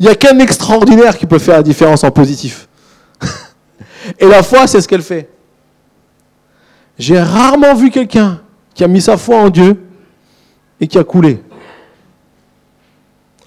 il 0.01 0.07
n'y 0.07 0.11
a 0.11 0.15
qu'un 0.15 0.39
extraordinaire 0.39 1.19
qui 1.19 1.27
peut 1.27 1.39
faire 1.39 1.57
la 1.57 1.63
différence 1.63 2.03
en 2.03 2.11
positif. 2.11 2.67
Et 4.19 4.27
la 4.27 4.43
foi, 4.43 4.67
c'est 4.67 4.81
ce 4.81 4.89
qu'elle 4.89 5.03
fait. 5.03 5.29
J'ai 6.99 7.21
rarement 7.21 7.75
vu 7.75 7.91
quelqu'un 7.91 8.41
qui 8.73 8.85
a 8.85 8.89
mis 8.89 9.03
sa 9.03 9.19
foi 9.19 9.37
en 9.37 9.51
Dieu 9.51 9.77
et 10.81 10.87
qui 10.87 10.97
a 10.97 11.05
coulé. 11.05 11.43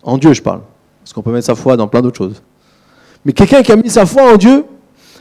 En 0.03 0.19
Dieu, 0.19 0.33
je 0.33 0.41
parle. 0.43 0.61
Parce 1.03 1.13
qu'on 1.13 1.23
peut 1.23 1.31
mettre 1.31 1.47
sa 1.47 1.55
foi 1.55 1.77
dans 1.77 1.87
plein 1.87 2.03
d'autres 2.03 2.19
choses. 2.19 2.43
Mais 3.25 3.33
quelqu'un 3.33 3.63
qui 3.63 3.71
a 3.71 3.75
mis 3.75 3.89
sa 3.89 4.05
foi 4.05 4.33
en 4.33 4.37
Dieu, 4.37 4.65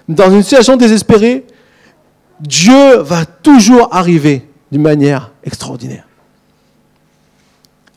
dans 0.06 0.30
une 0.30 0.42
situation 0.42 0.76
désespérée, 0.76 1.46
Dieu 2.38 2.98
va 2.98 3.24
toujours 3.24 3.88
arriver 3.94 4.46
d'une 4.70 4.82
manière 4.82 5.32
extraordinaire. 5.42 6.05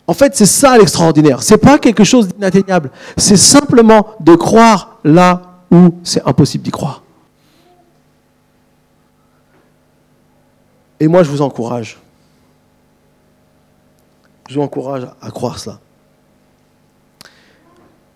En 0.09 0.15
fait, 0.15 0.35
c'est 0.35 0.47
ça 0.47 0.75
l'extraordinaire. 0.75 1.43
C'est 1.43 1.59
pas 1.59 1.77
quelque 1.77 2.03
chose 2.03 2.29
d'inatteignable. 2.29 2.89
C'est 3.15 3.37
simplement 3.37 4.07
de 4.19 4.33
croire 4.33 4.97
là 5.03 5.59
où 5.69 5.93
c'est 6.03 6.27
impossible 6.27 6.63
d'y 6.63 6.71
croire. 6.71 7.03
Et 10.99 11.07
moi, 11.07 11.21
je 11.21 11.29
vous 11.29 11.43
encourage. 11.43 11.99
Je 14.49 14.55
vous 14.55 14.61
encourage 14.61 15.05
à 15.21 15.29
croire 15.29 15.59
cela. 15.59 15.79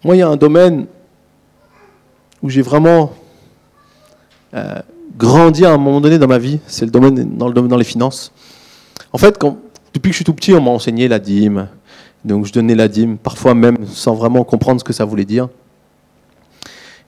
moi, 0.03 0.15
il 0.15 0.19
y 0.19 0.23
a 0.23 0.27
un 0.27 0.35
domaine 0.35 0.87
où 2.41 2.49
j'ai 2.49 2.63
vraiment 2.63 3.13
euh, 4.55 4.81
grandi 5.15 5.63
à 5.63 5.73
un 5.73 5.77
moment 5.77 6.01
donné 6.01 6.17
dans 6.17 6.27
ma 6.27 6.39
vie, 6.39 6.59
c'est 6.65 6.85
le 6.85 6.91
domaine 6.91 7.37
dans 7.37 7.77
les 7.77 7.83
finances. 7.83 8.31
En 9.11 9.19
fait, 9.19 9.37
depuis 9.93 10.09
que 10.09 10.13
je 10.13 10.15
suis 10.15 10.25
tout 10.25 10.33
petit, 10.33 10.53
on 10.53 10.61
m'a 10.61 10.71
enseigné 10.71 11.07
la 11.07 11.19
dîme, 11.19 11.67
donc 12.25 12.45
je 12.45 12.53
donnais 12.53 12.75
la 12.75 12.87
dîme, 12.87 13.17
parfois 13.17 13.53
même 13.53 13.77
sans 13.87 14.13
vraiment 14.13 14.43
comprendre 14.43 14.79
ce 14.79 14.83
que 14.83 14.93
ça 14.93 15.05
voulait 15.05 15.25
dire. 15.25 15.49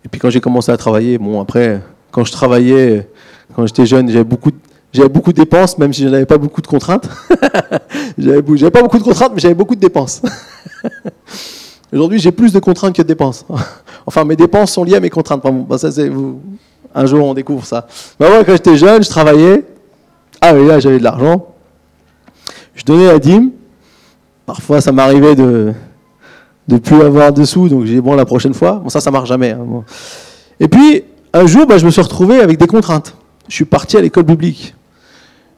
Et 0.04 0.08
puis 0.10 0.20
quand 0.20 0.30
j'ai 0.30 0.42
commencé 0.42 0.72
à 0.72 0.78
travailler, 0.78 1.18
bon 1.18 1.42
après, 1.42 1.82
quand 2.12 2.24
je 2.24 2.32
travaillais, 2.32 3.10
quand 3.56 3.66
j'étais 3.66 3.86
jeune, 3.86 4.10
j'avais 4.10 4.24
beaucoup, 4.24 4.52
j'avais 4.94 5.10
beaucoup 5.10 5.32
de 5.32 5.38
dépenses, 5.38 5.78
même 5.78 5.94
si 5.94 6.04
je 6.04 6.10
n'avais 6.10 6.26
pas 6.26 6.38
beaucoup 6.38 6.62
de 6.62 6.68
contraintes. 6.68 7.10
j'avais, 8.18 8.72
pas 8.72 8.82
beaucoup 8.82 9.00
de 9.00 9.04
contraintes, 9.04 9.32
mais 9.34 9.40
j'avais 9.40 9.56
beaucoup 9.56 9.76
de 9.76 9.80
dépenses. 9.80 10.22
Aujourd'hui, 11.94 12.20
j'ai 12.20 12.32
plus 12.32 12.54
de 12.54 12.60
contraintes 12.60 12.96
que 12.96 13.02
de 13.02 13.08
dépenses. 13.08 13.46
enfin, 14.06 14.26
mes 14.26 14.36
dépenses 14.36 14.72
sont 14.72 14.84
liées 14.84 14.96
à 14.96 15.00
mes 15.00 15.10
contraintes. 15.10 15.42
Bon, 15.42 15.78
ça, 15.78 15.92
c'est, 15.92 16.10
vous, 16.10 16.40
un 16.94 17.06
jour, 17.06 17.26
on 17.26 17.34
découvre 17.34 17.66
ça. 17.66 17.88
Mais 18.20 18.30
moi, 18.30 18.44
quand 18.44 18.54
j'étais 18.54 18.78
jeune, 18.78 19.04
je 19.04 19.10
travaillais. 19.10 19.66
Ah 20.42 20.54
oui, 20.54 20.68
là, 20.68 20.80
j'avais 20.80 21.00
de 21.00 21.04
l'argent. 21.04 21.48
Je 22.76 22.84
donnais 22.84 23.08
la 23.08 23.20
dîme. 23.20 23.52
Parfois, 24.46 24.82
ça 24.82 24.92
m'arrivait 24.92 25.36
de 25.36 25.74
de 26.68 26.78
plus 26.78 27.02
avoir 27.02 27.32
de 27.32 27.44
sous, 27.46 27.70
donc 27.70 27.86
j'ai 27.86 27.96
dit 27.96 28.02
bon 28.02 28.16
la 28.16 28.26
prochaine 28.26 28.54
fois. 28.54 28.82
Bon 28.84 28.90
ça, 28.90 29.00
ça 29.00 29.12
marche 29.12 29.30
jamais. 29.30 29.52
Hein, 29.52 29.84
Et 30.60 30.68
puis 30.68 31.04
un 31.34 31.46
jour, 31.46 31.66
bah, 31.66 31.78
je 31.78 31.86
me 31.86 31.92
suis 31.92 32.02
retrouvé 32.02 32.40
avec 32.40 32.58
des 32.58 32.68
contraintes. 32.68 33.16
Je 33.48 33.56
suis 33.56 33.66
parti 33.66 33.98
à 33.98 34.02
l'école 34.02 34.26
publique. 34.26 34.74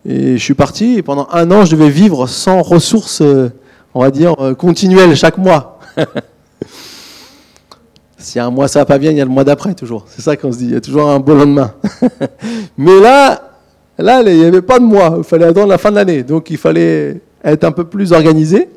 Et 0.05 0.37
je 0.37 0.43
suis 0.43 0.53
parti 0.53 0.97
et 0.97 1.03
pendant 1.03 1.27
un 1.31 1.51
an, 1.51 1.65
je 1.65 1.75
devais 1.75 1.89
vivre 1.89 2.27
sans 2.27 2.61
ressources, 2.61 3.21
euh, 3.21 3.51
on 3.93 4.01
va 4.01 4.11
dire, 4.11 4.35
euh, 4.39 4.53
continuelles 4.55 5.15
chaque 5.15 5.37
mois. 5.37 5.79
si 8.17 8.39
un 8.39 8.49
mois 8.49 8.67
ça 8.67 8.79
va 8.79 8.85
pas 8.85 8.97
bien, 8.97 9.11
il 9.11 9.17
y 9.17 9.21
a 9.21 9.25
le 9.25 9.31
mois 9.31 9.43
d'après 9.43 9.75
toujours. 9.75 10.05
C'est 10.07 10.21
ça 10.21 10.35
qu'on 10.35 10.51
se 10.51 10.57
dit. 10.57 10.65
Il 10.65 10.73
y 10.73 10.75
a 10.75 10.81
toujours 10.81 11.09
un 11.09 11.19
beau 11.19 11.35
lendemain. 11.35 11.73
Mais 12.77 12.99
là, 12.99 13.41
là, 13.97 14.21
il 14.23 14.39
n'y 14.39 14.45
avait 14.45 14.61
pas 14.61 14.79
de 14.79 14.85
mois. 14.85 15.15
Il 15.17 15.23
fallait 15.23 15.45
attendre 15.45 15.67
la 15.67 15.77
fin 15.77 15.91
de 15.91 15.95
l'année. 15.95 16.23
Donc 16.23 16.49
il 16.49 16.57
fallait 16.57 17.21
être 17.43 17.63
un 17.63 17.71
peu 17.71 17.83
plus 17.83 18.13
organisé. 18.13 18.69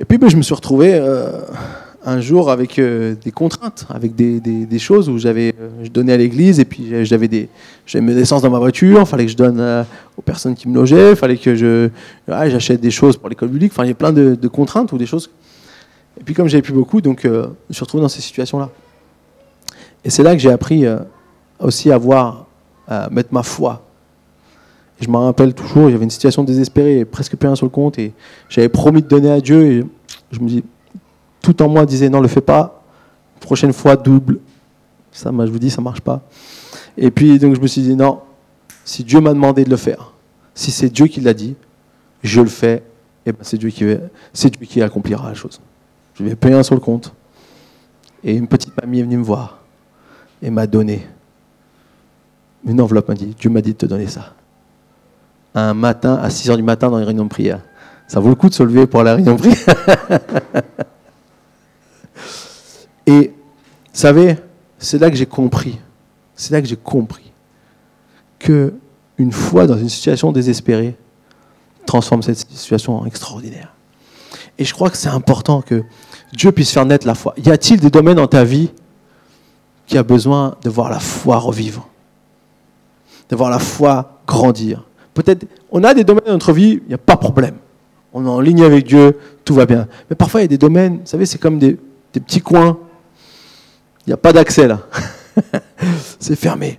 Et 0.00 0.04
puis 0.04 0.18
ben, 0.18 0.28
je 0.28 0.36
me 0.36 0.42
suis 0.42 0.54
retrouvé 0.54 0.94
euh, 0.94 1.40
un 2.04 2.20
jour 2.20 2.50
avec 2.50 2.78
euh, 2.78 3.16
des 3.16 3.32
contraintes, 3.32 3.84
avec 3.90 4.14
des, 4.14 4.78
choses 4.78 5.08
où 5.08 5.18
j'avais, 5.18 5.52
euh, 5.60 5.70
je 5.82 5.88
donnais 5.88 6.12
à 6.12 6.16
l'église 6.16 6.60
et 6.60 6.64
puis 6.64 7.04
j'avais 7.04 7.26
des, 7.26 7.48
j'avais 7.84 8.04
mes 8.04 8.16
essences 8.16 8.42
dans 8.42 8.50
ma 8.50 8.60
voiture, 8.60 9.08
fallait 9.08 9.26
que 9.26 9.32
je 9.32 9.36
donne 9.36 9.84
aux 10.16 10.22
personnes 10.22 10.54
qui 10.54 10.68
me 10.68 10.74
logeaient, 10.74 11.16
fallait 11.16 11.36
que 11.36 11.56
je, 11.56 11.88
j'achète 12.28 12.80
des 12.80 12.92
choses 12.92 13.16
pour 13.16 13.28
l'école 13.28 13.50
publique, 13.50 13.72
enfin 13.72 13.84
il 13.84 13.88
y 13.88 13.92
a 13.92 13.96
plein 13.96 14.12
de, 14.12 14.36
de, 14.36 14.48
contraintes 14.48 14.92
ou 14.92 14.98
des 14.98 15.06
choses. 15.06 15.30
Et 16.20 16.22
puis 16.22 16.34
comme 16.34 16.48
j'avais 16.48 16.62
plus 16.62 16.72
beaucoup, 16.72 17.00
donc 17.00 17.20
je 17.24 17.28
me 17.30 17.72
suis 17.72 17.80
retrouvé 17.80 18.02
dans 18.02 18.08
ces 18.08 18.22
situations-là. 18.22 18.70
Et 20.04 20.10
c'est 20.10 20.22
là 20.22 20.32
que 20.32 20.40
j'ai 20.40 20.52
appris 20.52 20.84
aussi 21.58 21.90
à 21.90 21.98
voir, 21.98 22.46
à 22.86 23.10
mettre 23.10 23.34
ma 23.34 23.42
foi 23.42 23.87
je 25.00 25.08
me 25.08 25.16
rappelle 25.16 25.54
toujours, 25.54 25.88
il 25.88 25.92
y 25.92 25.94
avait 25.94 26.04
une 26.04 26.10
situation 26.10 26.42
désespérée, 26.42 27.04
presque 27.04 27.36
plus 27.36 27.46
rien 27.46 27.54
sur 27.54 27.66
le 27.66 27.70
compte, 27.70 27.98
et 27.98 28.12
j'avais 28.48 28.68
promis 28.68 29.02
de 29.02 29.06
donner 29.06 29.30
à 29.30 29.40
Dieu, 29.40 29.64
et 29.64 29.84
je 30.32 30.40
me 30.40 30.48
dis, 30.48 30.64
tout 31.40 31.62
en 31.62 31.68
moi 31.68 31.86
disait, 31.86 32.08
non, 32.08 32.20
le 32.20 32.28
fais 32.28 32.40
pas, 32.40 32.82
prochaine 33.40 33.72
fois, 33.72 33.96
double. 33.96 34.40
Ça, 35.12 35.30
moi, 35.30 35.46
je 35.46 35.52
vous 35.52 35.58
dis, 35.58 35.70
ça 35.70 35.80
marche 35.80 36.00
pas. 36.00 36.22
Et 36.96 37.10
puis, 37.10 37.38
donc, 37.38 37.54
je 37.54 37.60
me 37.60 37.66
suis 37.66 37.82
dit, 37.82 37.94
non, 37.94 38.20
si 38.84 39.04
Dieu 39.04 39.20
m'a 39.20 39.32
demandé 39.32 39.64
de 39.64 39.70
le 39.70 39.76
faire, 39.76 40.12
si 40.54 40.72
c'est 40.72 40.88
Dieu 40.88 41.06
qui 41.06 41.20
l'a 41.20 41.34
dit, 41.34 41.54
je 42.22 42.40
le 42.40 42.48
fais, 42.48 42.82
et 43.24 43.32
ben 43.32 43.38
c'est 43.42 43.58
Dieu 43.58 43.70
qui 43.70 43.84
c'est 44.32 44.50
Dieu 44.50 44.66
qui 44.66 44.82
accomplira 44.82 45.28
la 45.28 45.34
chose. 45.34 45.60
Je 46.14 46.24
vais 46.24 46.34
payer 46.34 46.54
un 46.54 46.62
sur 46.62 46.74
le 46.74 46.80
compte. 46.80 47.12
Et 48.24 48.34
une 48.34 48.48
petite 48.48 48.72
mamie 48.80 49.00
est 49.00 49.02
venue 49.02 49.18
me 49.18 49.22
voir 49.22 49.60
et 50.42 50.50
m'a 50.50 50.66
donné 50.66 51.06
une 52.64 52.80
enveloppe, 52.80 53.08
m'a 53.08 53.14
dit, 53.14 53.36
Dieu 53.38 53.50
m'a 53.50 53.60
dit 53.60 53.72
de 53.72 53.76
te 53.76 53.86
donner 53.86 54.08
ça 54.08 54.34
un 55.58 55.74
matin 55.74 56.14
à 56.14 56.30
6 56.30 56.50
h 56.50 56.56
du 56.56 56.62
matin 56.62 56.90
dans 56.90 56.98
les 56.98 57.04
réunions 57.04 57.24
de 57.24 57.28
prière. 57.28 57.60
Ça 58.06 58.20
vaut 58.20 58.28
le 58.28 58.34
coup 58.34 58.48
de 58.48 58.54
se 58.54 58.62
lever 58.62 58.86
pour 58.86 59.02
la 59.02 59.14
réunion 59.14 59.34
de 59.34 59.40
prière. 59.40 59.56
Et 63.06 63.28
vous 63.28 64.00
savez, 64.00 64.36
c'est 64.78 64.98
là 64.98 65.10
que 65.10 65.16
j'ai 65.16 65.26
compris, 65.26 65.78
c'est 66.34 66.52
là 66.52 66.60
que 66.60 66.68
j'ai 66.68 66.76
compris 66.76 67.32
que 68.38 68.74
une 69.16 69.32
foi 69.32 69.66
dans 69.66 69.76
une 69.76 69.88
situation 69.88 70.30
désespérée 70.30 70.96
transforme 71.86 72.22
cette 72.22 72.38
situation 72.38 73.00
en 73.00 73.06
extraordinaire. 73.06 73.72
Et 74.58 74.64
je 74.64 74.74
crois 74.74 74.90
que 74.90 74.96
c'est 74.96 75.08
important 75.08 75.62
que 75.62 75.84
Dieu 76.32 76.52
puisse 76.52 76.70
faire 76.70 76.84
naître 76.84 77.06
la 77.06 77.14
foi. 77.14 77.34
Y 77.38 77.50
a-t-il 77.50 77.80
des 77.80 77.90
domaines 77.90 78.16
dans 78.16 78.26
ta 78.26 78.44
vie 78.44 78.70
qui 79.86 79.96
a 79.96 80.02
besoin 80.02 80.56
de 80.62 80.70
voir 80.70 80.90
la 80.90 81.00
foi 81.00 81.38
revivre, 81.38 81.88
de 83.30 83.36
voir 83.36 83.50
la 83.50 83.58
foi 83.58 84.20
grandir? 84.26 84.84
Peut-être, 85.18 85.46
on 85.72 85.82
a 85.82 85.94
des 85.94 86.04
domaines 86.04 86.26
dans 86.26 86.34
notre 86.34 86.52
vie, 86.52 86.80
il 86.80 86.88
n'y 86.88 86.94
a 86.94 86.98
pas 86.98 87.16
de 87.16 87.18
problème. 87.18 87.56
On 88.12 88.24
est 88.24 88.28
en 88.28 88.38
ligne 88.38 88.62
avec 88.62 88.86
Dieu, 88.86 89.18
tout 89.44 89.52
va 89.52 89.66
bien. 89.66 89.88
Mais 90.08 90.14
parfois, 90.14 90.42
il 90.42 90.44
y 90.44 90.46
a 90.46 90.48
des 90.48 90.58
domaines, 90.58 90.98
vous 90.98 91.06
savez, 91.06 91.26
c'est 91.26 91.38
comme 91.38 91.58
des, 91.58 91.76
petits 92.12 92.40
coins. 92.40 92.78
Il 94.06 94.10
n'y 94.10 94.12
a 94.12 94.16
pas 94.16 94.32
d'accès 94.32 94.68
là. 94.68 94.78
c'est 96.20 96.36
fermé. 96.36 96.78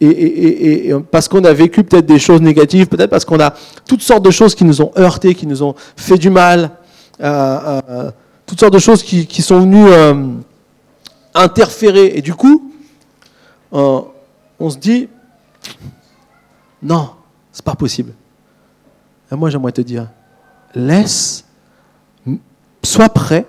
Et, 0.00 0.90
parce 1.10 1.28
qu'on 1.28 1.44
a 1.44 1.52
vécu 1.52 1.84
peut-être 1.84 2.06
des 2.06 2.18
choses 2.18 2.40
négatives, 2.40 2.86
peut-être 2.86 3.10
parce 3.10 3.26
qu'on 3.26 3.40
a 3.40 3.52
toutes 3.86 4.00
sortes 4.00 4.24
de 4.24 4.30
choses 4.30 4.54
qui 4.54 4.64
nous 4.64 4.80
ont 4.80 4.90
heurtés, 4.96 5.34
qui 5.34 5.46
nous 5.46 5.62
ont 5.62 5.74
fait 5.98 6.16
du 6.16 6.30
mal, 6.30 6.70
euh, 7.20 7.80
euh, 7.90 8.10
toutes 8.46 8.60
sortes 8.60 8.72
de 8.72 8.78
choses 8.78 9.02
qui, 9.02 9.42
sont 9.42 9.60
venues 9.60 9.86
euh, 9.86 10.28
interférer. 11.34 12.12
Et 12.14 12.22
du 12.22 12.32
coup, 12.32 12.72
on 13.70 14.70
se 14.70 14.78
dit, 14.78 15.10
non, 16.82 17.10
c'est 17.56 17.64
pas 17.64 17.74
possible. 17.74 18.12
Et 19.32 19.34
moi, 19.34 19.48
j'aimerais 19.48 19.72
te 19.72 19.80
dire, 19.80 20.10
laisse, 20.74 21.46
sois 22.82 23.08
prêt 23.08 23.46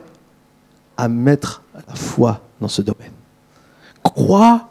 à 0.96 1.10
mettre 1.10 1.62
la 1.76 1.94
foi 1.94 2.40
dans 2.62 2.70
ce 2.70 2.82
domaine. 2.82 3.12
Crois 4.02 4.70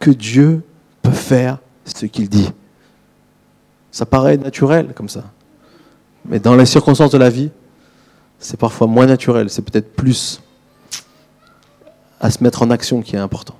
que 0.00 0.10
Dieu 0.10 0.64
peut 1.00 1.12
faire 1.12 1.58
ce 1.84 2.06
qu'il 2.06 2.28
dit. 2.28 2.50
Ça 3.92 4.04
paraît 4.04 4.36
naturel 4.36 4.94
comme 4.96 5.08
ça. 5.08 5.22
Mais 6.24 6.40
dans 6.40 6.56
les 6.56 6.66
circonstances 6.66 7.12
de 7.12 7.18
la 7.18 7.30
vie, 7.30 7.52
c'est 8.40 8.58
parfois 8.58 8.88
moins 8.88 9.06
naturel. 9.06 9.48
C'est 9.48 9.62
peut-être 9.62 9.94
plus 9.94 10.42
à 12.20 12.32
se 12.32 12.42
mettre 12.42 12.62
en 12.62 12.70
action 12.70 13.00
qui 13.00 13.14
est 13.14 13.20
important. 13.20 13.54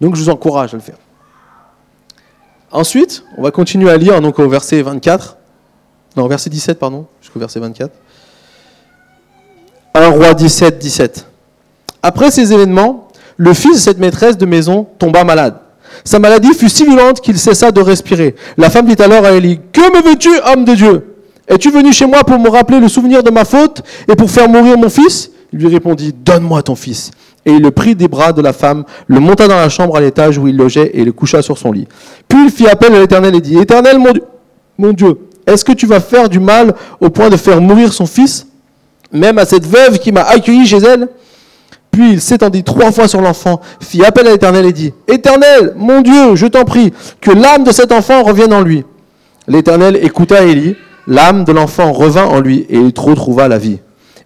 Donc 0.00 0.14
je 0.14 0.22
vous 0.22 0.30
encourage 0.30 0.74
à 0.74 0.76
le 0.76 0.82
faire. 0.82 0.98
Ensuite, 2.72 3.24
on 3.36 3.42
va 3.42 3.50
continuer 3.50 3.90
à 3.90 3.96
lire 3.96 4.20
donc 4.20 4.38
au 4.38 4.48
verset 4.48 4.80
24. 4.82 5.36
Non, 6.16 6.26
verset 6.26 6.50
17, 6.50 6.78
pardon, 6.78 7.06
jusqu'au 7.20 7.40
verset 7.40 7.60
24. 7.60 7.92
1 9.94 10.08
roi 10.08 10.34
17, 10.34 10.78
17. 10.78 11.26
Après 12.02 12.30
ces 12.30 12.52
événements, 12.52 13.08
le 13.36 13.54
fils 13.54 13.74
de 13.74 13.78
cette 13.80 13.98
maîtresse 13.98 14.36
de 14.38 14.46
maison 14.46 14.86
tomba 14.98 15.24
malade. 15.24 15.56
Sa 16.04 16.18
maladie 16.18 16.54
fut 16.54 16.68
si 16.68 16.84
violente 16.84 17.20
qu'il 17.20 17.38
cessa 17.38 17.72
de 17.72 17.80
respirer. 17.80 18.36
La 18.56 18.70
femme 18.70 18.86
dit 18.86 19.00
alors 19.02 19.24
à 19.24 19.32
Élie, 19.32 19.60
Que 19.72 19.80
me 19.92 20.08
veux-tu, 20.08 20.30
homme 20.46 20.64
de 20.64 20.74
Dieu? 20.74 21.16
Es-tu 21.48 21.70
venu 21.70 21.92
chez 21.92 22.06
moi 22.06 22.22
pour 22.22 22.38
me 22.38 22.48
rappeler 22.48 22.78
le 22.78 22.88
souvenir 22.88 23.22
de 23.22 23.30
ma 23.30 23.44
faute 23.44 23.82
et 24.08 24.14
pour 24.14 24.30
faire 24.30 24.48
mourir 24.48 24.78
mon 24.78 24.88
fils? 24.88 25.30
Il 25.52 25.58
lui 25.58 25.68
répondit, 25.68 26.12
Donne-moi 26.12 26.62
ton 26.62 26.76
fils. 26.76 27.10
Et 27.46 27.52
il 27.52 27.62
le 27.62 27.70
prit 27.70 27.94
des 27.94 28.08
bras 28.08 28.32
de 28.32 28.42
la 28.42 28.52
femme, 28.52 28.84
le 29.06 29.18
monta 29.18 29.48
dans 29.48 29.56
la 29.56 29.68
chambre 29.68 29.96
à 29.96 30.00
l'étage 30.00 30.36
où 30.38 30.46
il 30.46 30.56
logeait 30.56 30.90
et 30.94 31.04
le 31.04 31.12
coucha 31.12 31.40
sur 31.40 31.56
son 31.56 31.72
lit. 31.72 31.88
Puis 32.28 32.44
il 32.44 32.50
fit 32.50 32.68
appel 32.68 32.94
à 32.94 33.00
l'Éternel 33.00 33.34
et 33.34 33.40
dit, 33.40 33.58
Éternel 33.58 33.98
mon 34.78 34.92
Dieu, 34.92 35.18
est-ce 35.46 35.64
que 35.64 35.72
tu 35.72 35.86
vas 35.86 36.00
faire 36.00 36.28
du 36.28 36.38
mal 36.38 36.74
au 37.00 37.10
point 37.10 37.28
de 37.28 37.36
faire 37.36 37.60
mourir 37.60 37.92
son 37.92 38.06
fils, 38.06 38.46
même 39.12 39.38
à 39.38 39.44
cette 39.44 39.66
veuve 39.66 39.98
qui 39.98 40.12
m'a 40.12 40.22
accueilli 40.22 40.66
chez 40.66 40.78
elle? 40.78 41.08
Puis 41.90 42.12
il 42.12 42.20
s'étendit 42.20 42.62
trois 42.62 42.92
fois 42.92 43.08
sur 43.08 43.20
l'enfant, 43.20 43.60
fit 43.80 44.04
appel 44.04 44.26
à 44.26 44.32
l'Éternel 44.32 44.66
et 44.66 44.72
dit, 44.72 44.92
Éternel, 45.08 45.74
mon 45.76 46.02
Dieu, 46.02 46.36
je 46.36 46.46
t'en 46.46 46.64
prie, 46.64 46.92
que 47.20 47.30
l'âme 47.30 47.64
de 47.64 47.72
cet 47.72 47.90
enfant 47.90 48.22
revienne 48.22 48.52
en 48.52 48.60
lui. 48.60 48.84
L'Éternel 49.48 49.98
écouta 50.02 50.44
Élie, 50.44 50.76
l'âme 51.06 51.44
de 51.44 51.52
l'enfant 51.52 51.92
revint 51.92 52.26
en 52.26 52.40
lui 52.40 52.66
et 52.70 52.76
il 52.76 52.92
retrouva 52.96 53.48
la 53.48 53.58
vie. 53.58 53.78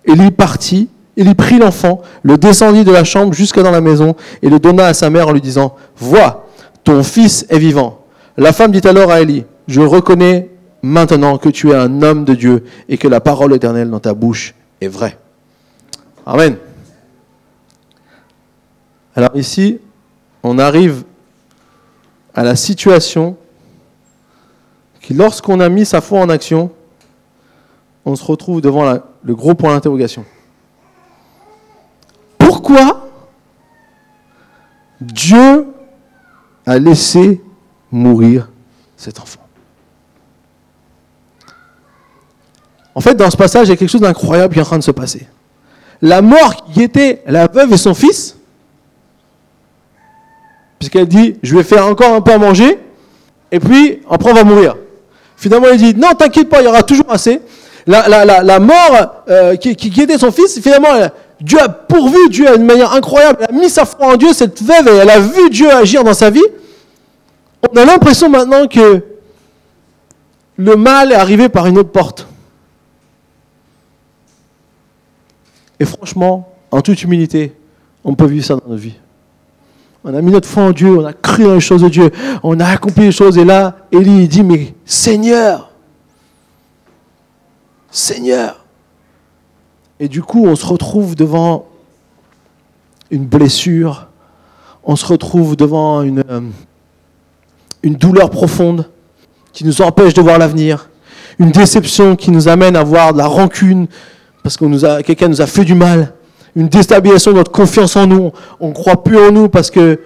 Élie 0.05 0.31
partit 0.31 0.89
il 1.17 1.29
y 1.29 1.35
prit 1.35 1.59
l'enfant, 1.59 2.03
le 2.23 2.37
descendit 2.37 2.85
de 2.85 2.91
la 2.91 3.05
chambre 3.05 3.33
jusqu'à 3.33 3.63
dans 3.63 3.71
la 3.71 3.81
maison 3.81 4.17
et 4.43 4.49
le 4.49 4.59
donna 4.59 4.87
à 4.87 4.95
sa 4.95 5.11
mère 5.11 5.29
en 5.29 5.33
lui 5.33 5.41
disant, 5.41 5.77
Vois, 5.97 6.47
ton 6.83 7.03
fils 7.03 7.47
est 7.49 7.59
vivant. 7.59 8.05
La 8.37 8.53
femme 8.53 8.73
dit 8.73 8.87
alors 8.87 9.11
à 9.11 9.21
Élie, 9.21 9.45
Je 9.69 9.81
reconnais 9.81 10.51
maintenant 10.83 11.39
que 11.39 11.49
tu 11.49 11.71
es 11.71 11.75
un 11.75 12.03
homme 12.03 12.25
de 12.25 12.35
Dieu 12.35 12.65
et 12.89 12.99
que 12.99 13.09
la 13.09 13.21
parole 13.21 13.55
éternelle 13.55 13.91
dans 13.91 14.01
ta 14.01 14.13
bouche 14.13 14.55
est 14.81 14.89
vraie. 14.89 15.17
Amen. 16.27 16.57
Alors 19.17 19.31
ici, 19.35 19.79
on 20.43 20.59
arrive 20.59 21.05
à 22.35 22.43
la 22.43 22.57
situation 22.57 23.37
qui, 25.01 25.15
lorsqu'on 25.15 25.61
a 25.61 25.69
mis 25.69 25.87
sa 25.87 26.01
foi 26.01 26.19
en 26.19 26.29
action, 26.29 26.73
on 28.05 28.17
se 28.17 28.25
retrouve 28.25 28.61
devant 28.61 28.99
le 29.23 29.35
gros 29.35 29.55
point 29.55 29.73
d'interrogation. 29.73 30.25
Pourquoi 32.65 33.09
Dieu 34.99 35.67
a 36.65 36.79
laissé 36.79 37.43
mourir 37.93 38.49
cet 38.97 39.21
enfant? 39.21 39.41
En 42.95 43.01
fait, 43.01 43.15
dans 43.17 43.31
ce 43.31 43.37
passage, 43.37 43.67
il 43.67 43.71
y 43.71 43.75
a 43.75 43.77
quelque 43.77 43.91
chose 43.91 44.01
d'incroyable 44.01 44.55
qui 44.55 44.61
est 44.61 44.63
en 44.63 44.67
train 44.67 44.79
de 44.79 44.85
se 44.85 44.93
passer. 44.93 45.27
La 46.01 46.23
mort 46.23 46.65
qui 46.73 46.83
était 46.83 47.23
la 47.27 47.49
veuve 47.49 47.73
et 47.75 47.77
son 47.77 47.93
fils, 47.93 48.37
puisqu'elle 50.79 51.09
dit, 51.09 51.37
je 51.43 51.55
vais 51.57 51.65
faire 51.65 51.87
encore 51.87 52.15
un 52.15 52.23
peu 52.23 52.33
à 52.33 52.39
manger, 52.39 52.79
et 53.53 53.61
puis 53.61 54.01
après 54.09 54.31
on 54.31 54.35
va 54.35 54.45
mourir. 54.45 54.77
Finalement, 55.37 55.69
il 55.71 55.79
dit, 55.79 55.95
non, 55.95 56.15
t'inquiète 56.17 56.49
pas, 56.49 56.63
il 56.63 56.65
y 56.65 56.69
aura 56.69 56.83
toujours 56.83 57.11
assez. 57.11 57.43
La, 57.87 58.59
mort 58.59 59.25
euh, 59.29 59.57
qui, 59.57 59.77
qui, 59.77 60.01
était 60.01 60.17
son 60.17 60.33
fils, 60.33 60.59
finalement, 60.61 60.89
Dieu 61.41 61.61
a 61.61 61.69
pourvu 61.69 62.29
Dieu 62.31 62.47
d'une 62.57 62.67
manière 62.67 62.93
incroyable, 62.93 63.45
elle 63.49 63.55
a 63.55 63.59
mis 63.59 63.69
sa 63.69 63.85
foi 63.85 64.15
en 64.15 64.17
Dieu, 64.17 64.33
cette 64.33 64.63
veuve, 64.63 64.89
et 64.89 64.97
elle 64.99 65.11
a 65.11 65.19
vu 65.19 65.51
Dieu 65.51 65.71
agir 65.71 66.05
dans 66.05 66.15
sa 66.15 66.31
vie. 66.31 66.45
On 67.71 67.77
a 67.77 67.85
l'impression 67.85 68.29
maintenant 68.29 68.67
que 68.67 69.03
le 70.57 70.77
mal 70.77 71.13
est 71.13 71.17
arrivé 71.17 71.49
par 71.49 71.67
une 71.67 71.79
autre 71.79 71.91
porte. 71.91 72.27
Et 75.81 75.85
franchement, 75.85 76.53
en 76.71 76.81
toute 76.81 77.03
humilité, 77.03 77.55
on 78.05 78.15
peut 78.15 78.27
vivre 78.27 78.45
ça 78.45 78.55
dans 78.55 78.69
notre 78.69 78.81
vie. 78.81 78.95
On 80.05 80.15
a 80.15 80.21
mis 80.21 80.31
notre 80.31 80.49
foi 80.49 80.65
en 80.65 80.71
Dieu, 80.71 80.99
on 80.99 81.05
a 81.05 81.13
cru 81.13 81.45
dans 81.45 81.55
les 81.55 81.61
choses 81.61 81.83
de 81.83 81.89
Dieu, 81.89 82.11
on 82.43 82.61
a 82.61 82.67
accompli 82.67 83.05
les 83.05 83.13
choses. 83.13 83.39
Et 83.39 83.45
là, 83.45 83.77
Élie 83.91 84.29
dit, 84.29 84.43
mais 84.43 84.75
Seigneur, 84.85 85.71
Seigneur. 87.91 88.64
Et 90.01 90.09
du 90.09 90.23
coup, 90.23 90.47
on 90.47 90.57
se 90.57 90.67
retrouve 90.67 91.15
devant 91.15 91.67
une 93.11 93.25
blessure, 93.27 94.09
on 94.83 94.97
se 94.97 95.07
retrouve 95.07 95.57
devant 95.57 96.03
une, 96.03 96.25
euh, 96.29 96.41
une 97.83 97.95
douleur 97.95 98.31
profonde 98.31 98.89
qui 99.53 99.65
nous 99.65 99.83
empêche 99.83 100.15
de 100.15 100.21
voir 100.21 100.39
l'avenir, 100.39 100.91
une 101.39 101.51
déception 101.51 102.17
qui 102.17 102.31
nous 102.31 102.49
amène 102.49 102.77
à 102.77 102.83
voir 102.83 103.13
de 103.13 103.19
la 103.19 103.27
rancune, 103.27 103.87
parce 104.43 104.57
que 104.57 105.03
quelqu'un 105.03 105.29
nous 105.29 105.41
a 105.41 105.47
fait 105.47 105.65
du 105.65 105.75
mal, 105.75 106.13
une 106.57 106.69
déstabilisation 106.69 107.33
de 107.33 107.37
notre 107.37 107.53
confiance 107.53 107.97
en 107.97 108.07
nous, 108.07 108.33
on 108.61 108.69
ne 108.69 108.75
croit 108.75 109.03
plus 109.03 109.19
en 109.19 109.31
nous 109.31 109.49
parce 109.49 109.71
que 109.71 110.01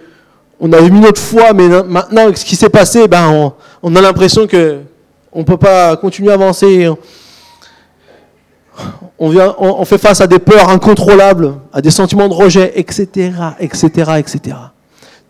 on 0.60 0.72
avait 0.72 0.90
mis 0.90 1.00
notre 1.00 1.20
foi, 1.20 1.52
mais 1.52 1.68
maintenant, 1.68 2.34
ce 2.34 2.44
qui 2.44 2.56
s'est 2.56 2.68
passé, 2.68 3.06
ben, 3.06 3.52
on, 3.82 3.94
a 3.94 4.00
l'impression 4.00 4.46
que 4.46 4.78
on 5.32 5.40
ne 5.40 5.44
peut 5.44 5.56
pas 5.56 5.96
continuer 5.96 6.30
à 6.30 6.34
avancer. 6.34 6.88
On, 9.18 9.84
fait 9.84 9.98
face 9.98 10.20
à 10.20 10.26
des 10.26 10.38
peurs 10.38 10.68
incontrôlables, 10.68 11.54
à 11.72 11.80
des 11.80 11.90
sentiments 11.90 12.28
de 12.28 12.34
rejet, 12.34 12.78
etc., 12.78 13.32
etc., 13.58 14.12
etc. 14.18 14.56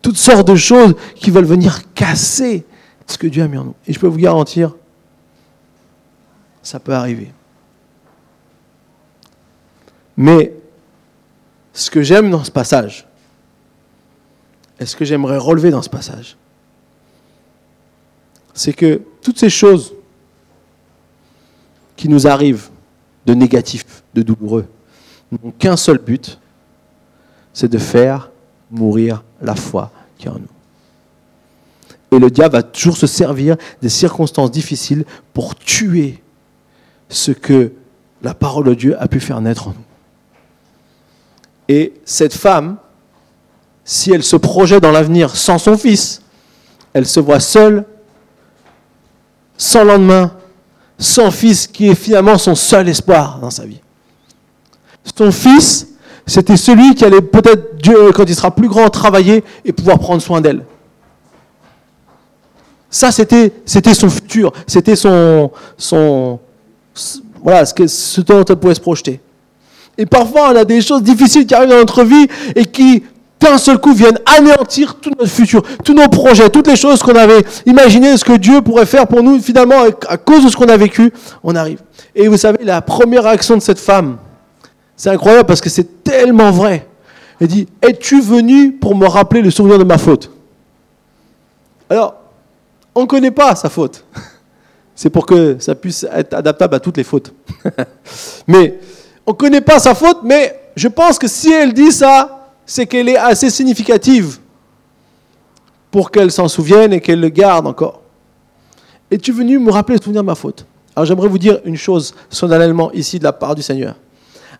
Toutes 0.02 0.18
sortes 0.18 0.46
de 0.46 0.56
choses 0.56 0.94
qui 1.16 1.30
veulent 1.30 1.44
venir 1.44 1.92
casser 1.94 2.66
ce 3.06 3.16
que 3.16 3.26
Dieu 3.26 3.42
a 3.42 3.48
mis 3.48 3.56
en 3.56 3.64
nous. 3.64 3.74
Et 3.86 3.92
je 3.92 3.98
peux 3.98 4.06
vous 4.06 4.18
garantir, 4.18 4.74
ça 6.62 6.78
peut 6.78 6.92
arriver. 6.92 7.32
Mais 10.16 10.52
ce 11.72 11.90
que 11.90 12.02
j'aime 12.02 12.30
dans 12.30 12.44
ce 12.44 12.50
passage, 12.50 13.06
et 14.80 14.86
ce 14.86 14.96
que 14.96 15.04
j'aimerais 15.04 15.38
relever 15.38 15.70
dans 15.70 15.82
ce 15.82 15.88
passage, 15.88 16.36
c'est 18.52 18.72
que 18.72 19.00
toutes 19.22 19.38
ces 19.38 19.50
choses 19.50 19.94
qui 21.96 22.08
nous 22.08 22.26
arrivent 22.26 22.68
de 23.28 23.34
négatif, 23.34 23.84
de 24.14 24.22
douloureux, 24.22 24.66
n'ont 25.30 25.50
qu'un 25.50 25.76
seul 25.76 25.98
but, 25.98 26.38
c'est 27.52 27.68
de 27.68 27.76
faire 27.76 28.30
mourir 28.70 29.22
la 29.42 29.54
foi 29.54 29.92
qui 30.16 30.26
est 30.26 30.30
en 30.30 30.38
nous. 30.38 30.48
Et 32.10 32.18
le 32.18 32.30
diable 32.30 32.54
va 32.54 32.62
toujours 32.62 32.96
se 32.96 33.06
servir 33.06 33.56
des 33.82 33.90
circonstances 33.90 34.50
difficiles 34.50 35.04
pour 35.34 35.54
tuer 35.56 36.22
ce 37.10 37.32
que 37.32 37.72
la 38.22 38.32
parole 38.32 38.64
de 38.64 38.74
Dieu 38.74 38.96
a 38.98 39.08
pu 39.08 39.20
faire 39.20 39.42
naître 39.42 39.68
en 39.68 39.72
nous. 39.72 39.84
Et 41.68 41.92
cette 42.06 42.32
femme, 42.32 42.78
si 43.84 44.10
elle 44.10 44.22
se 44.22 44.36
projette 44.36 44.82
dans 44.82 44.90
l'avenir 44.90 45.36
sans 45.36 45.58
son 45.58 45.76
fils, 45.76 46.22
elle 46.94 47.06
se 47.06 47.20
voit 47.20 47.40
seule, 47.40 47.84
sans 49.58 49.84
lendemain, 49.84 50.37
sans 50.98 51.30
fils 51.30 51.66
qui 51.66 51.88
est 51.88 51.94
finalement 51.94 52.36
son 52.38 52.54
seul 52.54 52.88
espoir 52.88 53.38
dans 53.40 53.50
sa 53.50 53.64
vie. 53.64 53.80
Son 55.16 55.30
fils, 55.30 55.88
c'était 56.26 56.56
celui 56.56 56.94
qui 56.94 57.04
allait 57.04 57.22
peut-être, 57.22 57.76
quand 58.14 58.24
il 58.24 58.34
sera 58.34 58.50
plus 58.50 58.68
grand, 58.68 58.90
travailler 58.90 59.44
et 59.64 59.72
pouvoir 59.72 59.98
prendre 59.98 60.20
soin 60.20 60.40
d'elle. 60.40 60.64
Ça, 62.90 63.12
c'était, 63.12 63.52
c'était 63.64 63.94
son 63.94 64.08
futur, 64.08 64.52
c'était 64.66 64.96
son, 64.96 65.50
son, 65.76 66.38
voilà, 67.42 67.64
ce, 67.66 67.74
que, 67.74 67.86
ce 67.86 68.20
dont 68.22 68.44
elle 68.44 68.56
pouvait 68.56 68.74
se 68.74 68.80
projeter. 68.80 69.20
Et 69.96 70.06
parfois, 70.06 70.52
on 70.52 70.56
a 70.56 70.64
des 70.64 70.80
choses 70.80 71.02
difficiles 71.02 71.46
qui 71.46 71.54
arrivent 71.54 71.70
dans 71.70 71.78
notre 71.78 72.04
vie 72.04 72.28
et 72.54 72.64
qui, 72.64 73.02
d'un 73.40 73.58
seul 73.58 73.78
coup, 73.78 73.92
viennent 73.92 74.18
anéantir 74.26 74.96
tout 74.96 75.10
notre 75.10 75.30
futur, 75.30 75.62
tous 75.84 75.94
nos 75.94 76.08
projets, 76.08 76.48
toutes 76.50 76.66
les 76.66 76.76
choses 76.76 77.02
qu'on 77.02 77.14
avait 77.14 77.44
imaginées, 77.66 78.16
ce 78.16 78.24
que 78.24 78.36
Dieu 78.36 78.60
pourrait 78.62 78.86
faire 78.86 79.06
pour 79.06 79.22
nous. 79.22 79.40
Finalement, 79.40 79.82
à 80.08 80.16
cause 80.16 80.44
de 80.44 80.50
ce 80.50 80.56
qu'on 80.56 80.68
a 80.68 80.76
vécu, 80.76 81.12
on 81.42 81.54
arrive. 81.54 81.80
Et 82.14 82.28
vous 82.28 82.36
savez, 82.36 82.64
la 82.64 82.82
première 82.82 83.24
réaction 83.24 83.56
de 83.56 83.62
cette 83.62 83.78
femme, 83.78 84.18
c'est 84.96 85.10
incroyable 85.10 85.46
parce 85.46 85.60
que 85.60 85.70
c'est 85.70 86.02
tellement 86.02 86.50
vrai. 86.50 86.86
Elle 87.40 87.48
dit, 87.48 87.68
es-tu 87.82 88.20
venu 88.20 88.72
pour 88.72 88.96
me 88.96 89.06
rappeler 89.06 89.42
le 89.42 89.50
souvenir 89.50 89.78
de 89.78 89.84
ma 89.84 89.98
faute? 89.98 90.30
Alors, 91.88 92.14
on 92.94 93.02
ne 93.02 93.06
connaît 93.06 93.30
pas 93.30 93.54
sa 93.54 93.68
faute. 93.68 94.04
C'est 94.94 95.10
pour 95.10 95.26
que 95.26 95.56
ça 95.60 95.76
puisse 95.76 96.04
être 96.12 96.34
adaptable 96.34 96.74
à 96.74 96.80
toutes 96.80 96.96
les 96.96 97.04
fautes. 97.04 97.32
Mais 98.48 98.80
on 99.24 99.30
ne 99.30 99.36
connaît 99.36 99.60
pas 99.60 99.78
sa 99.78 99.94
faute, 99.94 100.20
mais 100.24 100.58
je 100.74 100.88
pense 100.88 101.18
que 101.20 101.28
si 101.28 101.52
elle 101.52 101.72
dit 101.72 101.92
ça, 101.92 102.37
c'est 102.68 102.86
qu'elle 102.86 103.08
est 103.08 103.16
assez 103.16 103.48
significative 103.48 104.38
pour 105.90 106.10
qu'elle 106.10 106.30
s'en 106.30 106.48
souvienne 106.48 106.92
et 106.92 107.00
qu'elle 107.00 107.18
le 107.18 107.30
garde 107.30 107.66
encore. 107.66 108.02
Es-tu 109.10 109.32
venu 109.32 109.58
me 109.58 109.72
rappeler 109.72 109.96
le 109.96 110.02
souvenir 110.02 110.22
de 110.22 110.26
ma 110.26 110.34
faute? 110.34 110.66
Alors 110.94 111.06
j'aimerais 111.06 111.28
vous 111.28 111.38
dire 111.38 111.60
une 111.64 111.78
chose 111.78 112.14
solennellement 112.28 112.92
ici 112.92 113.18
de 113.18 113.24
la 113.24 113.32
part 113.32 113.54
du 113.54 113.62
Seigneur. 113.62 113.94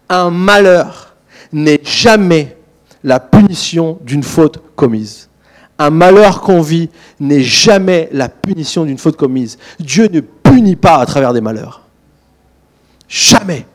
Un 0.08 0.30
malheur 0.30 1.14
n'est 1.52 1.80
jamais 1.84 2.56
la 3.04 3.20
punition 3.20 3.98
d'une 4.00 4.22
faute 4.22 4.58
commise. 4.74 5.28
Un 5.78 5.90
malheur 5.90 6.40
qu'on 6.40 6.62
vit 6.62 6.88
n'est 7.20 7.42
jamais 7.42 8.08
la 8.10 8.30
punition 8.30 8.86
d'une 8.86 8.98
faute 8.98 9.18
commise. 9.18 9.58
Dieu 9.78 10.08
ne 10.10 10.20
punit 10.20 10.76
pas 10.76 10.96
à 10.96 11.04
travers 11.04 11.34
des 11.34 11.42
malheurs. 11.42 11.82
Jamais. 13.06 13.66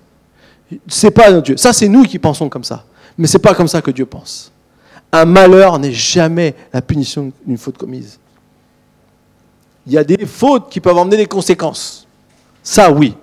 C'est 0.87 1.11
pas 1.11 1.31
Dieu. 1.39 1.55
Ça, 1.55 1.71
c'est 1.71 1.87
nous 1.87 2.03
qui 2.03 2.17
pensons 2.17 2.49
comme 2.49 2.63
ça. 2.63 2.85
Mais 3.17 3.27
c'est 3.27 3.39
pas 3.39 3.53
comme 3.53 3.67
ça 3.67 3.81
que 3.81 3.91
Dieu 3.91 4.05
pense. 4.05 4.51
Un 5.11 5.25
malheur 5.25 5.77
n'est 5.79 5.91
jamais 5.91 6.55
la 6.71 6.81
punition 6.81 7.31
d'une 7.45 7.57
faute 7.57 7.77
commise. 7.77 8.19
Il 9.85 9.93
y 9.93 9.97
a 9.97 10.03
des 10.03 10.25
fautes 10.25 10.69
qui 10.69 10.79
peuvent 10.79 10.97
emmener 10.97 11.17
des 11.17 11.25
conséquences. 11.25 12.07
Ça, 12.63 12.91
oui. 12.91 13.15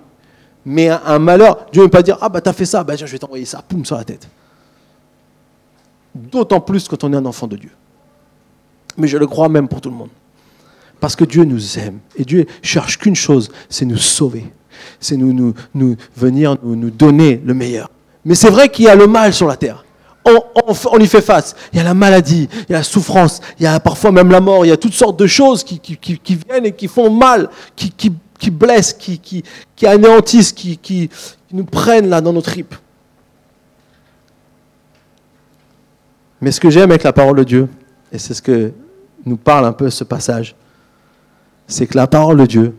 Mais 0.63 0.89
un, 0.89 1.19
malheur, 1.19 1.65
Dieu 1.71 1.81
ne 1.81 1.85
veut 1.87 1.91
pas 1.91 2.03
dire 2.03 2.17
Ah, 2.21 2.29
bah, 2.29 2.39
t'as 2.39 2.53
fait 2.53 2.65
ça, 2.65 2.83
bah, 2.83 2.95
je 2.95 3.05
vais 3.05 3.17
t'envoyer 3.17 3.45
ça, 3.45 3.63
poum, 3.67 3.83
sur 3.83 3.97
la 3.97 4.03
tête. 4.03 4.27
D'autant 6.13 6.61
plus 6.61 6.87
quand 6.87 7.03
on 7.03 7.11
est 7.13 7.15
un 7.15 7.25
enfant 7.25 7.47
de 7.47 7.57
Dieu. 7.57 7.71
Mais 8.97 9.07
je 9.07 9.17
le 9.17 9.27
crois 9.27 9.49
même 9.49 9.67
pour 9.67 9.81
tout 9.81 9.89
le 9.89 9.95
monde. 9.95 10.09
Parce 10.99 11.15
que 11.15 11.25
Dieu 11.25 11.43
nous 11.43 11.79
aime. 11.79 11.99
Et 12.15 12.23
Dieu 12.23 12.45
cherche 12.61 12.97
qu'une 12.99 13.15
chose, 13.15 13.51
c'est 13.69 13.85
nous 13.85 13.97
sauver 13.97 14.51
c'est 14.99 15.17
nous, 15.17 15.53
venir 16.15 16.57
nous 16.63 16.89
donner 16.89 17.41
le 17.43 17.53
meilleur. 17.53 17.89
Mais 18.25 18.35
c'est 18.35 18.49
vrai 18.49 18.69
qu'il 18.69 18.85
y 18.85 18.87
a 18.87 18.95
le 18.95 19.07
mal 19.07 19.33
sur 19.33 19.47
la 19.47 19.55
terre. 19.55 19.83
On, 20.23 20.99
y 20.99 21.07
fait 21.07 21.21
face. 21.21 21.55
Il 21.73 21.77
y 21.77 21.79
a 21.79 21.83
la 21.83 21.95
maladie, 21.95 22.47
il 22.69 22.71
y 22.71 22.75
a 22.75 22.79
la 22.79 22.83
souffrance, 22.83 23.41
il 23.59 23.63
y 23.63 23.67
a 23.67 23.79
parfois 23.79 24.11
même 24.11 24.29
la 24.29 24.39
mort, 24.39 24.65
il 24.65 24.69
y 24.69 24.71
a 24.71 24.77
toutes 24.77 24.93
sortes 24.93 25.17
de 25.17 25.25
choses 25.25 25.63
qui, 25.63 25.81
viennent 26.47 26.65
et 26.67 26.73
qui 26.73 26.87
font 26.87 27.09
mal, 27.09 27.49
qui, 27.75 28.51
blessent, 28.51 28.93
qui, 28.93 29.43
anéantissent, 29.83 30.51
qui, 30.51 30.77
qui, 30.77 31.09
nous 31.51 31.65
prennent 31.65 32.07
là 32.07 32.21
dans 32.21 32.33
nos 32.33 32.41
tripes. 32.41 32.75
Mais 36.39 36.51
ce 36.51 36.59
que 36.59 36.69
j'aime 36.69 36.91
avec 36.91 37.03
la 37.03 37.13
parole 37.13 37.37
de 37.37 37.43
Dieu, 37.43 37.67
et 38.11 38.19
c'est 38.19 38.35
ce 38.35 38.41
que 38.41 38.71
nous 39.25 39.37
parle 39.37 39.65
un 39.65 39.73
peu 39.73 39.89
ce 39.89 40.03
passage, 40.03 40.55
c'est 41.67 41.87
que 41.87 41.97
la 41.97 42.07
parole 42.07 42.37
de 42.37 42.45
Dieu, 42.45 42.75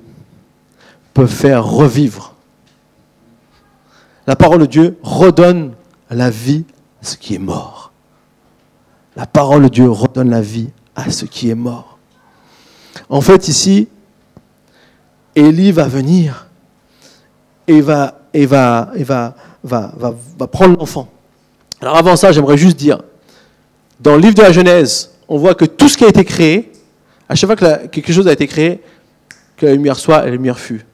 peut 1.15 1.27
faire 1.27 1.65
revivre. 1.65 2.32
La 4.27 4.37
parole 4.37 4.61
de 4.61 4.67
Dieu 4.67 4.99
redonne 5.03 5.75
la 6.11 6.31
vie 6.31 6.65
à 7.01 7.07
ce 7.07 7.17
qui 7.17 7.35
est 7.35 7.39
mort. 7.41 7.93
La 9.17 9.27
parole 9.27 9.65
de 9.65 9.69
Dieu 9.69 9.91
redonne 9.91 10.31
la 10.31 10.41
vie 10.41 10.71
à 10.95 11.11
ce 11.11 11.25
qui 11.25 11.51
est 11.51 11.55
mort. 11.55 11.99
En 13.09 13.21
fait, 13.21 13.49
ici, 13.49 13.89
Élie 15.35 15.73
va 15.73 15.89
venir 15.89 16.47
et 17.67 17.81
va, 17.81 18.21
et 18.33 18.47
va, 18.47 18.91
et 18.95 19.05
va, 19.05 19.35
va, 19.65 20.47
prendre 20.51 20.79
l'enfant. 20.79 21.09
Alors 21.81 21.97
avant 21.97 22.17
ça, 22.17 22.33
j'aimerais 22.33 22.59
juste 22.59 22.77
dire, 22.77 23.03
dans 24.01 24.15
le 24.15 24.21
livre 24.21 24.35
de 24.35 24.43
la 24.43 24.53
Genèse, 24.53 25.11
on 25.29 25.39
voit 25.39 25.55
que 25.55 25.65
tout 25.65 25.89
ce 25.89 25.97
qui 25.97 26.05
a 26.05 26.09
été 26.09 26.25
créé, 26.25 26.73
à 27.29 27.35
chaque 27.35 27.49
fois 27.49 27.57
que 27.57 27.87
quelque 27.87 28.13
chose 28.13 28.29
a 28.29 28.33
été 28.33 28.47
créé, 28.47 28.83
que 29.57 29.67
la 29.67 29.73
lumière 29.73 29.97
soit, 29.97 30.23
la 30.23 30.31
lumière 30.31 30.59
fut. 30.59 30.85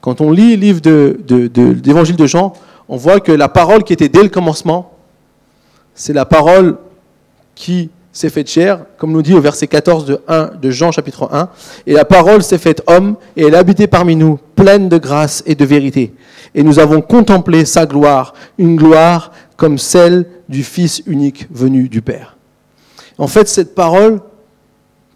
Quand 0.00 0.20
on 0.20 0.30
lit 0.30 0.56
le 0.56 0.60
livre 0.60 0.80
de, 0.80 1.80
l'évangile 1.84 2.16
de 2.16 2.26
Jean, 2.26 2.52
on 2.88 2.96
voit 2.96 3.20
que 3.20 3.32
la 3.32 3.48
parole 3.48 3.84
qui 3.84 3.92
était 3.92 4.08
dès 4.08 4.22
le 4.22 4.28
commencement, 4.28 4.92
c'est 5.94 6.12
la 6.12 6.24
parole 6.24 6.78
qui 7.54 7.90
s'est 8.12 8.30
faite 8.30 8.48
chair, 8.48 8.84
comme 8.96 9.12
nous 9.12 9.22
dit 9.22 9.34
au 9.34 9.40
verset 9.40 9.66
14 9.66 10.04
de, 10.06 10.20
1, 10.28 10.52
de 10.60 10.70
Jean 10.70 10.92
chapitre 10.92 11.28
1. 11.32 11.48
Et 11.86 11.92
la 11.92 12.04
parole 12.04 12.42
s'est 12.42 12.58
faite 12.58 12.82
homme 12.86 13.16
et 13.36 13.44
elle 13.44 13.54
habitait 13.54 13.86
parmi 13.86 14.16
nous, 14.16 14.38
pleine 14.54 14.88
de 14.88 14.98
grâce 14.98 15.42
et 15.46 15.54
de 15.54 15.64
vérité. 15.64 16.14
Et 16.54 16.62
nous 16.62 16.78
avons 16.78 17.00
contemplé 17.00 17.64
sa 17.64 17.86
gloire, 17.86 18.34
une 18.56 18.76
gloire 18.76 19.32
comme 19.56 19.78
celle 19.78 20.26
du 20.48 20.62
Fils 20.62 21.02
unique 21.06 21.46
venu 21.50 21.88
du 21.88 22.00
Père. 22.00 22.36
En 23.18 23.26
fait, 23.26 23.48
cette 23.48 23.74
parole 23.74 24.20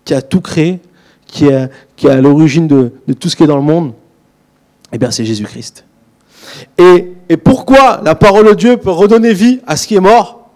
qui 0.05 0.15
a 0.15 0.23
tout 0.23 0.41
créé, 0.41 0.81
qui 1.27 1.47
est, 1.47 1.71
à 2.05 2.17
l'origine 2.17 2.67
de, 2.67 2.93
tout 3.19 3.29
ce 3.29 3.37
qui 3.37 3.45
est 3.45 3.47
dans 3.47 3.57
le 3.57 3.63
monde, 3.63 3.93
eh 4.93 4.99
bien, 4.99 5.11
c'est 5.11 5.25
Jésus-Christ. 5.25 5.85
Et, 6.79 7.13
et 7.29 7.37
pourquoi 7.37 8.01
la 8.05 8.15
parole 8.15 8.49
de 8.49 8.55
Dieu 8.55 8.77
peut 8.77 8.91
redonner 8.91 9.33
vie 9.33 9.61
à 9.67 9.77
ce 9.77 9.87
qui 9.87 9.95
est 9.95 10.01
mort? 10.01 10.51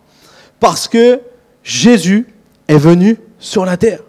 Parce 0.61 0.89
que 0.89 1.21
Jésus 1.63 2.27
est 2.69 2.79
venu 2.79 3.19
sur 3.39 3.65
la 3.65 3.77
terre. 3.77 4.01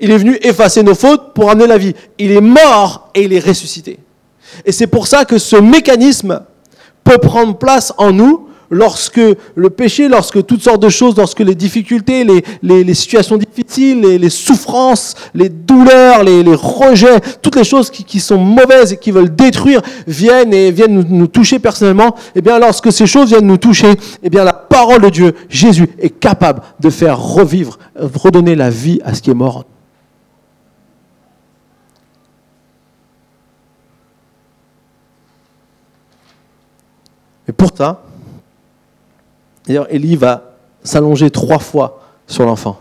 Il 0.00 0.10
est 0.10 0.18
venu 0.18 0.38
effacer 0.42 0.82
nos 0.82 0.94
fautes 0.94 1.34
pour 1.34 1.50
amener 1.50 1.66
la 1.66 1.78
vie. 1.78 1.94
Il 2.18 2.32
est 2.32 2.40
mort 2.40 3.10
et 3.14 3.22
il 3.22 3.32
est 3.32 3.44
ressuscité. 3.44 3.98
Et 4.64 4.72
c'est 4.72 4.86
pour 4.86 5.06
ça 5.06 5.24
que 5.24 5.38
ce 5.38 5.56
mécanisme 5.56 6.42
peut 7.04 7.18
prendre 7.18 7.56
place 7.56 7.92
en 7.96 8.12
nous 8.12 8.48
lorsque 8.70 9.20
le 9.54 9.70
péché, 9.70 10.08
lorsque 10.08 10.46
toutes 10.46 10.62
sortes 10.62 10.80
de 10.80 10.88
choses, 10.88 11.16
lorsque 11.16 11.40
les 11.40 11.54
difficultés, 11.54 12.24
les, 12.62 12.94
situations 12.94 13.36
difficiles, 13.36 14.00
les, 14.00 14.30
souffrances, 14.30 15.14
les 15.34 15.48
douleurs, 15.48 16.22
les, 16.22 16.42
rejets, 16.54 17.20
toutes 17.42 17.56
les 17.56 17.64
choses 17.64 17.90
qui, 17.90 18.20
sont 18.20 18.38
mauvaises 18.38 18.92
et 18.92 18.96
qui 18.96 19.10
veulent 19.10 19.34
détruire 19.34 19.82
viennent 20.06 20.54
et 20.54 20.70
viennent 20.70 21.04
nous, 21.08 21.26
toucher 21.26 21.58
personnellement, 21.58 22.14
eh 22.34 22.40
bien 22.40 22.58
lorsque 22.58 22.92
ces 22.92 23.06
choses 23.06 23.30
viennent 23.30 23.46
nous 23.46 23.56
toucher, 23.56 23.92
eh 24.22 24.30
bien 24.30 24.44
la 24.44 24.52
parole 24.52 25.02
de 25.02 25.08
Dieu, 25.08 25.34
Jésus, 25.48 25.88
est 25.98 26.10
capable 26.10 26.62
de 26.78 26.90
faire 26.90 27.18
revivre, 27.20 27.78
redonner 27.96 28.54
la 28.54 28.70
vie 28.70 29.00
à 29.04 29.14
ce 29.14 29.22
qui 29.22 29.30
est 29.30 29.34
mort. 29.34 29.64
Et 37.48 37.52
pour 37.52 37.72
D'ailleurs, 39.70 39.86
Élie 39.94 40.16
va 40.16 40.56
s'allonger 40.82 41.30
trois 41.30 41.60
fois 41.60 42.02
sur 42.26 42.44
l'enfant. 42.44 42.80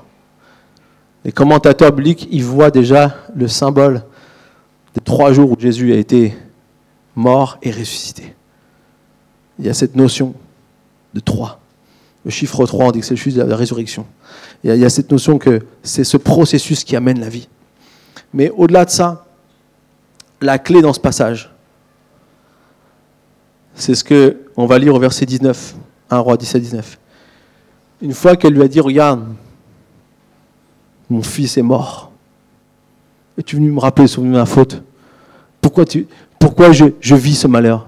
Les 1.24 1.32
commentateurs 1.32 1.92
bibliques 1.92 2.28
y 2.32 2.42
voient 2.42 2.72
déjà 2.72 3.16
le 3.36 3.48
symbole 3.48 4.02
des 4.96 5.02
trois 5.02 5.32
jours 5.32 5.52
où 5.52 5.60
Jésus 5.60 5.94
a 5.94 5.98
été 5.98 6.36
mort 7.16 7.60
et 7.62 7.70
ressuscité. 7.70 8.34
Il 9.60 9.68
y 9.68 9.70
a 9.70 9.76
cette 9.76 9.96
notion 9.96 10.34
de 11.14 11.20
trois. 11.20 11.60
Le 12.26 12.32
chiffre 12.32 12.66
3, 12.66 12.86
on 12.86 12.92
dit 12.92 13.02
que 13.02 13.06
c'est 13.06 13.14
le 13.14 13.20
chiffre 13.20 13.38
de 13.38 13.44
la 13.44 13.56
résurrection. 13.56 14.08
Il 14.64 14.76
y 14.76 14.84
a 14.84 14.90
cette 14.90 15.12
notion 15.12 15.38
que 15.38 15.62
c'est 15.84 16.04
ce 16.04 16.18
processus 16.18 16.84
qui 16.84 16.96
amène 16.96 17.20
la 17.20 17.30
vie. 17.30 17.50
Mais 18.34 18.50
au-delà 18.50 18.86
de 18.86 18.90
ça, 18.90 19.28
la 20.42 20.58
clé 20.58 20.82
dans 20.82 20.94
ce 20.94 21.00
passage, 21.00 21.54
c'est 23.76 23.94
ce 23.94 24.04
qu'on 24.04 24.66
va 24.66 24.80
lire 24.80 24.96
au 24.96 25.00
verset 25.00 25.28
19. 25.28 25.76
1 26.10 26.20
roi 26.20 26.38
17, 26.38 26.62
19. 26.62 27.00
Une 28.02 28.14
fois 28.14 28.36
qu'elle 28.36 28.54
lui 28.54 28.64
a 28.64 28.68
dit, 28.68 28.80
regarde, 28.80 29.26
mon 31.10 31.22
fils 31.22 31.58
est 31.58 31.64
mort. 31.64 32.12
Et 33.38 33.44
tu 33.44 33.56
es 33.56 33.60
venu 33.60 33.72
me 33.72 33.80
rappeler 33.80 34.08
sur 34.08 34.22
ma 34.22 34.46
faute? 34.46 34.82
Pourquoi, 35.62 35.86
tu, 35.86 36.08
pourquoi 36.40 36.72
je, 36.72 36.86
je 37.00 37.16
vis 37.16 37.36
ce 37.36 37.48
malheur? 37.48 37.88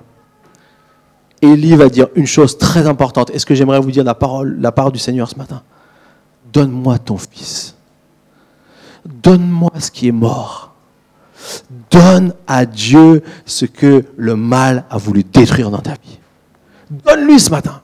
Élie 1.42 1.76
va 1.76 1.90
dire 1.90 2.08
une 2.16 2.28
chose 2.28 2.58
très 2.58 2.88
importante. 2.88 3.32
Est-ce 3.32 3.46
que 3.46 3.56
j'aimerais 3.56 3.80
vous 3.80 3.92
dire 3.92 4.04
la 4.04 4.14
parole, 4.14 4.58
la 4.60 4.72
part 4.72 4.92
du 4.92 5.00
Seigneur 5.00 5.28
ce 5.30 5.36
matin? 5.36 5.64
Donne-moi 6.54 7.00
ton 7.00 7.18
fils. 7.18 7.76
Donne-moi 9.06 9.72
ce 9.80 9.90
qui 9.90 10.08
est 10.08 10.14
mort. 10.14 10.74
Donne 11.90 12.34
à 12.46 12.66
Dieu 12.66 13.24
ce 13.46 13.66
que 13.66 14.06
le 14.16 14.36
mal 14.36 14.86
a 14.90 14.98
voulu 14.98 15.24
détruire 15.24 15.72
dans 15.72 15.80
ta 15.80 15.94
vie. 15.94 16.20
Donne-lui 16.90 17.40
ce 17.40 17.50
matin. 17.50 17.82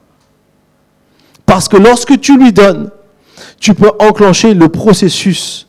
Parce 1.48 1.66
que 1.66 1.78
lorsque 1.78 2.20
tu 2.20 2.36
lui 2.36 2.52
donnes, 2.52 2.90
tu 3.58 3.72
peux 3.72 3.90
enclencher 4.00 4.52
le 4.52 4.68
processus, 4.68 5.66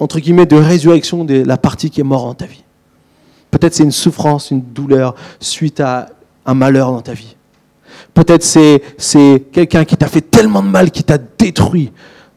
entre 0.00 0.18
guillemets, 0.18 0.44
de 0.44 0.56
résurrection 0.56 1.24
de 1.24 1.44
la 1.44 1.56
partie 1.56 1.88
qui 1.88 2.00
est 2.00 2.04
morte 2.04 2.26
dans 2.26 2.34
ta 2.34 2.46
vie. 2.46 2.64
Peut-être 3.52 3.74
c'est 3.74 3.84
une 3.84 3.92
souffrance, 3.92 4.50
une 4.50 4.60
douleur 4.60 5.14
suite 5.38 5.78
à 5.78 6.08
un 6.44 6.54
malheur 6.54 6.90
dans 6.90 7.00
ta 7.00 7.12
vie. 7.12 7.36
Peut-être 8.12 8.42
c'est, 8.42 8.82
c'est 8.98 9.40
quelqu'un 9.52 9.84
qui 9.84 9.96
t'a 9.96 10.08
fait 10.08 10.20
tellement 10.20 10.64
de 10.64 10.68
mal, 10.68 10.90
qui 10.90 11.04
t'a 11.04 11.18
détruit, 11.18 11.92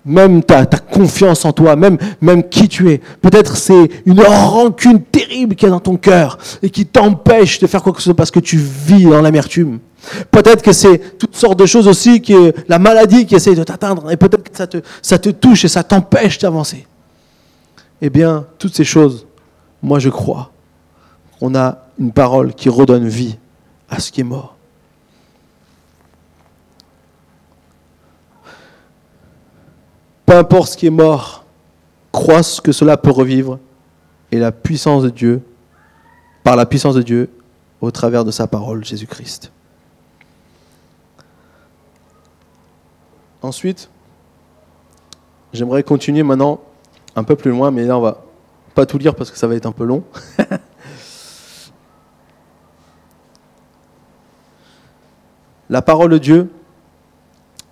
même 0.06 0.43
ta, 0.43 0.68
ta, 0.68 0.78
confiance 0.78 1.45
en 1.45 1.52
toi, 1.52 1.76
même, 1.76 1.98
même 2.22 2.48
qui 2.48 2.70
tu 2.70 2.91
es. 2.91 3.02
Peut-être 3.24 3.58
c'est 3.58 3.89
une 4.06 4.22
rancune 4.22 5.02
terrible 5.02 5.56
qui 5.56 5.66
est 5.66 5.70
dans 5.70 5.80
ton 5.80 5.98
cœur 5.98 6.38
et 6.62 6.70
qui 6.70 6.86
t'empêche 6.86 7.58
de 7.58 7.66
faire 7.66 7.82
quoi 7.82 7.91
que 7.91 8.00
ce 8.00 8.06
soit 8.06 8.16
parce 8.16 8.30
que 8.30 8.39
tu 8.39 8.58
vis 8.58 9.06
dans 9.06 9.22
l'amertume. 9.24 9.80
Peut-être 10.32 10.62
que 10.62 10.72
c'est 10.72 11.18
toutes 11.18 11.36
sortes 11.36 11.60
de 11.60 11.66
choses 11.66 11.88
aussi, 11.88 12.22
que 12.22 12.54
la 12.68 12.80
maladie 12.80 13.26
qui 13.26 13.36
essaie 13.36 13.56
de 13.56 13.64
t'atteindre, 13.64 14.12
et 14.12 14.18
peut-être 14.18 14.50
que 14.50 14.56
ça 14.56 14.68
te, 14.68 14.78
ça 15.02 15.18
te 15.18 15.30
touche 15.30 15.66
et 15.66 15.68
ça 15.68 15.84
t'empêche 15.84 16.38
d'avancer. 16.38 16.88
Eh 18.02 18.10
bien, 18.10 18.45
toutes 18.60 18.76
ces 18.76 18.84
choses, 18.84 19.26
moi 19.82 20.00
je 20.00 20.10
crois, 20.10 20.52
on 21.41 21.56
a 21.56 21.80
une 22.00 22.12
parole 22.12 22.54
qui 22.54 22.70
redonne 22.70 23.08
vie 23.08 23.38
à 23.89 24.00
ce 24.00 24.12
qui 24.12 24.22
est 24.22 24.26
mort. 24.26 24.56
Peu 30.26 30.36
importe 30.36 30.74
ce 30.74 30.78
qui 30.78 30.88
est 30.88 30.91
mort, 30.91 31.45
crois 32.12 32.41
que 32.64 32.72
cela 32.72 32.98
peut 32.98 33.12
revivre 33.12 33.60
et 34.32 34.38
la 34.38 34.52
puissance 34.52 35.04
de 35.04 35.10
Dieu, 35.10 35.41
par 36.43 36.56
la 36.56 36.66
puissance 36.66 36.95
de 36.95 37.02
Dieu, 37.02 37.30
au 37.82 37.91
travers 37.91 38.26
de 38.26 38.32
sa 38.32 38.48
parole, 38.48 38.84
Jésus-Christ. 38.84 39.52
Ensuite, 43.48 43.89
j'aimerais 45.54 45.82
continuer 45.82 46.22
maintenant 46.22 46.60
un 47.16 47.24
peu 47.24 47.38
plus 47.38 47.52
loin, 47.52 47.72
mais 47.72 47.86
là 47.86 47.98
on 47.98 48.02
va 48.02 48.26
pas 48.76 48.86
tout 48.86 48.98
lire 48.98 49.16
parce 49.16 49.32
que 49.32 49.38
ça 49.38 49.48
va 49.48 49.56
être 49.56 49.66
un 49.66 49.72
peu 49.72 49.86
long. 49.86 50.04
la 55.70 55.82
parole 55.82 56.12
de 56.12 56.18
Dieu, 56.18 56.52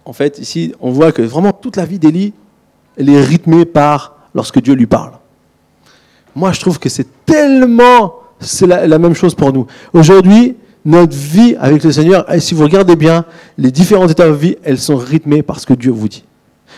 en 0.05 0.13
fait, 0.13 0.39
ici, 0.39 0.73
on 0.79 0.91
voit 0.91 1.11
que 1.11 1.21
vraiment 1.21 1.51
toute 1.51 1.75
la 1.75 1.83
vie 1.83 1.99
d'Élie, 1.99 2.33
elle 2.95 3.09
est 3.09 3.21
rythmée 3.21 3.65
par 3.65 4.15
lorsque 4.33 4.61
Dieu 4.61 4.75
lui 4.75 4.87
parle. 4.87 5.11
Moi, 6.35 6.53
je 6.53 6.61
trouve 6.61 6.79
que 6.79 6.87
c'est 6.87 7.25
tellement, 7.25 8.15
c'est 8.39 8.65
la, 8.65 8.87
la, 8.87 8.97
même 8.97 9.13
chose 9.13 9.35
pour 9.35 9.51
nous. 9.51 9.67
Aujourd'hui, 9.91 10.55
notre 10.85 11.15
vie 11.15 11.55
avec 11.59 11.83
le 11.83 11.91
Seigneur, 11.91 12.25
si 12.37 12.53
vous 12.53 12.63
regardez 12.63 12.95
bien, 12.95 13.25
les 13.57 13.71
différentes 13.71 14.11
étapes 14.11 14.29
de 14.29 14.35
vie, 14.35 14.57
elles 14.63 14.79
sont 14.79 14.97
rythmées 14.97 15.41
par 15.41 15.59
ce 15.59 15.65
que 15.65 15.73
Dieu 15.73 15.91
vous 15.91 16.07
dit. 16.07 16.23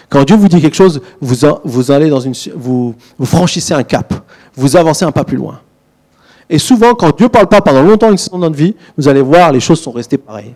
Quand 0.09 0.23
Dieu 0.23 0.37
vous 0.37 0.47
dit 0.47 0.61
quelque 0.61 0.77
chose, 0.77 1.01
vous, 1.19 1.91
allez 1.91 2.09
dans 2.09 2.21
une, 2.21 2.33
vous, 2.55 2.95
franchissez 3.21 3.73
un 3.73 3.83
cap, 3.83 4.13
vous 4.55 4.77
avancez 4.77 5.03
un 5.03 5.11
pas 5.11 5.25
plus 5.25 5.35
loin. 5.35 5.59
Et 6.49 6.57
souvent, 6.57 6.93
quand 6.93 7.17
Dieu 7.17 7.25
ne 7.25 7.29
parle 7.29 7.47
pas 7.47 7.59
pendant 7.59 7.83
longtemps 7.83 8.11
dans 8.31 8.37
notre 8.37 8.55
vie, 8.55 8.73
vous 8.97 9.09
allez 9.09 9.21
voir, 9.21 9.51
les 9.51 9.59
choses 9.59 9.81
sont 9.81 9.91
restées 9.91 10.17
pareilles. 10.17 10.55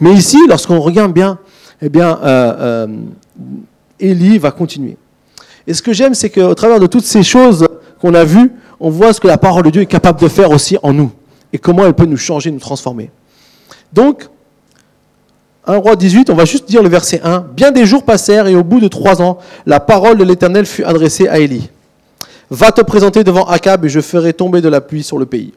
Mais 0.00 0.12
ici, 0.12 0.38
lorsqu'on 0.48 0.80
regarde 0.80 1.12
bien, 1.12 1.38
eh 1.80 1.88
bien, 1.88 2.18
euh, 2.24 2.54
euh, 2.58 2.86
Élie 4.00 4.38
va 4.38 4.50
continuer. 4.50 4.96
Et 5.68 5.74
ce 5.74 5.82
que 5.82 5.92
j'aime, 5.92 6.14
c'est 6.14 6.30
qu'au 6.30 6.54
travers 6.56 6.80
de 6.80 6.88
toutes 6.88 7.04
ces 7.04 7.22
choses 7.22 7.68
qu'on 8.00 8.14
a 8.14 8.24
vues, 8.24 8.50
on 8.80 8.90
voit 8.90 9.12
ce 9.12 9.20
que 9.20 9.28
la 9.28 9.38
parole 9.38 9.62
de 9.62 9.70
Dieu 9.70 9.82
est 9.82 9.86
capable 9.86 10.20
de 10.20 10.26
faire 10.26 10.50
aussi 10.50 10.76
en 10.82 10.92
nous 10.92 11.12
et 11.52 11.58
comment 11.58 11.84
elle 11.86 11.94
peut 11.94 12.06
nous 12.06 12.16
changer, 12.16 12.50
nous 12.50 12.58
transformer. 12.58 13.10
Donc, 13.92 14.28
1 15.66 15.76
roi 15.76 15.96
18, 15.96 16.30
on 16.30 16.34
va 16.34 16.44
juste 16.44 16.68
dire 16.68 16.82
le 16.82 16.88
verset 16.88 17.20
1. 17.22 17.46
Bien 17.54 17.70
des 17.70 17.86
jours 17.86 18.04
passèrent 18.04 18.48
et 18.48 18.56
au 18.56 18.64
bout 18.64 18.80
de 18.80 18.88
trois 18.88 19.22
ans, 19.22 19.38
la 19.64 19.78
parole 19.78 20.18
de 20.18 20.24
l'Éternel 20.24 20.66
fut 20.66 20.84
adressée 20.84 21.28
à 21.28 21.38
Élie. 21.38 21.70
Va 22.50 22.72
te 22.72 22.82
présenter 22.82 23.22
devant 23.22 23.44
Akab 23.44 23.84
et 23.84 23.88
je 23.88 24.00
ferai 24.00 24.32
tomber 24.32 24.60
de 24.60 24.68
la 24.68 24.80
pluie 24.80 25.02
sur 25.02 25.18
le 25.18 25.26
pays. 25.26 25.52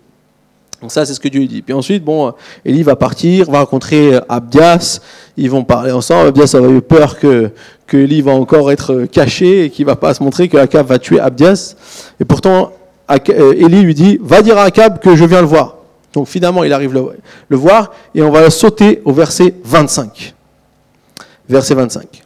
Donc 0.82 0.92
ça, 0.92 1.06
c'est 1.06 1.14
ce 1.14 1.20
que 1.20 1.28
Dieu 1.28 1.46
dit. 1.48 1.62
Puis 1.62 1.74
ensuite, 1.74 2.04
bon, 2.04 2.34
Élie 2.64 2.84
va 2.84 2.96
partir, 2.96 3.50
va 3.50 3.60
rencontrer 3.60 4.20
Abdias, 4.30 5.00
ils 5.38 5.50
vont 5.50 5.64
parler 5.64 5.92
ensemble. 5.92 6.28
Abdias 6.28 6.56
a 6.56 6.62
eu 6.62 6.82
peur 6.82 7.18
que, 7.18 7.50
que 7.88 7.98
Élie 7.98 8.22
va 8.22 8.34
encore 8.34 8.72
être 8.72 9.06
caché 9.06 9.66
et 9.66 9.70
qu'il 9.72 9.86
va 9.86 9.96
pas 9.96 10.14
se 10.14 10.22
montrer 10.22 10.48
que 10.48 10.58
Akab 10.58 10.86
va 10.86 11.00
tuer 11.00 11.20
Abdias. 11.20 11.76
Et 12.20 12.26
pourtant, 12.26 12.72
euh, 13.10 13.54
Élie 13.54 13.82
lui 13.82 13.96
dit, 13.96 14.20
va 14.22 14.42
dire 14.42 14.58
à 14.58 14.64
Akab 14.66 15.00
que 15.00 15.16
je 15.16 15.26
viens 15.26 15.42
le 15.42 15.48
voir. 15.48 15.78
Donc 16.16 16.28
finalement, 16.28 16.64
il 16.64 16.72
arrive 16.74 16.94
le, 16.94 17.06
le 17.50 17.58
voir 17.58 17.92
et 18.16 18.24
on 18.24 18.32
va 18.32 18.50
sauter 18.50 19.02
au 19.06 19.12
verset 19.12 19.54
25. 19.64 20.34
Verset 21.48 21.76
25. 21.76 22.24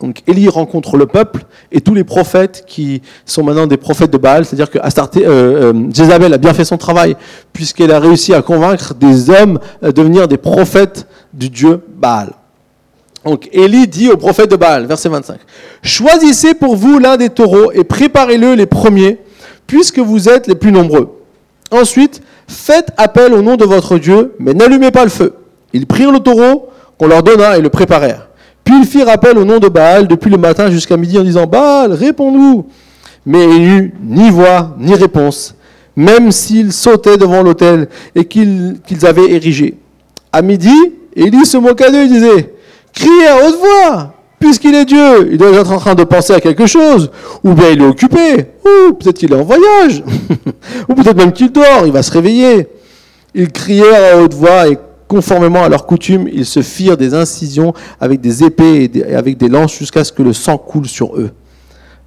Donc 0.00 0.22
Élie 0.26 0.48
rencontre 0.48 0.96
le 0.96 1.06
peuple 1.06 1.44
et 1.72 1.80
tous 1.80 1.94
les 1.94 2.04
prophètes 2.04 2.64
qui 2.66 3.02
sont 3.24 3.42
maintenant 3.42 3.66
des 3.66 3.76
prophètes 3.78 4.10
de 4.10 4.18
Baal, 4.18 4.44
c'est-à-dire 4.44 4.70
que 4.70 4.78
euh, 4.78 5.22
euh, 5.26 5.90
Jézabel 5.92 6.32
a 6.32 6.38
bien 6.38 6.54
fait 6.54 6.64
son 6.64 6.76
travail 6.78 7.16
puisqu'elle 7.52 7.92
a 7.92 7.98
réussi 7.98 8.32
à 8.32 8.42
convaincre 8.42 8.94
des 8.94 9.28
hommes 9.28 9.58
à 9.82 9.92
devenir 9.92 10.28
des 10.28 10.38
prophètes 10.38 11.06
du 11.32 11.50
dieu 11.50 11.82
Baal. 11.96 12.32
Donc 13.24 13.48
Élie 13.52 13.88
dit 13.88 14.08
au 14.10 14.16
prophète 14.16 14.50
de 14.50 14.56
Baal, 14.56 14.86
verset 14.86 15.08
25, 15.10 15.38
Choisissez 15.82 16.54
pour 16.54 16.76
vous 16.76 16.98
l'un 16.98 17.16
des 17.16 17.28
taureaux 17.30 17.72
et 17.72 17.84
préparez-le 17.84 18.54
les 18.54 18.66
premiers, 18.66 19.18
puisque 19.66 19.98
vous 19.98 20.28
êtes 20.28 20.46
les 20.46 20.54
plus 20.54 20.72
nombreux. 20.72 21.20
Ensuite, 21.70 22.22
faites 22.50 22.90
appel 22.96 23.32
au 23.32 23.42
nom 23.42 23.56
de 23.56 23.64
votre 23.64 23.98
Dieu, 23.98 24.34
mais 24.38 24.54
n'allumez 24.54 24.90
pas 24.90 25.04
le 25.04 25.10
feu. 25.10 25.34
Ils 25.72 25.86
prirent 25.86 26.12
le 26.12 26.20
taureau 26.20 26.68
qu'on 26.98 27.06
leur 27.06 27.22
donna 27.22 27.56
et 27.56 27.60
le 27.60 27.70
préparèrent. 27.70 28.28
Puis 28.64 28.74
ils 28.80 28.86
firent 28.86 29.08
appel 29.08 29.38
au 29.38 29.44
nom 29.44 29.58
de 29.58 29.68
Baal 29.68 30.08
depuis 30.08 30.30
le 30.30 30.36
matin 30.36 30.70
jusqu'à 30.70 30.96
midi 30.96 31.18
en 31.18 31.22
disant 31.22 31.46
Baal, 31.46 31.92
réponds-nous. 31.92 32.66
Mais 33.24 33.44
il 33.44 33.60
n'y 33.60 33.66
eut 33.66 33.94
ni 34.02 34.30
voix 34.30 34.74
ni 34.78 34.94
réponse, 34.94 35.54
même 35.94 36.32
s'ils 36.32 36.72
sautaient 36.72 37.16
devant 37.16 37.42
l'autel 37.42 37.88
et 38.14 38.24
qu'ils 38.24 38.80
avaient 39.04 39.30
érigé. 39.30 39.76
À 40.32 40.42
midi, 40.42 40.74
Élie 41.14 41.44
se 41.44 41.56
moqua 41.56 41.90
d'eux 41.90 42.04
et 42.04 42.08
disait 42.08 42.54
Criez 42.92 43.26
à 43.26 43.46
haute 43.46 43.58
voix, 43.58 44.14
puisqu'il 44.40 44.74
est 44.74 44.86
Dieu. 44.86 45.30
Il 45.30 45.38
doit 45.38 45.50
être 45.50 45.70
en 45.70 45.78
train 45.78 45.94
de 45.94 46.02
penser 46.02 46.32
à 46.32 46.40
quelque 46.40 46.66
chose, 46.66 47.10
ou 47.44 47.52
bien 47.52 47.70
il 47.70 47.80
est 47.80 47.86
occupé, 47.86 48.46
ou 48.64 48.94
peut-être 48.94 49.18
qu'il 49.18 49.32
est 49.32 49.36
en 49.36 49.44
voyage, 49.44 50.02
ou 50.88 50.94
peut-être 50.94 51.16
même 51.16 51.32
qu'il 51.32 51.52
dort, 51.52 51.82
il 51.86 51.92
va 51.92 52.02
se 52.02 52.10
réveiller. 52.10 52.66
Ils 53.34 53.52
crièrent 53.52 54.16
à 54.16 54.20
haute 54.20 54.34
voix 54.34 54.66
et 54.66 54.76
conformément 55.06 55.62
à 55.62 55.68
leur 55.68 55.86
coutume, 55.86 56.28
ils 56.32 56.46
se 56.46 56.62
firent 56.62 56.96
des 56.96 57.14
incisions 57.14 57.74
avec 58.00 58.20
des 58.20 58.44
épées 58.44 58.90
et 58.94 59.14
avec 59.14 59.36
des 59.36 59.48
lances 59.48 59.76
jusqu'à 59.76 60.04
ce 60.04 60.12
que 60.12 60.22
le 60.22 60.32
sang 60.32 60.56
coule 60.56 60.86
sur 60.86 61.16
eux. 61.16 61.30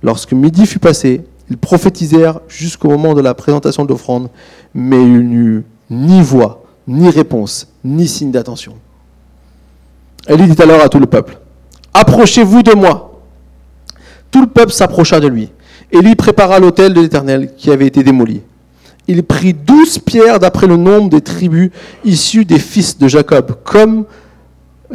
Lorsque 0.01 0.31
midi 0.31 0.65
fut 0.65 0.79
passé, 0.79 1.21
ils 1.49 1.57
prophétisèrent 1.57 2.39
jusqu'au 2.47 2.89
moment 2.89 3.13
de 3.13 3.21
la 3.21 3.34
présentation 3.34 3.84
de 3.84 3.89
l'offrande, 3.89 4.29
mais 4.73 5.01
il 5.01 5.27
n'y 5.27 5.36
eut 5.36 5.63
ni 5.89 6.21
voix, 6.21 6.63
ni 6.88 7.09
réponse, 7.09 7.67
ni 7.84 8.07
signe 8.07 8.31
d'attention. 8.31 8.75
Elle 10.25 10.47
dit 10.47 10.61
alors 10.61 10.81
à 10.81 10.88
tout 10.88 10.99
le 10.99 11.05
peuple, 11.05 11.38
Approchez-vous 11.93 12.63
de 12.63 12.73
moi. 12.73 13.21
Tout 14.31 14.41
le 14.41 14.47
peuple 14.47 14.71
s'approcha 14.71 15.19
de 15.19 15.27
lui. 15.27 15.51
et 15.91 16.01
lui 16.01 16.15
prépara 16.15 16.59
l'autel 16.59 16.93
de 16.93 17.01
l'Éternel 17.01 17.51
qui 17.55 17.69
avait 17.71 17.85
été 17.85 18.03
démoli 18.03 18.41
il 19.07 19.23
prit 19.23 19.53
douze 19.53 19.99
pierres 19.99 20.39
d'après 20.39 20.67
le 20.67 20.77
nombre 20.77 21.09
des 21.09 21.21
tribus 21.21 21.71
issues 22.05 22.45
des 22.45 22.59
fils 22.59 22.97
de 22.97 23.07
Jacob, 23.07 23.55
comme 23.63 24.05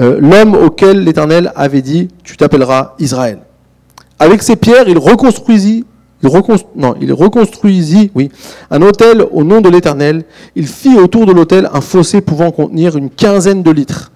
euh, 0.01 0.19
l'homme 0.21 0.55
auquel 0.55 1.05
l'Éternel 1.05 1.53
avait 1.57 1.83
dit, 1.83 2.09
tu 2.25 2.37
t'appelleras 2.37 2.95
Israël. 2.99 3.41
Avec 4.19 4.43
ces 4.43 4.57
pierres, 4.57 4.89
il 4.89 4.99
reconstruisit, 4.99 5.85
il, 6.23 6.29
reconstruisit 7.13 8.11
oui, 8.15 8.31
un 8.71 8.83
autel 8.83 9.25
au 9.31 9.45
nom 9.45 9.61
de 9.61 9.69
l'Éternel. 9.69 10.25
Il 10.57 10.67
fit 10.67 10.97
autour 10.97 11.27
de 11.27 11.33
l'autel 11.33 11.69
un 11.73 11.81
fossé 11.81 12.21
pouvant 12.21 12.51
contenir 12.51 12.97
une 12.97 13.11
quinzaine 13.11 13.63
de 13.63 13.71
litres. 13.71 14.11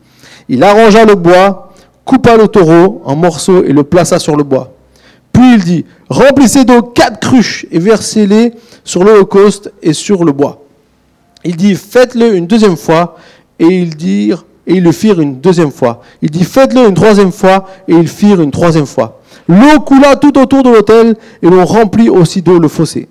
Il 0.48 0.64
arrangea 0.64 1.04
le 1.04 1.14
bois, 1.14 1.71
coupa 2.04 2.36
le 2.36 2.48
taureau 2.48 3.02
en 3.04 3.16
morceaux 3.16 3.64
et 3.64 3.72
le 3.72 3.84
plaça 3.84 4.18
sur 4.18 4.36
le 4.36 4.44
bois. 4.44 4.72
Puis 5.32 5.54
il 5.54 5.64
dit, 5.64 5.84
remplissez 6.08 6.64
d'eau 6.64 6.82
quatre 6.82 7.20
cruches 7.20 7.66
et 7.70 7.78
versez-les 7.78 8.52
sur 8.84 9.04
l'Holocauste 9.04 9.72
et 9.82 9.92
sur 9.92 10.24
le 10.24 10.32
bois. 10.32 10.62
Il 11.44 11.56
dit, 11.56 11.74
faites-le 11.74 12.34
une 12.34 12.46
deuxième 12.46 12.76
fois, 12.76 13.16
et 13.58 13.66
ils 13.66 13.96
dirent, 13.96 14.44
et 14.66 14.74
ils 14.74 14.82
le 14.82 14.92
firent 14.92 15.20
une 15.20 15.40
deuxième 15.40 15.72
fois. 15.72 16.02
Il 16.20 16.30
dit, 16.30 16.44
faites-le 16.44 16.86
une 16.86 16.94
troisième 16.94 17.32
fois, 17.32 17.66
et 17.88 17.94
ils 17.94 18.08
firent 18.08 18.40
une 18.40 18.50
troisième 18.50 18.86
fois. 18.86 19.20
L'eau 19.48 19.80
coula 19.80 20.16
tout 20.16 20.38
autour 20.38 20.62
de 20.62 20.70
l'autel, 20.70 21.16
et 21.42 21.48
l'on 21.48 21.64
remplit 21.64 22.08
aussi 22.08 22.42
d'eau 22.42 22.58
le 22.58 22.68
fossé. 22.68 23.08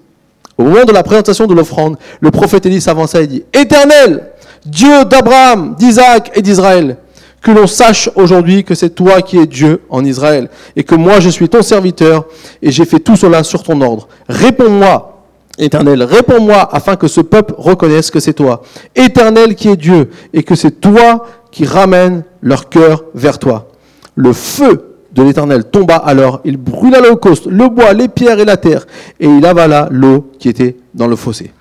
Au 0.57 0.63
moment 0.63 0.85
de 0.85 0.93
la 0.93 1.03
présentation 1.03 1.47
de 1.47 1.53
l'offrande, 1.53 1.97
le 2.19 2.31
prophète 2.31 2.65
Élie 2.65 2.79
s'avança 2.81 3.21
et 3.21 3.27
dit, 3.27 3.43
Éternel, 3.53 4.27
Dieu 4.65 5.03
d'Abraham, 5.05 5.75
d'Isaac 5.75 6.31
et 6.35 6.41
d'Israël, 6.41 6.97
que 7.41 7.51
l'on 7.51 7.67
sache 7.67 8.09
aujourd'hui 8.15 8.63
que 8.63 8.75
c'est 8.75 8.91
toi 8.91 9.21
qui 9.21 9.37
es 9.37 9.47
Dieu 9.47 9.81
en 9.89 10.05
Israël, 10.05 10.49
et 10.75 10.83
que 10.83 10.95
moi 10.95 11.19
je 11.19 11.29
suis 11.29 11.49
ton 11.49 11.61
serviteur, 11.61 12.25
et 12.61 12.71
j'ai 12.71 12.85
fait 12.85 12.99
tout 12.99 13.15
cela 13.15 13.43
sur 13.43 13.63
ton 13.63 13.81
ordre. 13.81 14.07
Réponds-moi, 14.29 15.25
Éternel, 15.57 16.03
réponds-moi 16.03 16.69
afin 16.71 16.95
que 16.95 17.07
ce 17.07 17.21
peuple 17.21 17.55
reconnaisse 17.57 18.09
que 18.09 18.19
c'est 18.19 18.33
toi. 18.33 18.61
Éternel 18.95 19.55
qui 19.55 19.69
est 19.69 19.75
Dieu 19.75 20.09
et 20.33 20.43
que 20.43 20.55
c'est 20.55 20.79
toi 20.79 21.25
qui 21.51 21.65
ramènes 21.65 22.23
leur 22.41 22.69
cœur 22.69 23.03
vers 23.13 23.37
toi. 23.37 23.67
Le 24.15 24.33
feu 24.33 24.97
de 25.11 25.23
l'Éternel 25.23 25.65
tomba 25.65 25.97
alors, 25.97 26.39
il 26.45 26.57
brûla 26.57 27.01
l'holocauste, 27.01 27.47
le 27.47 27.67
bois, 27.67 27.93
les 27.93 28.07
pierres 28.07 28.39
et 28.39 28.45
la 28.45 28.57
terre, 28.57 28.85
et 29.19 29.27
il 29.27 29.45
avala 29.45 29.89
l'eau 29.91 30.31
qui 30.39 30.47
était 30.47 30.77
dans 30.93 31.07
le 31.07 31.15
fossé. 31.15 31.51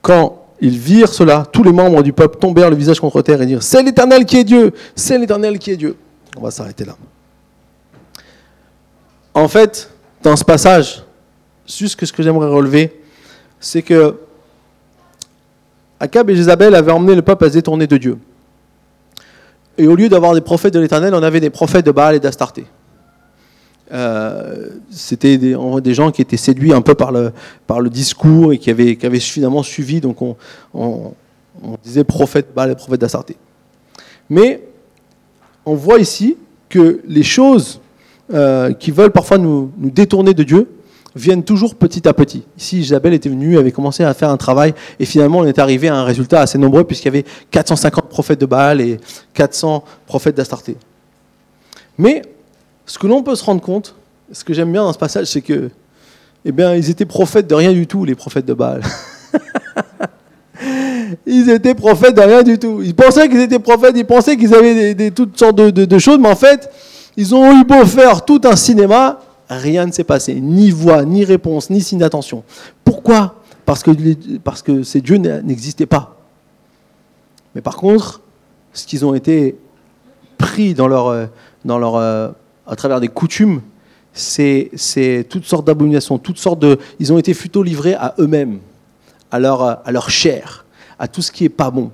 Quand 0.00 0.47
ils 0.60 0.76
virent 0.78 1.12
cela, 1.12 1.44
tous 1.52 1.62
les 1.62 1.72
membres 1.72 2.02
du 2.02 2.12
peuple 2.12 2.38
tombèrent 2.38 2.70
le 2.70 2.76
visage 2.76 3.00
contre 3.00 3.22
terre 3.22 3.40
et 3.40 3.46
dirent, 3.46 3.62
c'est 3.62 3.82
l'Éternel 3.82 4.24
qui 4.24 4.38
est 4.38 4.44
Dieu, 4.44 4.72
c'est 4.94 5.18
l'Éternel 5.18 5.58
qui 5.58 5.70
est 5.70 5.76
Dieu. 5.76 5.96
On 6.36 6.40
va 6.40 6.50
s'arrêter 6.50 6.84
là. 6.84 6.96
En 9.34 9.46
fait, 9.48 9.90
dans 10.22 10.36
ce 10.36 10.44
passage, 10.44 11.04
juste 11.66 12.04
ce 12.04 12.12
que 12.12 12.22
j'aimerais 12.22 12.48
relever, 12.48 13.00
c'est 13.60 13.82
que 13.82 14.16
Akab 16.00 16.30
et 16.30 16.36
Jézabel 16.36 16.74
avaient 16.74 16.92
emmené 16.92 17.14
le 17.14 17.22
peuple 17.22 17.44
à 17.44 17.48
se 17.48 17.54
détourner 17.54 17.86
de 17.86 17.96
Dieu. 17.96 18.18
Et 19.76 19.86
au 19.86 19.94
lieu 19.94 20.08
d'avoir 20.08 20.34
des 20.34 20.40
prophètes 20.40 20.74
de 20.74 20.80
l'Éternel, 20.80 21.14
on 21.14 21.22
avait 21.22 21.40
des 21.40 21.50
prophètes 21.50 21.86
de 21.86 21.92
Baal 21.92 22.16
et 22.16 22.20
d'Astarté. 22.20 22.66
Euh, 23.90 24.68
c'était 24.90 25.38
des, 25.38 25.94
gens 25.94 26.10
qui 26.10 26.20
étaient 26.20 26.36
séduits 26.36 26.72
un 26.72 26.82
peu 26.82 26.94
par 26.94 27.10
le, 27.12 27.32
discours 27.90 28.52
et 28.52 28.58
qui 28.58 28.70
avaient, 28.70 28.96
qui 28.96 29.20
suffisamment 29.20 29.62
suivi, 29.62 30.00
donc 30.00 30.20
on, 30.22 30.36
on, 30.74 31.12
disait 31.82 32.04
prophète 32.04 32.48
Baal 32.54 32.70
et 32.70 32.74
prophète 32.74 33.00
d'Astarté. 33.00 33.36
Mais 34.30 34.62
on 35.64 35.74
voit 35.74 35.98
ici 35.98 36.36
que 36.68 37.00
les 37.06 37.22
choses 37.22 37.80
euh, 38.32 38.72
qui 38.72 38.90
veulent 38.90 39.10
parfois 39.10 39.38
nous, 39.38 39.72
nous 39.78 39.90
détourner 39.90 40.34
de 40.34 40.42
Dieu, 40.42 40.68
viennent 41.16 41.42
toujours 41.42 41.74
petit 41.74 42.06
à 42.06 42.12
petit. 42.12 42.44
Ici, 42.56 42.80
Isabelle 42.80 43.14
était 43.14 43.28
venue, 43.28 43.58
avait 43.58 43.72
commencé 43.72 44.04
à 44.04 44.14
faire 44.14 44.30
un 44.30 44.36
travail, 44.36 44.74
et 45.00 45.04
finalement, 45.04 45.38
on 45.38 45.46
est 45.46 45.58
arrivé 45.58 45.88
à 45.88 45.96
un 45.96 46.04
résultat 46.04 46.40
assez 46.40 46.58
nombreux, 46.58 46.84
puisqu'il 46.84 47.06
y 47.06 47.08
avait 47.08 47.24
450 47.50 48.08
prophètes 48.08 48.40
de 48.40 48.46
Baal 48.46 48.80
et 48.80 48.98
400 49.34 49.84
prophètes 50.06 50.36
d'Astarté. 50.36 50.76
Mais, 51.96 52.22
ce 52.88 52.98
que 52.98 53.06
l'on 53.06 53.22
peut 53.22 53.36
se 53.36 53.44
rendre 53.44 53.60
compte, 53.60 53.94
ce 54.32 54.42
que 54.42 54.54
j'aime 54.54 54.72
bien 54.72 54.82
dans 54.82 54.92
ce 54.92 54.98
passage, 54.98 55.26
c'est 55.26 55.42
que, 55.42 55.70
eh 56.44 56.52
bien, 56.52 56.74
ils 56.74 56.90
étaient 56.90 57.04
prophètes 57.04 57.46
de 57.46 57.54
rien 57.54 57.72
du 57.72 57.86
tout, 57.86 58.04
les 58.04 58.14
prophètes 58.14 58.46
de 58.46 58.54
Baal. 58.54 58.82
ils 61.26 61.50
étaient 61.50 61.74
prophètes 61.74 62.14
de 62.14 62.22
rien 62.22 62.42
du 62.42 62.58
tout. 62.58 62.80
Ils 62.82 62.94
pensaient 62.94 63.28
qu'ils 63.28 63.40
étaient 63.40 63.58
prophètes, 63.58 63.94
ils 63.96 64.06
pensaient 64.06 64.36
qu'ils 64.36 64.54
avaient 64.54 65.10
toutes 65.10 65.38
sortes 65.38 65.56
de, 65.56 65.70
de 65.70 65.98
choses, 65.98 66.18
mais 66.18 66.30
en 66.30 66.36
fait, 66.36 66.70
ils 67.16 67.34
ont 67.34 67.60
eu 67.60 67.64
beau 67.64 67.84
faire 67.84 68.24
tout 68.24 68.40
un 68.44 68.56
cinéma, 68.56 69.20
rien 69.50 69.86
ne 69.86 69.92
s'est 69.92 70.04
passé, 70.04 70.40
ni 70.40 70.70
voix, 70.70 71.04
ni 71.04 71.24
réponse, 71.24 71.68
ni 71.68 71.82
signe 71.82 71.98
d'attention. 71.98 72.42
Pourquoi? 72.84 73.36
Parce 73.66 73.82
que, 73.82 73.90
parce 74.38 74.62
que 74.62 74.82
ces 74.82 75.02
dieux 75.02 75.18
n'existaient 75.18 75.86
pas. 75.86 76.16
Mais 77.54 77.60
par 77.60 77.76
contre, 77.76 78.22
ce 78.72 78.86
qu'ils 78.86 79.04
ont 79.04 79.14
été 79.14 79.58
pris 80.38 80.72
dans 80.72 80.88
leur, 80.88 81.08
euh, 81.08 81.26
dans 81.64 81.78
leur, 81.78 81.96
euh, 81.96 82.28
à 82.68 82.76
travers 82.76 83.00
des 83.00 83.08
coutumes, 83.08 83.60
c'est 84.12 84.70
toutes 85.28 85.44
sortes 85.44 85.66
d'abominations, 85.66 86.18
toutes 86.18 86.38
sortes 86.38 86.60
de. 86.60 86.78
Ils 87.00 87.12
ont 87.12 87.18
été 87.18 87.34
plutôt 87.34 87.62
livrés 87.62 87.94
à 87.94 88.14
eux-mêmes, 88.18 88.58
à 89.30 89.38
leur, 89.38 89.62
à 89.62 89.92
leur 89.92 90.10
chair, 90.10 90.64
à 90.98 91.08
tout 91.08 91.22
ce 91.22 91.32
qui 91.32 91.44
est 91.44 91.50
pas 91.50 91.70
bon. 91.70 91.90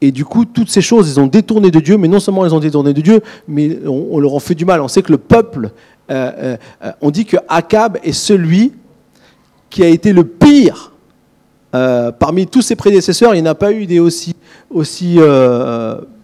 Et 0.00 0.12
du 0.12 0.24
coup, 0.24 0.44
toutes 0.44 0.70
ces 0.70 0.82
choses, 0.82 1.10
ils 1.10 1.18
ont 1.18 1.26
détourné 1.26 1.70
de 1.70 1.80
Dieu, 1.80 1.96
mais 1.96 2.08
non 2.08 2.20
seulement 2.20 2.44
ils 2.44 2.54
ont 2.54 2.60
détourné 2.60 2.92
de 2.92 3.00
Dieu, 3.00 3.22
mais 3.48 3.78
on, 3.86 4.18
leur 4.18 4.36
a 4.36 4.40
fait 4.40 4.54
du 4.54 4.64
mal. 4.64 4.80
On 4.80 4.88
sait 4.88 5.02
que 5.02 5.12
le 5.12 5.18
peuple 5.18 5.70
euh, 6.10 6.56
euh, 6.84 6.92
on 7.00 7.10
dit 7.10 7.24
que 7.24 7.36
Akab 7.48 7.98
est 8.02 8.12
celui 8.12 8.72
qui 9.70 9.82
a 9.82 9.88
été 9.88 10.12
le 10.12 10.24
pire 10.24 10.92
euh, 11.74 12.12
parmi 12.12 12.46
tous 12.46 12.62
ses 12.62 12.76
prédécesseurs. 12.76 13.34
Il 13.34 13.42
n'y 13.42 13.48
a 13.48 13.54
pas 13.54 13.72
eu 13.72 13.86
des 13.86 13.98
aussi, 13.98 14.36
aussi 14.70 15.18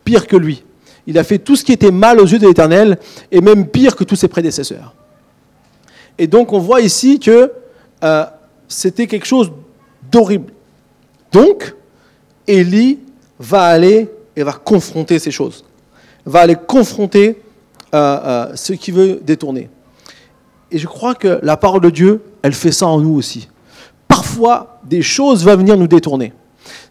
pires 0.05 0.27
que 0.27 0.37
lui. 0.37 0.65
Il 1.07 1.19
a 1.19 1.25
fait 1.25 1.39
tout 1.39 1.57
ce 1.57 1.65
qui 1.65 1.73
était 1.73 1.91
mal 1.91 2.21
aux 2.21 2.27
yeux 2.27 2.39
de 2.39 2.47
l'Éternel 2.47 2.99
et 3.31 3.41
même 3.41 3.67
pire 3.67 3.97
que 3.97 4.05
tous 4.05 4.17
ses 4.17 4.29
prédécesseurs. 4.29 4.95
Et 6.19 6.27
donc 6.27 6.53
on 6.53 6.59
voit 6.59 6.81
ici 6.81 7.19
que 7.19 7.53
c'était 8.69 9.07
quelque 9.07 9.27
chose 9.27 9.53
d'horrible. 10.11 10.53
Donc, 11.31 11.75
Élie 12.47 12.99
va 13.39 13.65
aller 13.65 14.11
et 14.37 14.43
va 14.43 14.53
confronter 14.53 15.19
ces 15.19 15.31
choses. 15.31 15.65
Va 16.27 16.41
aller 16.41 16.57
confronter 16.57 17.43
ce 17.93 18.73
qui 18.73 18.91
veut 18.91 19.21
détourner. 19.23 19.71
Et 20.71 20.79
je 20.79 20.87
crois 20.87 21.15
que 21.15 21.39
la 21.43 21.57
parole 21.57 21.81
de 21.81 21.91
Dieu, 21.91 22.23
elle 22.43 22.55
fait 22.55 22.73
ça 22.73 22.87
en 22.87 23.01
nous 23.01 23.15
aussi. 23.15 23.49
parfois 24.13 24.81
des 24.85 25.03
choses 25.03 25.45
vont 25.45 25.57
venir 25.57 25.77
nous 25.77 25.87
détourner. 25.87 26.33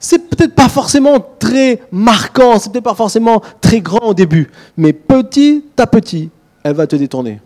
C'est 0.03 0.17
peut-être 0.17 0.55
pas 0.55 0.67
forcément 0.67 1.23
très 1.37 1.79
marquant, 1.91 2.57
c'est 2.57 2.71
peut-être 2.71 2.83
pas 2.83 2.95
forcément 2.95 3.39
très 3.61 3.81
grand 3.81 4.07
au 4.07 4.13
début, 4.15 4.49
mais 4.75 4.93
petit 4.93 5.63
à 5.77 5.85
petit, 5.85 6.31
elle 6.63 6.73
va 6.73 6.87
te 6.87 6.95
détourner. 6.95 7.39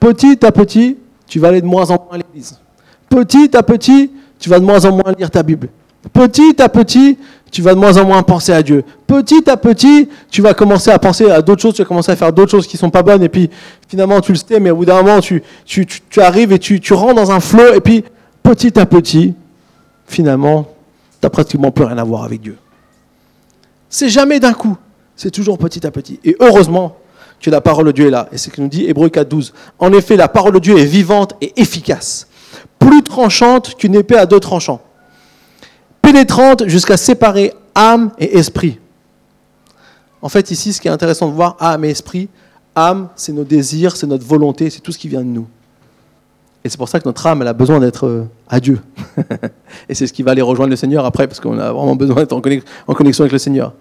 Petit 0.00 0.44
à 0.44 0.50
petit, 0.50 0.96
tu 1.28 1.38
vas 1.38 1.48
aller 1.48 1.60
de 1.60 1.66
moins 1.66 1.88
en 1.90 1.94
moins 1.94 2.14
à 2.14 2.16
l'église. 2.16 2.58
Petit 3.08 3.56
à 3.56 3.62
petit, 3.62 4.10
tu 4.40 4.48
vas 4.48 4.58
de 4.58 4.64
moins 4.64 4.84
en 4.84 4.90
moins 4.90 5.14
lire 5.16 5.30
ta 5.30 5.44
Bible. 5.44 5.68
Petit 6.12 6.60
à 6.60 6.68
petit, 6.68 7.16
tu 7.52 7.62
vas 7.62 7.74
de 7.74 7.78
moins 7.78 7.96
en 7.96 8.04
moins 8.04 8.24
penser 8.24 8.52
à 8.52 8.60
Dieu. 8.64 8.82
Petit 9.06 9.48
à 9.48 9.56
petit, 9.56 10.08
tu 10.32 10.42
vas 10.42 10.52
commencer 10.52 10.90
à 10.90 10.98
penser 10.98 11.30
à 11.30 11.42
d'autres 11.42 11.62
choses, 11.62 11.74
tu 11.74 11.82
vas 11.82 11.88
commencer 11.88 12.10
à 12.10 12.16
faire 12.16 12.32
d'autres 12.32 12.50
choses 12.50 12.66
qui 12.66 12.74
ne 12.74 12.80
sont 12.80 12.90
pas 12.90 13.04
bonnes, 13.04 13.22
et 13.22 13.28
puis 13.28 13.50
finalement 13.88 14.20
tu 14.20 14.32
le 14.32 14.38
sais, 14.38 14.58
mais 14.58 14.70
au 14.72 14.76
bout 14.76 14.84
d'un 14.84 15.00
moment, 15.00 15.20
tu, 15.20 15.44
arrives 16.16 16.50
et 16.50 16.58
tu, 16.58 16.80
tu 16.80 16.92
rentres 16.92 17.14
dans 17.14 17.30
un 17.30 17.38
flot, 17.38 17.74
et 17.74 17.80
puis 17.80 18.02
petit 18.42 18.76
à 18.80 18.86
petit, 18.86 19.34
finalement, 20.08 20.66
tu 21.20 21.26
n'as 21.26 21.30
pratiquement 21.30 21.70
plus 21.70 21.84
rien 21.84 21.98
à 21.98 22.04
voir 22.04 22.24
avec 22.24 22.40
Dieu. 22.40 22.56
C'est 23.88 24.08
jamais 24.08 24.40
d'un 24.40 24.52
coup, 24.52 24.76
c'est 25.16 25.30
toujours 25.30 25.58
petit 25.58 25.86
à 25.86 25.90
petit. 25.90 26.18
Et 26.24 26.36
heureusement 26.40 26.96
que 27.40 27.50
la 27.50 27.60
parole 27.60 27.86
de 27.86 27.92
Dieu 27.92 28.06
est 28.06 28.10
là. 28.10 28.28
Et 28.32 28.38
c'est 28.38 28.50
ce 28.50 28.56
que 28.56 28.60
nous 28.60 28.68
dit 28.68 28.84
Hébreu 28.86 29.08
4, 29.08 29.28
12. 29.28 29.52
En 29.78 29.92
effet, 29.92 30.16
la 30.16 30.28
parole 30.28 30.54
de 30.54 30.58
Dieu 30.58 30.78
est 30.78 30.84
vivante 30.84 31.34
et 31.40 31.60
efficace, 31.60 32.28
plus 32.78 33.02
tranchante 33.02 33.74
qu'une 33.76 33.94
épée 33.94 34.16
à 34.16 34.26
deux 34.26 34.40
tranchants, 34.40 34.80
pénétrante 36.02 36.66
jusqu'à 36.66 36.96
séparer 36.96 37.54
âme 37.74 38.12
et 38.18 38.38
esprit. 38.38 38.78
En 40.22 40.28
fait, 40.28 40.50
ici, 40.50 40.72
ce 40.72 40.80
qui 40.80 40.88
est 40.88 40.90
intéressant 40.90 41.28
de 41.28 41.34
voir, 41.34 41.56
âme 41.60 41.84
et 41.84 41.90
esprit, 41.90 42.28
âme, 42.74 43.08
c'est 43.16 43.32
nos 43.32 43.44
désirs, 43.44 43.96
c'est 43.96 44.06
notre 44.06 44.26
volonté, 44.26 44.68
c'est 44.70 44.80
tout 44.80 44.92
ce 44.92 44.98
qui 44.98 45.08
vient 45.08 45.20
de 45.20 45.26
nous. 45.26 45.46
Et 46.64 46.68
c'est 46.68 46.76
pour 46.76 46.88
ça 46.88 47.00
que 47.00 47.08
notre 47.08 47.26
âme, 47.26 47.40
elle 47.40 47.48
a 47.48 47.54
besoin 47.54 47.80
d'être 47.80 48.06
euh, 48.06 48.24
à 48.48 48.60
Dieu. 48.60 48.80
et 49.88 49.94
c'est 49.94 50.06
ce 50.06 50.12
qui 50.12 50.22
va 50.22 50.32
aller 50.32 50.42
rejoindre 50.42 50.70
le 50.70 50.76
Seigneur 50.76 51.04
après, 51.06 51.26
parce 51.26 51.40
qu'on 51.40 51.58
a 51.58 51.72
vraiment 51.72 51.96
besoin 51.96 52.16
d'être 52.16 52.34
en 52.34 52.40
connexion 52.94 53.24
avec 53.24 53.32
le 53.32 53.38
Seigneur. 53.38 53.72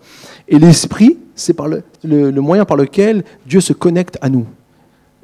Et 0.48 0.58
l'esprit, 0.60 1.18
c'est 1.36 1.56
le, 2.04 2.32
moyen 2.40 2.66
par 2.66 2.78
lequel 2.78 3.24
Dieu 3.46 3.62
se 3.62 3.74
connecte 3.74 4.18
à 4.22 4.30
nous. 4.30 4.46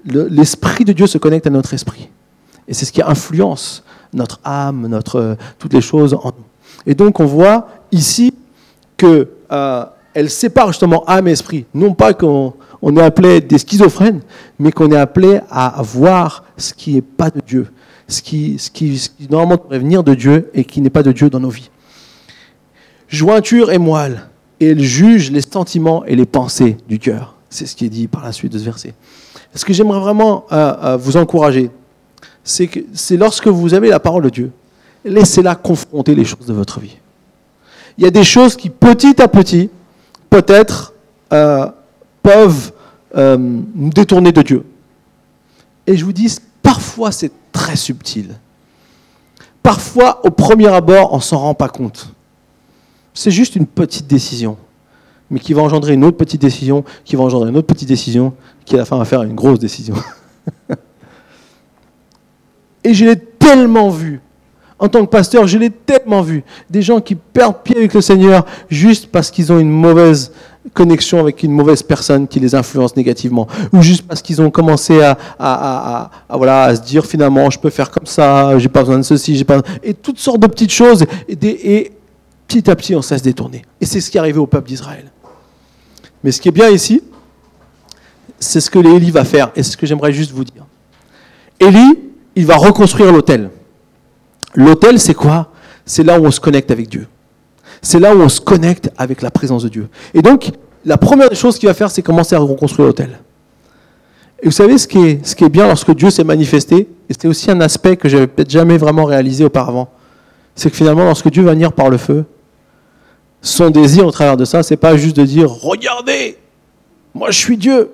L'esprit 0.05 0.85
de 0.85 0.93
Dieu 0.93 1.07
se 1.07 1.17
connecte 1.17 1.47
à 1.47 1.49
notre 1.49 1.73
esprit. 1.73 2.09
Et 2.67 2.73
c'est 2.73 2.85
ce 2.85 2.91
qui 2.91 3.01
influence 3.01 3.83
notre 4.13 4.39
âme, 4.43 4.87
notre, 4.87 5.19
euh, 5.19 5.35
toutes 5.57 5.73
les 5.73 5.81
choses 5.81 6.13
en 6.13 6.27
nous. 6.27 6.45
Et 6.85 6.93
donc 6.93 7.19
on 7.19 7.25
voit 7.25 7.67
ici 7.91 8.33
que 8.97 9.29
euh, 9.51 9.85
elle 10.16 10.30
sépare 10.30 10.70
justement 10.70 11.03
âme 11.05 11.28
et 11.28 11.32
esprit. 11.32 11.66
Non 11.74 11.93
pas 11.93 12.13
qu'on 12.13 12.53
on 12.82 12.97
est 12.97 13.01
appelé 13.01 13.41
des 13.41 13.57
schizophrènes, 13.57 14.22
mais 14.57 14.72
qu'on 14.72 14.89
est 14.91 14.97
appelé 14.97 15.41
à 15.51 15.82
voir 15.84 16.45
ce 16.57 16.74
qui 16.74 16.93
n'est 16.93 17.01
pas 17.01 17.30
de 17.30 17.41
Dieu, 17.45 17.68
ce 18.07 18.22
qui 18.22 19.11
normalement 19.30 19.61
devrait 19.61 19.80
venir 19.80 20.03
de 20.03 20.16
Dieu 20.16 20.49
et 20.53 20.63
qui 20.63 20.82
n'est 20.82 20.89
pas 20.89 21.03
de 21.03 21.11
Dieu 21.11 21.30
dans 21.30 21.41
nos 21.41 21.49
vies. 21.49 21.70
Jointure 23.09 23.72
et 23.72 23.78
moelle, 23.78 24.28
et 24.59 24.70
elle 24.70 24.82
juge 24.82 25.32
les 25.32 25.41
sentiments 25.41 26.05
et 26.05 26.16
les 26.16 26.26
pensées 26.26 26.78
du 26.88 26.97
cœur. 26.97 27.36
C'est 27.49 27.66
ce 27.66 27.76
qui 27.76 27.86
est 27.86 27.89
dit 27.89 28.07
par 28.07 28.24
la 28.24 28.32
suite 28.32 28.53
de 28.53 28.57
ce 28.57 28.63
verset. 28.63 28.93
Ce 29.53 29.66
que 29.66 29.74
j'aimerais 29.74 29.99
vraiment 29.99 30.45
euh, 30.51 30.74
euh, 30.82 30.97
vous 30.97 31.18
encourager, 31.18 31.72
c'est 32.43 32.68
que 32.68 32.80
c'est 32.93 33.18
lorsque 33.18 33.47
vous 33.47 33.74
avez 33.74 33.89
la 33.89 33.99
parole 33.99 34.24
de 34.24 34.30
Dieu, 34.30 34.51
laissez-la 35.03 35.55
confronter 35.55 36.16
les 36.16 36.26
choses 36.26 36.45
de 36.47 36.53
votre 36.53 36.80
vie. 36.80 36.97
Il 37.97 38.03
y 38.03 38.07
a 38.07 38.11
des 38.11 38.24
choses 38.24 38.55
qui, 38.55 38.70
petit 38.70 39.22
à 39.22 39.28
petit, 39.28 39.70
peut-être, 40.36 40.93
euh, 41.31 41.67
peuvent 42.21 42.73
euh, 43.15 43.38
nous 43.38 43.89
détourner 43.89 44.33
de 44.33 44.41
Dieu. 44.41 44.65
Et 45.88 45.95
je 45.95 46.03
vous 46.03 46.11
dis, 46.11 46.38
parfois 46.61 47.13
c'est 47.13 47.31
très 47.53 47.77
subtil. 47.77 48.36
Parfois, 49.63 50.25
au 50.25 50.31
premier 50.31 50.67
abord, 50.67 51.13
on 51.13 51.17
ne 51.17 51.21
s'en 51.21 51.39
rend 51.39 51.53
pas 51.53 51.69
compte. 51.69 52.09
C'est 53.13 53.31
juste 53.31 53.55
une 53.55 53.65
petite 53.65 54.07
décision, 54.07 54.57
mais 55.29 55.39
qui 55.39 55.53
va 55.53 55.61
engendrer 55.61 55.93
une 55.93 56.03
autre 56.03 56.17
petite 56.17 56.41
décision, 56.41 56.83
qui 57.05 57.15
va 57.15 57.23
engendrer 57.23 57.49
une 57.49 57.57
autre 57.57 57.67
petite 57.67 57.88
décision, 57.88 58.33
qui 58.65 58.75
à 58.75 58.79
la 58.79 58.86
fin 58.86 58.97
va 58.97 59.05
faire 59.05 59.23
une 59.23 59.36
grosse 59.36 59.59
décision. 59.59 59.95
Et 62.83 62.93
je 62.93 63.05
l'ai 63.05 63.15
tellement 63.17 63.89
vu 63.89 64.21
en 64.78 64.89
tant 64.89 65.05
que 65.05 65.09
pasteur, 65.09 65.47
je 65.47 65.57
l'ai 65.57 65.69
tellement 65.69 66.21
vu. 66.21 66.43
Des 66.69 66.82
gens 66.82 66.99
qui 66.99 67.15
perdent 67.15 67.61
pied 67.63 67.78
avec 67.78 67.93
le 67.93 68.01
Seigneur 68.01 68.45
juste 68.69 69.07
parce 69.07 69.32
qu'ils 69.32 69.51
ont 69.51 69.59
une 69.59 69.69
mauvaise 69.69 70.32
connexion 70.73 71.19
avec 71.19 71.43
une 71.43 71.51
mauvaise 71.51 71.82
personne 71.84 72.28
qui 72.28 72.39
les 72.39 72.55
influence 72.55 72.95
négativement. 72.95 73.47
Ou 73.71 73.82
juste 73.82 74.05
parce 74.07 74.21
qu'ils 74.21 74.41
ont 74.41 74.49
commencé 74.51 75.01
à, 75.39 76.09
voilà, 76.30 76.63
à 76.63 76.76
se 76.76 76.82
dire 76.82 77.05
finalement, 77.05 77.49
je 77.49 77.59
peux 77.59 77.69
faire 77.69 77.89
comme 77.89 78.05
ça, 78.05 78.57
j'ai 78.59 78.67
pas 78.67 78.82
besoin 78.82 78.97
de 78.97 79.03
ceci, 79.03 79.38
j'ai 79.38 79.45
pas... 79.45 79.61
Et 79.82 79.93
toutes 79.93 80.19
sortes 80.19 80.39
de 80.39 80.47
petites 80.47 80.73
choses. 80.73 81.05
Et, 81.30 81.78
et 81.78 81.91
petit 82.47 82.69
à 82.69 82.76
petit, 82.76 82.95
on 82.95 83.01
cesse 83.01 83.21
détourner. 83.21 83.63
Et 83.80 83.86
c'est 83.86 84.01
ce 84.01 84.11
qui 84.11 84.17
est 84.17 84.19
arrivé 84.19 84.39
au 84.39 84.47
peuple 84.47 84.67
d'Israël. 84.67 85.05
Mais 86.21 86.32
ce 86.32 86.41
qui 86.41 86.49
est 86.49 86.51
bien 86.51 86.69
ici, 86.69 87.01
c'est 88.39 88.59
ce 88.59 88.69
que 88.69 88.80
Élie 88.80 89.11
va 89.11 89.23
faire. 89.23 89.51
Et 89.55 89.63
c'est 89.63 89.71
ce 89.71 89.78
que 89.78 89.86
j'aimerais 89.86 90.11
juste 90.11 90.32
vous 90.32 90.43
dire. 90.43 90.65
Élie, 91.59 91.99
il 92.36 92.45
va 92.45 92.57
reconstruire 92.57 93.13
l'autel. 93.13 93.51
L'autel, 94.55 94.99
c'est 94.99 95.13
quoi? 95.13 95.51
C'est 95.85 96.03
là 96.03 96.19
où 96.19 96.25
on 96.25 96.31
se 96.31 96.39
connecte 96.39 96.71
avec 96.71 96.89
Dieu. 96.89 97.07
C'est 97.81 97.99
là 97.99 98.15
où 98.15 98.19
on 98.19 98.29
se 98.29 98.41
connecte 98.41 98.89
avec 98.97 99.21
la 99.21 99.29
présence 99.29 99.63
de 99.63 99.69
Dieu. 99.69 99.89
Et 100.13 100.21
donc, 100.21 100.51
la 100.85 100.97
première 100.97 101.29
des 101.29 101.35
choses 101.35 101.59
qu'il 101.59 101.67
va 101.67 101.73
faire, 101.73 101.91
c'est 101.91 102.01
commencer 102.01 102.35
à 102.35 102.39
reconstruire 102.39 102.87
l'autel. 102.87 103.19
Et 104.41 104.45
vous 104.45 104.51
savez 104.51 104.77
ce 104.77 104.87
qui 104.87 104.99
est, 104.99 105.25
ce 105.25 105.35
qui 105.35 105.43
est 105.43 105.49
bien 105.49 105.67
lorsque 105.67 105.93
Dieu 105.93 106.09
s'est 106.09 106.23
manifesté, 106.23 106.87
et 107.09 107.13
c'était 107.13 107.27
aussi 107.27 107.49
un 107.51 107.61
aspect 107.61 107.97
que 107.97 108.09
j'avais 108.09 108.27
peut-être 108.27 108.49
jamais 108.49 108.77
vraiment 108.77 109.05
réalisé 109.05 109.45
auparavant, 109.45 109.89
c'est 110.55 110.69
que 110.69 110.75
finalement, 110.75 111.05
lorsque 111.05 111.29
Dieu 111.29 111.43
va 111.43 111.51
venir 111.51 111.73
par 111.73 111.89
le 111.89 111.97
feu, 111.97 112.25
son 113.41 113.69
désir 113.69 114.07
au 114.07 114.11
travers 114.11 114.37
de 114.37 114.45
ça, 114.45 114.63
c'est 114.63 114.77
pas 114.77 114.97
juste 114.97 115.15
de 115.15 115.23
dire 115.23 115.49
Regardez, 115.49 116.37
moi 117.13 117.31
je 117.31 117.37
suis 117.37 117.57
Dieu. 117.57 117.91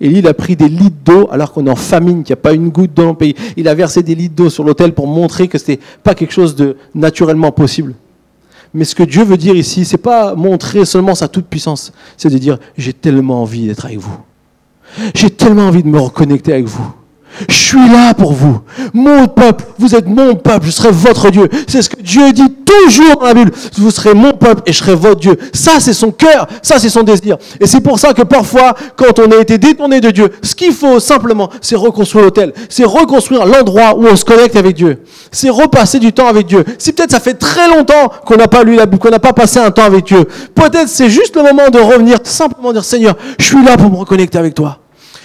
Élie, 0.00 0.20
il 0.20 0.28
a 0.28 0.34
pris 0.34 0.54
des 0.54 0.68
litres 0.68 0.96
d'eau 1.04 1.28
alors 1.30 1.52
qu'on 1.52 1.66
est 1.66 1.70
en 1.70 1.76
famine, 1.76 2.22
qu'il 2.22 2.32
n'y 2.32 2.38
a 2.38 2.42
pas 2.42 2.52
une 2.52 2.68
goutte 2.68 2.94
dans 2.94 3.08
le 3.08 3.14
pays. 3.14 3.34
Il 3.56 3.66
a 3.66 3.74
versé 3.74 4.02
des 4.02 4.14
litres 4.14 4.34
d'eau 4.34 4.48
sur 4.48 4.62
l'autel 4.62 4.94
pour 4.94 5.08
montrer 5.08 5.48
que 5.48 5.58
ce 5.58 5.72
n'était 5.72 5.84
pas 6.02 6.14
quelque 6.14 6.32
chose 6.32 6.54
de 6.54 6.76
naturellement 6.94 7.50
possible. 7.50 7.94
Mais 8.74 8.84
ce 8.84 8.94
que 8.94 9.02
Dieu 9.02 9.24
veut 9.24 9.36
dire 9.36 9.56
ici, 9.56 9.84
c'est 9.84 9.96
pas 9.96 10.34
montrer 10.34 10.84
seulement 10.84 11.14
sa 11.14 11.26
toute 11.26 11.46
puissance, 11.46 11.92
c'est 12.16 12.30
de 12.30 12.38
dire 12.38 12.58
j'ai 12.76 12.92
tellement 12.92 13.42
envie 13.42 13.66
d'être 13.66 13.86
avec 13.86 13.98
vous. 13.98 14.18
J'ai 15.14 15.30
tellement 15.30 15.68
envie 15.68 15.82
de 15.82 15.88
me 15.88 15.98
reconnecter 15.98 16.52
avec 16.52 16.66
vous. 16.66 16.92
Je 17.48 17.54
suis 17.54 17.88
là 17.88 18.14
pour 18.14 18.32
vous. 18.32 18.60
Mon 18.94 19.26
peuple, 19.26 19.64
vous 19.78 19.94
êtes 19.94 20.06
mon 20.06 20.34
peuple, 20.34 20.66
je 20.66 20.70
serai 20.70 20.90
votre 20.90 21.30
Dieu. 21.30 21.48
C'est 21.66 21.82
ce 21.82 21.90
que 21.90 22.00
Dieu 22.00 22.32
dit 22.32 22.54
toujours 22.64 23.16
dans 23.16 23.26
la 23.26 23.34
Bible. 23.34 23.52
Vous 23.76 23.90
serez 23.90 24.14
mon 24.14 24.32
peuple 24.32 24.62
et 24.66 24.72
je 24.72 24.78
serai 24.78 24.94
votre 24.94 25.20
Dieu. 25.20 25.36
Ça, 25.52 25.80
c'est 25.80 25.92
son 25.92 26.10
cœur, 26.10 26.46
ça, 26.62 26.78
c'est 26.78 26.88
son 26.88 27.02
désir. 27.02 27.36
Et 27.60 27.66
c'est 27.66 27.80
pour 27.80 27.98
ça 27.98 28.12
que 28.12 28.22
parfois, 28.22 28.74
quand 28.96 29.18
on 29.18 29.30
a 29.30 29.36
été 29.36 29.58
détourné 29.58 30.00
de 30.00 30.10
Dieu, 30.10 30.30
ce 30.42 30.54
qu'il 30.54 30.72
faut 30.72 31.00
simplement, 31.00 31.50
c'est 31.60 31.76
reconstruire 31.76 32.24
l'autel. 32.24 32.52
C'est 32.68 32.84
reconstruire 32.84 33.46
l'endroit 33.46 33.94
où 33.96 34.06
on 34.06 34.16
se 34.16 34.24
connecte 34.24 34.56
avec 34.56 34.76
Dieu. 34.76 35.02
C'est 35.30 35.50
repasser 35.50 35.98
du 35.98 36.12
temps 36.12 36.28
avec 36.28 36.46
Dieu. 36.46 36.64
Si 36.78 36.92
peut-être 36.92 37.10
ça 37.10 37.20
fait 37.20 37.34
très 37.34 37.68
longtemps 37.68 38.10
qu'on 38.24 38.36
n'a 38.36 38.48
pas 38.48 38.62
lu 38.62 38.76
la 38.76 38.86
Bible, 38.86 38.98
qu'on 38.98 39.10
n'a 39.10 39.18
pas 39.18 39.32
passé 39.32 39.58
un 39.58 39.70
temps 39.70 39.84
avec 39.84 40.06
Dieu, 40.06 40.24
peut-être 40.54 40.88
c'est 40.88 41.10
juste 41.10 41.36
le 41.36 41.42
moment 41.42 41.68
de 41.70 41.78
revenir, 41.78 42.18
simplement 42.24 42.72
dire 42.72 42.84
Seigneur, 42.84 43.16
je 43.38 43.44
suis 43.44 43.64
là 43.64 43.76
pour 43.76 43.90
me 43.90 43.96
reconnecter 43.96 44.38
avec 44.38 44.54
toi. 44.54 44.78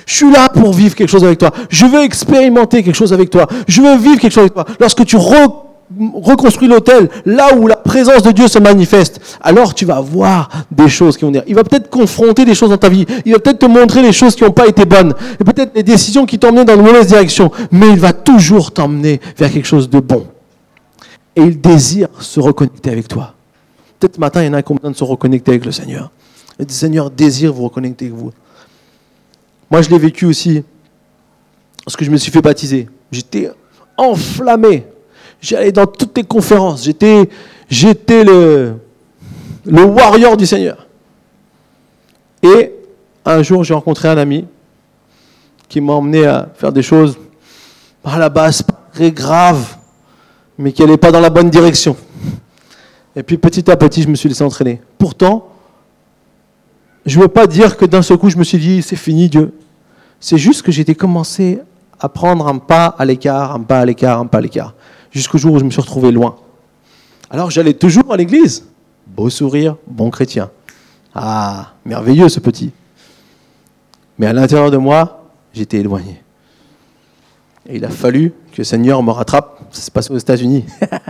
Je 0.06 0.16
suis 0.16 0.32
là 0.32 0.49
pour 0.49 0.74
vivre 0.74 0.95
quelque 0.95 1.10
chose 1.10 1.24
avec 1.24 1.39
toi. 1.39 1.51
Je 1.70 1.86
veux 1.86 2.01
expérimenter 2.01 2.84
quelque 2.84 2.95
chose 2.95 3.14
avec 3.14 3.30
toi. 3.30 3.47
Je 3.68 3.82
veux 3.82 3.95
vivre 3.97 4.20
quelque 4.20 4.34
chose 4.34 4.43
avec 4.43 4.54
toi. 4.54 4.66
Lorsque 4.80 5.06
tu 5.06 5.16
reconstruis 5.16 6.68
l'autel, 6.68 7.10
là 7.26 7.56
où 7.56 7.68
la 7.68 7.76
présence 7.76 8.24
de 8.24 8.32
Dieu 8.32 8.47
se 8.47 8.60
manifeste, 8.60 9.38
alors 9.41 9.74
tu 9.74 9.86
vas 9.86 9.99
voir 9.99 10.49
des 10.72 10.89
choses 10.89 11.18
qui 11.18 11.26
vont 11.26 11.32
dire. 11.32 11.43
Il 11.47 11.56
va 11.56 11.64
peut-être 11.64 11.89
confronter 11.89 12.45
des 12.45 12.56
choses 12.56 12.70
dans 12.70 12.78
ta 12.78 12.89
vie. 12.89 13.06
Il 13.26 13.34
va 13.34 13.39
peut-être 13.39 13.60
te 13.60 13.66
montrer 13.66 14.01
les 14.01 14.12
choses 14.12 14.36
qui 14.36 14.43
n'ont 14.43 14.51
pas 14.51 14.68
été 14.68 14.86
bonnes. 14.86 15.14
Et 15.39 15.43
peut-être 15.43 15.72
les 15.76 15.84
décisions 15.84 16.26
qui 16.26 16.39
t'emmènent 16.39 16.66
dans 16.66 16.76
une 16.76 16.82
mauvaise 16.82 17.08
direction. 17.08 17.51
Mais 17.72 17.89
il 17.89 17.99
va 17.99 18.14
toujours 18.14 18.72
t'emmener 18.72 19.22
vers 19.38 19.51
quelque 19.51 19.68
chose 19.68 19.89
de 19.89 19.99
bon. 19.99 20.26
Et 21.36 21.41
il 21.41 21.60
désire 21.60 22.10
se 22.20 22.39
reconnecter 22.39 22.91
avec 22.91 23.08
toi. 23.08 23.34
Peut-être 23.99 24.18
matin, 24.18 24.43
il 24.43 24.47
y 24.47 24.49
en 24.49 24.54
a 24.54 24.62
qui 24.62 24.72
ont 24.72 24.76
besoin 24.76 24.91
de 24.91 24.95
se 24.95 25.04
reconnecter 25.04 25.51
avec 25.51 25.66
le 25.66 25.72
Seigneur. 25.72 26.12
Le 26.60 26.66
Seigneur 26.68 27.10
désire 27.10 27.54
vous 27.54 27.64
reconnecter 27.64 28.06
avec 28.06 28.18
vous. 28.18 28.32
Moi, 29.74 29.82
je 29.82 29.90
l'ai 29.90 29.98
vécu 29.98 30.28
aussi 30.28 30.64
parce 31.84 31.98
que 31.98 32.06
je 32.06 32.12
me 32.12 32.18
suis 32.18 32.32
fait 32.32 32.44
baptiser. 32.44 32.88
J'étais 33.12 33.50
enflammé. 33.98 34.86
J'allais 35.42 35.72
dans 35.72 35.88
toutes 35.88 36.16
les 36.16 36.24
conférences. 36.24 36.84
J'étais, 36.84 38.24
le, 38.24 38.76
le 39.66 39.84
warrior 39.84 40.38
du 40.38 40.46
Seigneur. 40.46 40.86
Et 42.44 42.72
un 43.26 43.42
jour, 43.42 43.64
j'ai 43.64 43.74
rencontré 43.74 44.10
un 44.10 44.18
ami 44.20 44.46
qui 45.68 45.82
m'a 45.82 45.94
emmené 45.94 46.24
à 46.28 46.50
faire 46.54 46.72
des 46.72 46.84
choses 46.84 47.18
à 48.04 48.20
la 48.20 48.30
base 48.30 48.64
très 48.94 49.12
graves, 49.12 49.76
mais 50.56 50.72
qui 50.72 50.84
n'allaient 50.84 50.98
pas 50.98 51.12
dans 51.12 51.20
la 51.20 51.32
bonne 51.32 51.50
direction. 51.50 51.98
Et 53.16 53.24
puis 53.24 53.40
petit 53.40 53.72
à 53.72 53.76
petit, 53.76 54.04
je 54.04 54.08
me 54.08 54.14
suis 54.14 54.30
laissé 54.30 54.44
entraîner. 54.44 54.82
Pourtant, 55.00 55.48
je 57.08 57.18
ne 57.18 57.24
veux 57.24 57.28
pas 57.28 57.48
dire 57.48 57.76
que 57.76 57.86
d'un 57.86 58.04
seul 58.04 58.20
coup, 58.20 58.30
je 58.30 58.38
me 58.38 58.44
suis 58.44 58.60
dit, 58.60 58.84
c'est 58.84 58.96
fini, 58.96 59.30
Dieu. 59.30 59.52
C'est 60.24 60.38
juste 60.38 60.62
que 60.62 60.72
j'étais 60.72 60.96
commencé 60.96 61.60
à 62.00 62.08
prendre 62.08 62.48
un 62.48 62.58
pas 62.58 62.86
à 62.86 63.04
l'écart, 63.04 63.54
un 63.54 63.60
pas 63.60 63.82
à 63.82 63.86
l'écart, 63.86 64.22
un 64.22 64.26
pas 64.26 64.38
à 64.38 64.42
l'écart. 64.42 64.74
jusqu'au 65.12 65.38
jour 65.38 65.56
où 65.56 65.60
je 65.60 65.66
me 65.66 65.70
suis 65.70 65.82
retrouvé 65.82 66.14
loin. 66.14 66.38
Alors 67.30 67.52
j'allais 67.52 67.74
toujours 67.74 68.14
à 68.14 68.16
l'église. 68.16 68.66
Beau 69.06 69.30
sourire, 69.30 69.76
bon 69.86 70.10
chrétien. 70.12 70.50
Ah, 71.14 71.74
merveilleux 71.84 72.30
ce 72.30 72.40
petit. 72.40 72.72
Mais 74.18 74.28
à 74.28 74.32
l'intérieur 74.32 74.72
de 74.72 74.78
moi, 74.78 75.26
j'étais 75.54 75.80
éloigné. 75.80 76.24
Et 77.68 77.76
il 77.76 77.84
a 77.84 77.90
fallu 77.90 78.32
que 78.54 78.60
le 78.60 78.64
Seigneur 78.64 79.04
me 79.04 79.12
rattrape. 79.12 79.60
Ça 79.72 79.82
s'est 79.82 79.92
passé 79.92 80.14
aux 80.14 80.18
États-Unis, 80.18 80.64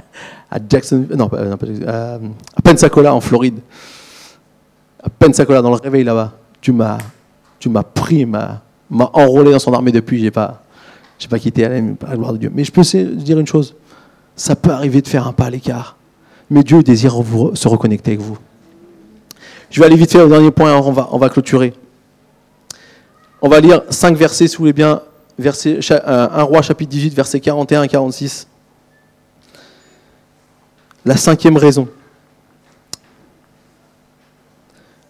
à 0.49 0.57
Jackson, 0.67 1.05
non, 1.15 1.29
à 1.85 2.17
Pensacola 2.63 3.13
en 3.13 3.21
Floride. 3.21 3.59
À 5.03 5.09
Pensacola, 5.09 5.61
dans 5.61 5.69
le 5.69 5.75
réveil 5.75 6.03
là-bas. 6.03 6.33
Tu 6.61 6.71
m'as, 6.71 6.97
tu 7.59 7.69
m'as 7.69 7.83
pris, 7.83 8.25
m'a, 8.25 8.63
m'a 8.93 9.09
enrôlé 9.13 9.51
dans 9.51 9.59
son 9.59 9.73
armée 9.73 9.91
depuis. 9.91 10.19
J'ai 10.19 10.31
pas, 10.31 10.63
pas 11.29 11.39
quitté 11.39 11.65
à 11.65 11.69
la, 11.69 11.81
gloire 12.15 12.33
de 12.33 12.37
Dieu. 12.37 12.51
Mais 12.53 12.63
je 12.63 12.71
peux 12.71 12.81
dire 12.81 13.39
une 13.39 13.47
chose. 13.47 13.75
Ça 14.35 14.55
peut 14.55 14.71
arriver 14.71 15.01
de 15.01 15.07
faire 15.07 15.27
un 15.27 15.33
pas 15.33 15.45
à 15.45 15.49
l'écart. 15.49 15.97
Mais 16.49 16.63
Dieu 16.63 16.83
désire 16.83 17.15
se 17.53 17.67
reconnecter 17.67 18.11
avec 18.11 18.21
vous. 18.21 18.37
Je 19.69 19.79
vais 19.79 19.87
aller 19.87 19.95
vite 19.95 20.11
fait 20.11 20.21
au 20.21 20.29
dernier 20.29 20.51
point, 20.51 20.75
on 20.75 20.91
va, 20.91 21.09
on 21.11 21.17
va 21.17 21.29
clôturer. 21.29 21.73
On 23.41 23.49
va 23.49 23.59
lire 23.59 23.81
cinq 23.89 24.15
versets, 24.15 24.47
si 24.47 24.55
vous 24.55 24.61
voulez 24.61 24.73
bien, 24.73 25.01
verset, 25.39 25.79
1 25.89 25.95
euh, 26.07 26.43
roi 26.43 26.61
chapitre 26.61 26.91
18, 26.91 27.13
versets 27.13 27.39
41 27.39 27.83
et 27.83 27.87
46. 27.87 28.47
La 31.05 31.17
cinquième 31.17 31.57
raison. 31.57 31.87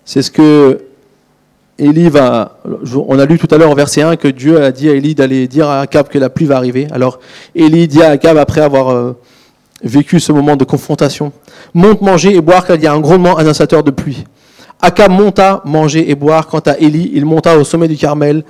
C'est 0.05 0.21
ce 0.21 0.31
que 0.31 0.85
Élie 1.83 2.09
va. 2.09 2.57
On 3.07 3.19
a 3.19 3.25
lu 3.25 3.37
tout 3.37 3.47
à 3.51 3.57
l'heure 3.57 3.71
au 3.71 3.75
verset 3.75 4.01
1 4.01 4.15
que 4.15 4.27
Dieu 4.27 4.63
a 4.63 4.71
dit 4.71 4.89
à 4.89 4.93
Élie 4.93 5.15
d'aller 5.15 5.47
dire 5.47 5.67
à 5.67 5.81
Akab 5.81 6.07
que 6.07 6.17
la 6.17 6.29
pluie 6.29 6.45
va 6.45 6.57
arriver. 6.57 6.87
Alors 6.91 7.19
Élie 7.55 7.87
dit 7.87 8.01
à 8.01 8.11
Akab, 8.11 8.37
après 8.37 8.61
avoir 8.61 8.91
euh, 8.91 9.17
vécu 9.83 10.19
ce 10.19 10.31
moment 10.31 10.55
de 10.55 10.63
confrontation, 10.63 11.31
monte 11.73 12.01
manger 12.01 12.35
et 12.35 12.41
boire 12.41 12.65
car 12.65 12.77
il 12.77 12.83
y 12.83 12.87
a 12.87 12.93
un 12.93 12.99
grondement 12.99 13.37
annonçateur 13.37 13.83
de 13.83 13.91
pluie. 13.91 14.23
Akab 14.81 15.11
monta 15.11 15.61
manger 15.65 16.09
et 16.09 16.15
boire. 16.15 16.47
Quant 16.47 16.59
à 16.59 16.77
Élie, 16.77 17.11
il 17.13 17.25
monta 17.25 17.57
au 17.57 17.63
sommet 17.63 17.87
du 17.87 17.97
Carmel 17.97 18.43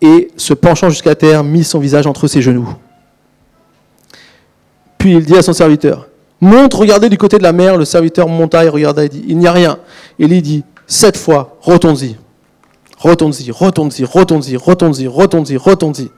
et, 0.00 0.30
se 0.36 0.54
penchant 0.54 0.90
jusqu'à 0.90 1.14
terre, 1.14 1.44
mit 1.44 1.64
son 1.64 1.78
visage 1.78 2.06
entre 2.06 2.26
ses 2.26 2.42
genoux. 2.42 2.68
Puis 4.98 5.14
il 5.14 5.24
dit 5.24 5.36
à 5.36 5.42
son 5.42 5.52
serviteur, 5.52 6.08
monte, 6.40 6.74
regardez 6.74 7.08
du 7.08 7.18
côté 7.18 7.38
de 7.38 7.42
la 7.42 7.52
mer. 7.52 7.76
Le 7.76 7.84
serviteur 7.84 8.28
monta 8.28 8.64
et 8.64 8.68
regarda 8.68 9.04
et 9.04 9.08
dit, 9.08 9.24
il 9.26 9.38
n'y 9.38 9.46
a 9.46 9.52
rien. 9.52 9.78
Élie 10.18 10.42
dit, 10.42 10.64
sept 10.86 11.16
fois, 11.16 11.56
retourne-y. 11.60 12.16
Retourne-y, 13.02 13.50
retourne-y, 13.50 14.04
retourne-y, 14.04 14.56
retourne-y, 14.56 15.06
retourne-y, 15.06 15.56
retourne-y. 15.56 16.10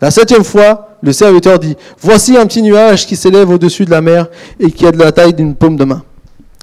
La 0.00 0.10
septième 0.10 0.44
fois, 0.44 0.96
le 1.02 1.12
serviteur 1.12 1.58
dit, 1.58 1.76
voici 2.00 2.36
un 2.36 2.46
petit 2.46 2.62
nuage 2.62 3.06
qui 3.06 3.14
s'élève 3.14 3.50
au-dessus 3.50 3.84
de 3.84 3.90
la 3.90 4.00
mer 4.00 4.28
et 4.58 4.70
qui 4.70 4.86
a 4.86 4.90
de 4.90 4.98
la 4.98 5.12
taille 5.12 5.34
d'une 5.34 5.54
paume 5.54 5.76
de 5.76 5.84
main 5.84 6.02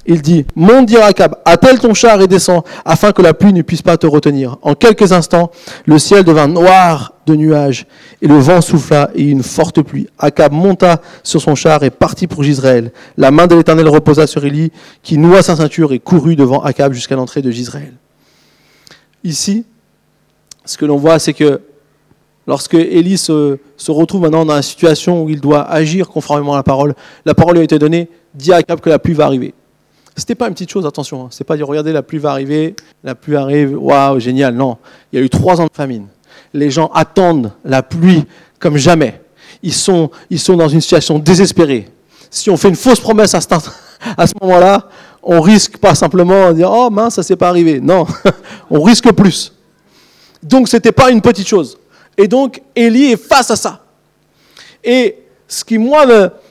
il 0.10 0.24
dit, 0.24 0.46
monte 0.56 0.88
dire 0.88 1.04
Akab, 1.04 1.36
attelle 1.46 1.80
ton 1.80 1.94
char 1.94 2.20
et 2.20 2.28
descends, 2.28 2.64
afin 2.84 3.12
que 3.12 3.22
la 3.22 3.36
pluie 3.36 3.54
ne 3.54 3.62
puisse 3.62 3.84
pas 3.84 3.96
te 3.96 4.08
retenir. 4.08 4.58
En 4.64 4.74
quelques 4.74 5.12
instants, 5.12 5.52
le 5.86 6.00
ciel 6.00 6.24
devint 6.24 6.48
noir 6.48 7.14
de 7.28 7.36
nuages, 7.36 7.86
et 8.22 8.28
le 8.28 8.40
vent 8.40 8.60
souffla, 8.60 9.12
et 9.14 9.24
une 9.24 9.44
forte 9.44 9.82
pluie. 9.84 10.08
Akab 10.18 10.52
monta 10.52 11.00
sur 11.22 11.42
son 11.42 11.54
char 11.54 11.84
et 11.84 11.92
partit 11.92 12.26
pour 12.26 12.44
Gisraël. 12.44 12.92
La 13.18 13.30
main 13.30 13.46
de 13.46 13.56
l'Éternel 13.56 13.88
reposa 13.88 14.26
sur 14.26 14.44
Élie, 14.44 14.72
qui 15.04 15.20
noua 15.20 15.44
sa 15.44 15.56
ceinture 15.56 15.94
et 15.94 16.00
courut 16.00 16.36
devant 16.36 16.64
Akab 16.64 16.92
jusqu'à 16.92 17.16
l'entrée 17.16 17.44
de 17.44 17.52
Gisraël. 17.52 17.94
Ici, 19.24 19.66
ce 20.66 20.78
que 20.78 20.86
l'on 20.86 20.98
voit, 20.98 21.20
c'est 21.20 21.34
que 21.34 21.62
lorsque 22.48 22.74
Élie 22.74 23.18
se, 23.18 23.58
se, 23.78 23.92
retrouve 23.92 24.22
maintenant 24.22 24.46
dans 24.46 24.56
la 24.56 24.62
situation 24.62 25.24
où 25.24 25.30
il 25.30 25.40
doit 25.40 25.70
agir 25.70 26.10
conformément 26.10 26.54
à 26.54 26.58
la 26.58 26.64
parole, 26.64 26.96
la 27.26 27.34
parole 27.34 27.56
lui 27.56 27.62
a 27.62 27.64
été 27.64 27.80
donnée, 27.80 28.10
dit 28.34 28.54
à 28.54 28.58
Akab 28.58 28.80
que 28.80 28.90
la 28.90 29.00
pluie 29.00 29.14
va 29.14 29.26
arriver. 29.26 29.54
C'était 30.16 30.36
pas 30.36 30.48
une 30.48 30.54
petite 30.54 30.72
chose, 30.72 30.86
attention. 30.86 31.26
Hein. 31.26 31.28
C'est 31.32 31.46
pas 31.46 31.56
dire 31.56 31.68
regardez 31.68 31.94
la 31.94 32.04
pluie 32.04 32.20
va 32.20 32.32
arriver, 32.32 32.76
la 33.04 33.16
pluie 33.16 33.36
arrive, 33.36 33.78
waouh 33.82 34.20
génial. 34.20 34.54
Non, 34.54 34.78
il 35.12 35.20
y 35.20 35.22
a 35.22 35.26
eu 35.26 35.30
trois 35.30 35.62
ans 35.62 35.66
de 35.66 35.74
famine. 35.74 36.08
Les 36.54 36.70
gens 36.70 36.92
attendent 36.94 37.52
la 37.64 37.84
pluie 37.84 38.26
comme 38.60 38.78
jamais. 38.78 39.22
Ils 39.64 39.74
sont, 39.74 40.10
ils 40.30 40.40
sont 40.40 40.58
dans 40.58 40.68
une 40.68 40.82
situation 40.82 41.20
désespérée. 41.20 41.88
Si 42.30 42.50
on 42.50 42.58
fait 42.58 42.70
une 42.70 42.76
fausse 42.76 43.00
promesse 43.00 43.34
ce, 43.34 43.72
à 44.18 44.28
ce 44.28 44.34
moment-là, 44.42 44.90
on 45.32 45.42
risque 45.42 45.78
pas 45.78 45.94
simplement 45.94 46.50
de 46.50 46.54
dire 46.54 46.72
oh 46.72 46.90
mince 46.90 47.14
ça 47.14 47.24
s'est 47.24 47.36
pas 47.36 47.50
arrivé. 47.50 47.80
Non, 47.80 48.08
on 48.72 48.82
risque 48.82 49.12
plus. 49.14 49.54
Donc 50.42 50.68
c'était 50.68 50.92
pas 50.92 51.12
une 51.12 51.22
petite 51.22 51.48
chose. 51.48 51.78
Et 52.18 52.28
donc 52.28 52.62
Élie 52.76 53.12
est 53.12 53.18
face 53.18 53.52
à 53.52 53.56
ça. 53.56 53.84
Et 54.84 55.18
ce 55.48 55.64
qui 55.64 55.78
moi 55.78 56.08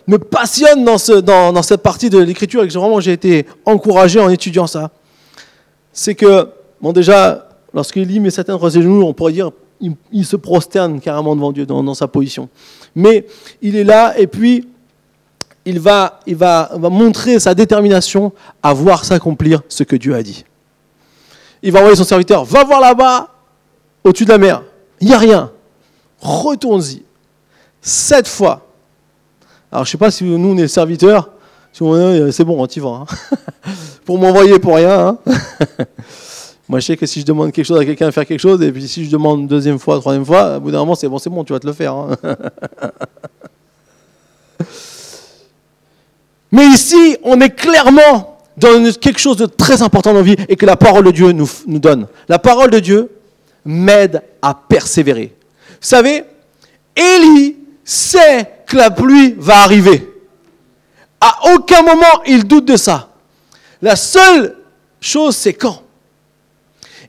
me, 0.06 0.18
passionne 0.18 0.84
dans, 0.84 0.96
ce, 0.98 1.12
dans, 1.12 1.52
dans 1.52 1.62
cette 1.62 1.82
partie 1.82 2.08
de 2.08 2.18
l'écriture 2.18 2.62
et 2.62 2.68
que 2.68 2.72
vraiment 2.72 3.00
j'ai 3.00 3.12
été 3.12 3.46
encouragé 3.64 4.20
en 4.20 4.28
étudiant 4.28 4.68
ça, 4.68 4.90
c'est 5.92 6.14
que, 6.14 6.48
bon 6.80 6.92
déjà, 6.92 7.48
lorsqu'il 7.74 8.04
lit 8.04 8.20
met 8.20 8.30
tête 8.30 8.48
entre 8.50 8.70
ses 8.70 8.82
genoux, 8.82 9.02
on 9.02 9.12
pourrait 9.12 9.32
dire 9.32 9.50
il, 10.12 10.24
se 10.24 10.36
prosterne 10.36 11.00
carrément 11.00 11.34
devant 11.34 11.50
Dieu 11.50 11.66
dans, 11.66 11.94
sa 11.94 12.06
position. 12.06 12.48
Mais 12.94 13.26
il 13.60 13.74
est 13.74 13.84
là 13.84 14.18
et 14.18 14.28
puis 14.28 14.68
il 15.68 15.78
va, 15.78 16.70
montrer 16.78 17.38
sa 17.38 17.54
détermination 17.54 18.32
à 18.62 18.72
voir 18.72 19.04
s'accomplir 19.04 19.60
ce 19.68 19.82
que 19.82 19.96
Dieu 19.96 20.14
a 20.14 20.22
dit. 20.22 20.44
Il 21.62 21.72
va 21.72 21.80
envoyer 21.80 21.96
son 21.96 22.04
serviteur, 22.04 22.44
va 22.44 22.64
voir 22.64 22.80
là-bas, 22.80 23.28
au-dessus 24.04 24.24
de 24.24 24.30
la 24.30 24.38
mer, 24.38 24.62
il 25.00 25.08
n'y 25.08 25.14
a 25.14 25.18
rien, 25.18 25.50
retourne-y. 26.20 27.02
Sept 27.82 28.26
fois, 28.26 28.66
alors 29.70 29.84
je 29.84 29.90
sais 29.90 29.98
pas 29.98 30.10
si 30.10 30.24
nous 30.24 30.48
on 30.48 30.56
est 30.56 30.68
serviteurs, 30.68 31.30
c'est 31.72 32.44
bon, 32.44 32.62
on 32.62 32.66
y 32.66 32.80
va. 32.80 32.88
Hein. 32.88 33.06
pour 34.04 34.18
m'envoyer 34.18 34.58
pour 34.58 34.76
rien. 34.76 35.08
Hein. 35.08 35.18
Moi 36.68 36.80
je 36.80 36.86
sais 36.86 36.96
que 36.96 37.06
si 37.06 37.20
je 37.20 37.26
demande 37.26 37.52
quelque 37.52 37.66
chose 37.66 37.78
à 37.78 37.84
quelqu'un 37.84 38.06
de 38.06 38.10
faire 38.10 38.26
quelque 38.26 38.40
chose, 38.40 38.62
et 38.62 38.72
puis 38.72 38.88
si 38.88 39.04
je 39.04 39.10
demande 39.10 39.46
deuxième 39.46 39.78
fois, 39.78 39.98
troisième 40.00 40.24
fois, 40.24 40.56
au 40.56 40.60
bout 40.60 40.70
d'un 40.70 40.78
moment 40.78 40.94
c'est 40.94 41.08
bon, 41.08 41.18
c'est 41.18 41.30
bon, 41.30 41.44
tu 41.44 41.52
vas 41.52 41.60
te 41.60 41.66
le 41.66 41.72
faire. 41.72 41.94
Hein. 41.94 42.16
Mais 46.50 46.66
ici, 46.66 47.16
on 47.22 47.40
est 47.40 47.50
clairement 47.50 48.38
dans 48.56 48.92
quelque 48.92 49.20
chose 49.20 49.36
de 49.36 49.46
très 49.46 49.82
important 49.82 50.12
dans 50.12 50.18
la 50.18 50.24
vie 50.24 50.36
et 50.48 50.56
que 50.56 50.66
la 50.66 50.76
parole 50.76 51.04
de 51.04 51.10
Dieu 51.10 51.32
nous, 51.32 51.48
nous 51.66 51.78
donne. 51.78 52.06
La 52.28 52.38
parole 52.38 52.70
de 52.70 52.80
Dieu 52.80 53.10
m'aide 53.64 54.22
à 54.42 54.54
persévérer. 54.54 55.34
Vous 55.68 55.76
savez, 55.80 56.24
Élie 56.96 57.56
sait 57.84 58.50
que 58.66 58.76
la 58.76 58.90
pluie 58.90 59.34
va 59.38 59.58
arriver. 59.58 60.08
À 61.20 61.52
aucun 61.54 61.82
moment 61.82 62.22
il 62.26 62.44
doute 62.44 62.64
de 62.64 62.76
ça. 62.76 63.10
La 63.80 63.94
seule 63.94 64.56
chose, 65.00 65.36
c'est 65.36 65.52
quand. 65.52 65.82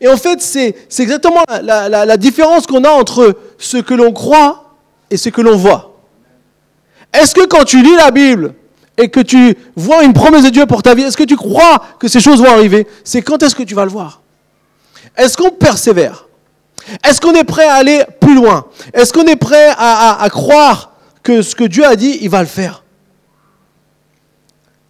Et 0.02 0.08
en 0.08 0.18
fait, 0.18 0.42
c'est 0.42 0.76
exactement 1.00 1.44
la, 1.62 1.90
la 1.90 2.18
différence 2.18 2.68
qu'on 2.68 2.84
a 2.84 2.90
entre 2.90 3.36
ce 3.58 3.78
que 3.78 3.94
l'on 3.94 4.14
croit 4.14 4.76
et 5.10 5.18
ce 5.18 5.30
que 5.30 5.42
l'on 5.42 5.58
voit. 5.58 5.98
Est-ce 7.12 7.34
que 7.34 7.46
quand 7.48 7.66
tu 7.66 7.82
lis 7.82 7.96
la 7.96 8.12
Bible 8.12 8.54
et 9.00 9.08
que 9.08 9.22
tu 9.22 9.58
vois 9.78 10.04
une 10.04 10.12
promesse 10.12 10.44
de 10.44 10.50
Dieu 10.50 10.66
pour 10.66 10.84
ta 10.84 10.94
vie, 10.94 11.04
est-ce 11.04 11.16
que 11.16 11.24
tu 11.24 11.38
crois 11.38 11.82
que 12.00 12.10
ces 12.10 12.20
choses 12.20 12.42
vont 12.42 12.52
arriver? 12.52 12.86
C'est 13.06 13.22
quand 13.22 13.42
est-ce 13.42 13.56
que 13.56 13.64
tu 13.64 13.74
vas 13.74 13.86
le 13.86 13.92
voir? 13.92 14.22
Est-ce 15.16 15.38
qu'on 15.38 15.52
persévère? 15.52 16.28
Est-ce 17.06 17.22
qu'on 17.22 17.34
est 17.34 17.46
prêt 17.46 17.66
à 17.66 17.76
aller 17.76 18.04
plus 18.20 18.36
loin? 18.36 18.66
Est-ce 18.94 19.14
qu'on 19.14 19.26
est 19.26 19.38
prêt 19.38 19.70
à, 19.78 20.28
croire 20.30 20.98
que 21.24 21.42
ce 21.42 21.56
que 21.56 21.64
Dieu 21.64 21.86
a 21.86 21.96
dit, 21.96 22.20
il 22.22 22.30
va 22.30 22.42
le 22.42 22.48
faire? 22.48 22.84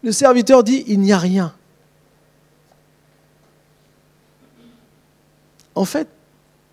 Le 0.02 0.12
serviteur 0.12 0.64
dit, 0.64 0.84
il 0.88 1.00
n'y 1.02 1.14
a 1.14 1.20
rien. 1.20 1.54
En 5.76 5.86
fait, 5.86 6.08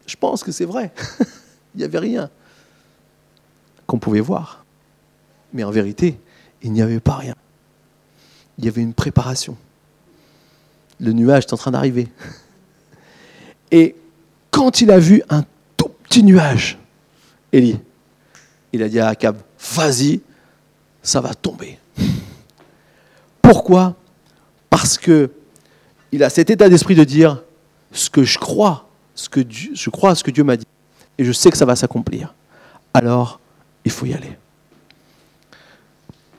je 0.07 0.17
pense 0.17 0.43
que 0.43 0.53
c'est 0.53 0.65
vrai. 0.65 0.91
il 1.75 1.79
n'y 1.79 1.85
avait 1.85 1.99
rien 1.99 2.31
qu'on 3.87 3.99
pouvait 3.99 4.21
voir. 4.21 4.65
Mais 5.53 5.65
en 5.65 5.71
vérité, 5.71 6.19
il 6.67 6.73
n'y 6.73 6.83
avait 6.83 7.01
pas 7.01 7.15
rien. 7.15 7.35
Il 8.59 8.65
y 8.65 8.69
avait 8.69 8.83
une 8.83 8.93
préparation. 8.93 9.57
Le 10.99 11.13
nuage 11.13 11.45
est 11.45 11.53
en 11.53 11.57
train 11.57 11.71
d'arriver. 11.71 12.09
Et 13.71 13.95
quand 14.51 14.81
il 14.81 14.91
a 14.91 14.99
vu 14.99 15.23
un 15.29 15.45
tout 15.77 15.91
petit 16.03 16.25
nuage, 16.25 16.79
Élie, 17.53 17.79
il 18.73 18.83
a 18.83 18.89
dit 18.89 18.99
à 18.99 19.09
Akab, 19.09 19.37
vas-y, 19.77 20.21
ça 21.03 21.21
va 21.21 21.35
tomber. 21.35 21.79
Pourquoi? 23.41 23.95
Parce 24.69 24.99
que 24.99 25.31
il 26.11 26.25
a 26.25 26.31
cet 26.31 26.51
état 26.51 26.69
d'esprit 26.69 26.97
de 26.97 27.05
dire 27.05 27.43
ce 27.93 28.11
que 28.11 28.25
je 28.25 28.39
crois, 28.39 28.89
ce 29.15 29.29
que 29.29 29.41
je 29.49 29.91
crois 29.91 30.11
à 30.11 30.15
ce 30.17 30.25
que 30.25 30.31
Dieu 30.33 30.43
m'a 30.43 30.57
dit, 30.57 30.67
et 31.19 31.25
je 31.25 31.33
sais 31.33 31.51
que 31.51 31.57
ça 31.57 31.65
va 31.65 31.77
s'accomplir. 31.77 32.35
Alors, 32.93 33.39
il 33.85 33.93
faut 33.93 34.07
y 34.07 34.15
aller. 34.15 34.37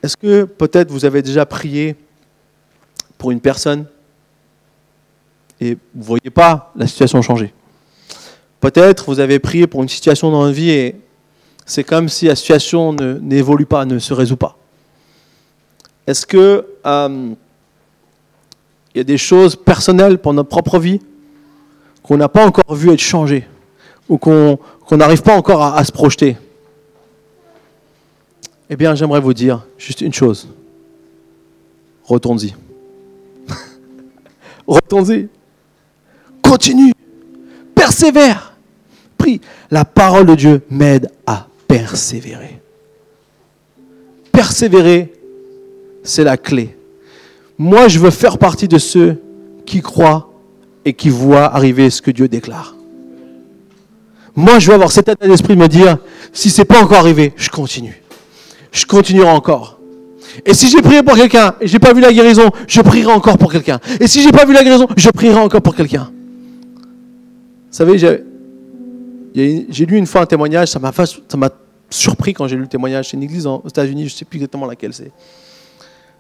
Est-ce 0.08 0.16
que 0.16 0.46
peut-être 0.46 0.90
vous 0.90 1.04
avez 1.04 1.22
déjà 1.22 1.46
prié 1.46 1.94
pour 3.18 3.32
une 3.32 3.42
personne 3.42 3.88
et 5.60 5.74
vous 5.94 6.00
ne 6.00 6.06
voyez 6.06 6.30
pas 6.30 6.72
la 6.78 6.88
situation 6.88 7.22
changer? 7.22 7.54
Peut-être 8.62 9.04
vous 9.08 9.20
avez 9.20 9.38
prié 9.40 9.68
pour 9.68 9.84
une 9.84 9.90
situation 9.90 10.32
dans 10.32 10.46
la 10.46 10.54
vie 10.54 10.70
et 10.70 10.96
c'est 11.66 11.84
comme 11.84 12.08
si 12.08 12.28
la 12.28 12.38
situation 12.38 12.94
n'évolue 12.94 13.66
pas, 13.66 13.84
ne 13.84 14.00
se 14.00 14.14
résout 14.14 14.38
pas. 14.38 14.58
Est-ce 16.08 16.26
que 16.26 16.66
euh, 16.86 17.34
il 18.96 18.98
y 18.98 19.02
a 19.02 19.04
des 19.04 19.18
choses 19.18 19.58
personnelles 19.58 20.20
pour 20.20 20.34
notre 20.34 20.48
propre 20.48 20.80
vie 20.80 21.02
qu'on 22.02 22.16
n'a 22.16 22.30
pas 22.30 22.46
encore 22.46 22.76
vu 22.76 22.94
être 22.94 23.02
changées 23.02 23.46
ou 24.08 24.18
qu'on 24.18 24.58
n'arrive 24.90 25.22
pas 25.22 25.36
encore 25.36 25.64
à 25.64 25.84
se 25.84 25.92
projeter? 25.92 26.38
Eh 28.70 28.76
bien, 28.76 28.96
j'aimerais 28.96 29.22
vous 29.22 29.34
dire 29.34 29.66
juste 29.78 30.02
une 30.02 30.14
chose. 30.14 30.48
Retourne-y. 32.04 32.54
Retourne-y. 34.68 35.30
Continue. 36.42 36.94
Persévère. 37.74 38.58
Prie. 39.18 39.42
La 39.72 39.86
parole 39.86 40.26
de 40.26 40.36
Dieu 40.36 40.62
m'aide 40.70 41.10
à 41.26 41.48
persévérer. 41.68 42.60
Persévérer, 44.32 45.14
c'est 46.04 46.24
la 46.24 46.38
clé. 46.38 46.78
Moi, 47.58 47.88
je 47.88 48.00
veux 48.00 48.12
faire 48.12 48.38
partie 48.38 48.68
de 48.68 48.78
ceux 48.78 49.22
qui 49.66 49.82
croient 49.82 50.32
et 50.86 50.94
qui 50.94 51.10
voient 51.10 51.54
arriver 51.54 51.90
ce 51.90 52.02
que 52.02 52.12
Dieu 52.12 52.28
déclare. 52.28 52.76
Moi, 54.36 54.60
je 54.60 54.68
veux 54.68 54.76
avoir 54.76 54.92
cet 54.92 55.10
état 55.10 55.28
d'esprit 55.28 55.56
de 55.56 55.62
me 55.62 55.68
dire, 55.68 55.98
si 56.32 56.50
c'est 56.50 56.66
pas 56.66 56.82
encore 56.82 57.00
arrivé, 57.00 57.34
je 57.36 57.50
continue. 57.50 58.04
Je 58.72 58.86
continuerai 58.86 59.30
encore. 59.30 59.80
Et 60.46 60.54
si 60.54 60.70
j'ai 60.70 60.82
prié 60.82 61.02
pour 61.04 61.16
quelqu'un 61.16 61.56
et 61.60 61.68
j'ai 61.68 61.80
pas 61.80 61.94
vu 61.94 62.02
la 62.02 62.14
guérison, 62.14 62.50
je 62.68 62.82
prierai 62.82 63.12
encore 63.12 63.38
pour 63.38 63.52
quelqu'un. 63.52 63.80
Et 64.00 64.08
si 64.08 64.22
j'ai 64.22 64.32
pas 64.32 64.46
vu 64.46 64.54
la 64.54 64.64
guérison, 64.64 64.88
je 64.96 65.10
prierai 65.10 65.40
encore 65.40 65.62
pour 65.62 65.76
quelqu'un. 65.76 66.12
Vous 67.70 67.78
savez, 67.78 67.98
j'ai 67.98 69.86
lu 69.86 69.98
une 69.98 70.06
fois 70.06 70.22
un 70.22 70.26
témoignage, 70.26 70.70
ça 70.70 70.80
m'a 70.80 71.50
surpris 71.90 72.34
quand 72.34 72.48
j'ai 72.48 72.56
lu 72.56 72.64
le 72.64 72.68
témoignage. 72.68 73.10
C'est 73.10 73.18
une 73.18 73.24
église 73.24 73.48
aux 73.48 73.64
États-Unis, 73.68 74.08
je 74.08 74.14
ne 74.14 74.18
sais 74.18 74.26
plus 74.26 74.38
exactement 74.38 74.66
laquelle 74.66 74.94
c'est. 74.94 75.12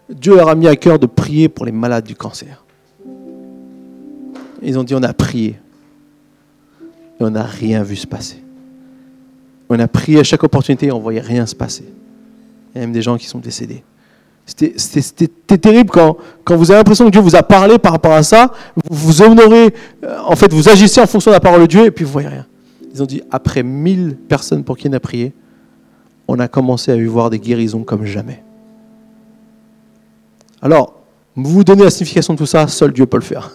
Dieu 0.09 0.35
leur 0.35 0.49
a 0.49 0.55
mis 0.55 0.67
à 0.67 0.75
cœur 0.75 0.97
de 0.99 1.05
prier 1.05 1.49
pour 1.49 1.65
les 1.65 1.71
malades 1.71 2.05
du 2.05 2.15
cancer. 2.15 2.63
Ils 4.63 4.79
ont 4.79 4.83
dit 4.83 4.95
on 4.95 5.03
a 5.03 5.13
prié. 5.13 5.59
Et 7.19 7.23
on 7.23 7.29
n'a 7.29 7.43
rien 7.43 7.83
vu 7.83 7.95
se 7.95 8.07
passer. 8.07 8.41
On 9.69 9.77
a 9.79 9.87
prié 9.87 10.19
à 10.19 10.23
chaque 10.23 10.43
opportunité 10.43 10.87
et 10.87 10.91
on 10.91 10.97
ne 10.97 11.03
voyait 11.03 11.19
rien 11.19 11.45
se 11.45 11.55
passer. 11.55 11.83
Il 12.73 12.79
y 12.79 12.83
a 12.83 12.85
même 12.85 12.93
des 12.93 13.01
gens 13.01 13.17
qui 13.17 13.25
sont 13.27 13.39
décédés. 13.39 13.83
C'était- 14.45 15.27
terrible 15.57 15.89
quand, 15.89 16.17
quand 16.45 16.55
vous 16.55 16.71
avez 16.71 16.77
l'impression 16.79 17.05
que 17.05 17.11
Dieu 17.11 17.19
vous 17.21 17.35
a 17.35 17.43
parlé 17.43 17.77
par 17.79 17.91
rapport 17.91 18.13
à 18.13 18.23
ça. 18.23 18.53
Vous, 18.75 18.95
vous 19.07 19.21
honorez, 19.21 19.73
euh, 20.03 20.17
en 20.25 20.35
fait, 20.37 20.53
vous 20.53 20.69
agissez 20.69 21.01
en 21.01 21.07
fonction 21.07 21.31
de 21.31 21.35
la 21.35 21.39
parole 21.41 21.61
de 21.61 21.65
Dieu 21.65 21.85
et 21.85 21.91
puis 21.91 22.05
vous 22.05 22.11
voyez 22.11 22.29
rien. 22.29 22.45
Ils 22.93 23.03
ont 23.03 23.05
dit, 23.05 23.21
après 23.29 23.61
1000 23.61 24.15
personnes 24.15 24.63
pour 24.63 24.77
qui 24.77 24.87
on 24.87 24.93
a 24.93 24.99
prié, 25.01 25.33
on 26.29 26.39
a 26.39 26.47
commencé 26.47 26.91
à 26.91 26.95
y 26.95 27.03
voir 27.05 27.29
des 27.29 27.39
guérisons 27.39 27.83
comme 27.83 28.05
jamais. 28.05 28.41
Alors, 30.61 30.93
vous 31.35 31.63
donnez 31.63 31.83
la 31.83 31.89
signification 31.89 32.33
de 32.33 32.39
tout 32.39 32.45
ça, 32.45 32.67
seul 32.67 32.91
Dieu 32.93 33.05
peut 33.05 33.17
le 33.17 33.23
faire. 33.23 33.51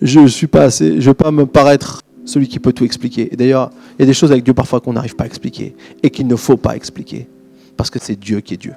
Je 0.00 0.20
ne 0.20 0.28
suis 0.28 0.46
pas 0.46 0.64
assez, 0.64 1.00
je 1.00 1.10
veux 1.10 1.14
pas 1.14 1.30
me 1.30 1.46
paraître 1.46 2.02
celui 2.24 2.48
qui 2.48 2.58
peut 2.58 2.72
tout 2.72 2.84
expliquer. 2.84 3.30
D'ailleurs, 3.36 3.70
il 3.98 4.02
y 4.02 4.04
a 4.04 4.06
des 4.06 4.14
choses 4.14 4.30
avec 4.30 4.44
Dieu 4.44 4.52
parfois 4.54 4.80
qu'on 4.80 4.92
n'arrive 4.92 5.16
pas 5.16 5.24
à 5.24 5.26
expliquer 5.26 5.74
et 6.02 6.10
qu'il 6.10 6.26
ne 6.26 6.36
faut 6.36 6.56
pas 6.56 6.76
expliquer, 6.76 7.28
parce 7.76 7.90
que 7.90 7.98
c'est 7.98 8.16
Dieu 8.16 8.40
qui 8.40 8.54
est 8.54 8.58
Dieu. 8.58 8.74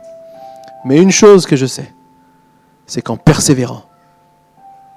Mais 0.86 1.02
une 1.02 1.12
chose 1.12 1.46
que 1.46 1.56
je 1.56 1.66
sais, 1.66 1.92
c'est 2.86 3.02
qu'en 3.02 3.18
persévérant, 3.18 3.84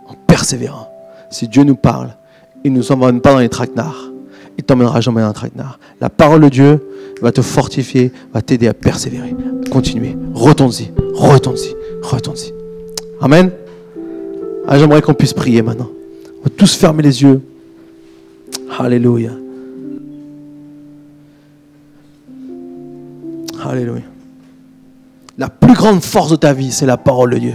en 0.06 0.14
persévérant, 0.14 0.88
si 1.30 1.48
Dieu 1.48 1.64
nous 1.64 1.76
parle, 1.76 2.16
il 2.64 2.72
ne 2.72 2.78
nous 2.78 2.92
emmène 2.92 3.20
pas 3.20 3.32
dans 3.32 3.38
les 3.38 3.48
traquenards. 3.48 4.10
Il 4.58 4.64
t'emmènera 4.64 5.00
jamais 5.00 5.22
dans 5.22 5.28
un 5.28 5.32
traquenard. 5.32 5.78
La 6.00 6.10
parole 6.10 6.42
de 6.42 6.48
Dieu 6.48 6.88
va 7.20 7.32
te 7.32 7.40
fortifier, 7.40 8.12
va 8.32 8.42
t'aider 8.42 8.68
à 8.68 8.74
persévérer. 8.74 9.34
Continuer. 9.70 10.16
Retourne-y, 10.34 10.92
retourne-y, 11.14 11.74
retourne-y. 12.02 12.52
Amen. 13.20 13.50
Ah, 14.68 14.78
J'aimerais 14.78 15.02
qu'on 15.02 15.14
puisse 15.14 15.32
prier 15.32 15.62
maintenant. 15.62 15.88
On 16.40 16.44
va 16.44 16.50
tous 16.56 16.74
fermer 16.74 17.02
les 17.02 17.22
yeux. 17.22 17.40
Alléluia. 18.78 19.30
Alléluia. 23.64 24.02
La 25.38 25.48
plus 25.48 25.74
grande 25.74 26.02
force 26.02 26.30
de 26.30 26.36
ta 26.36 26.52
vie, 26.52 26.72
c'est 26.72 26.86
la 26.86 26.96
parole 26.96 27.30
de 27.30 27.38
Dieu. 27.38 27.54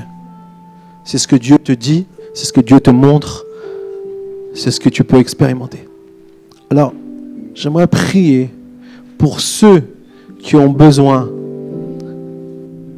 C'est 1.03 1.17
ce 1.17 1.27
que 1.27 1.35
Dieu 1.35 1.57
te 1.57 1.71
dit, 1.71 2.05
c'est 2.33 2.45
ce 2.45 2.53
que 2.53 2.61
Dieu 2.61 2.79
te 2.79 2.89
montre, 2.89 3.45
c'est 4.53 4.71
ce 4.71 4.79
que 4.79 4.89
tu 4.89 5.03
peux 5.03 5.17
expérimenter. 5.17 5.87
Alors, 6.69 6.93
j'aimerais 7.53 7.87
prier 7.87 8.49
pour 9.17 9.39
ceux 9.39 9.83
qui 10.39 10.55
ont 10.55 10.69
besoin 10.69 11.29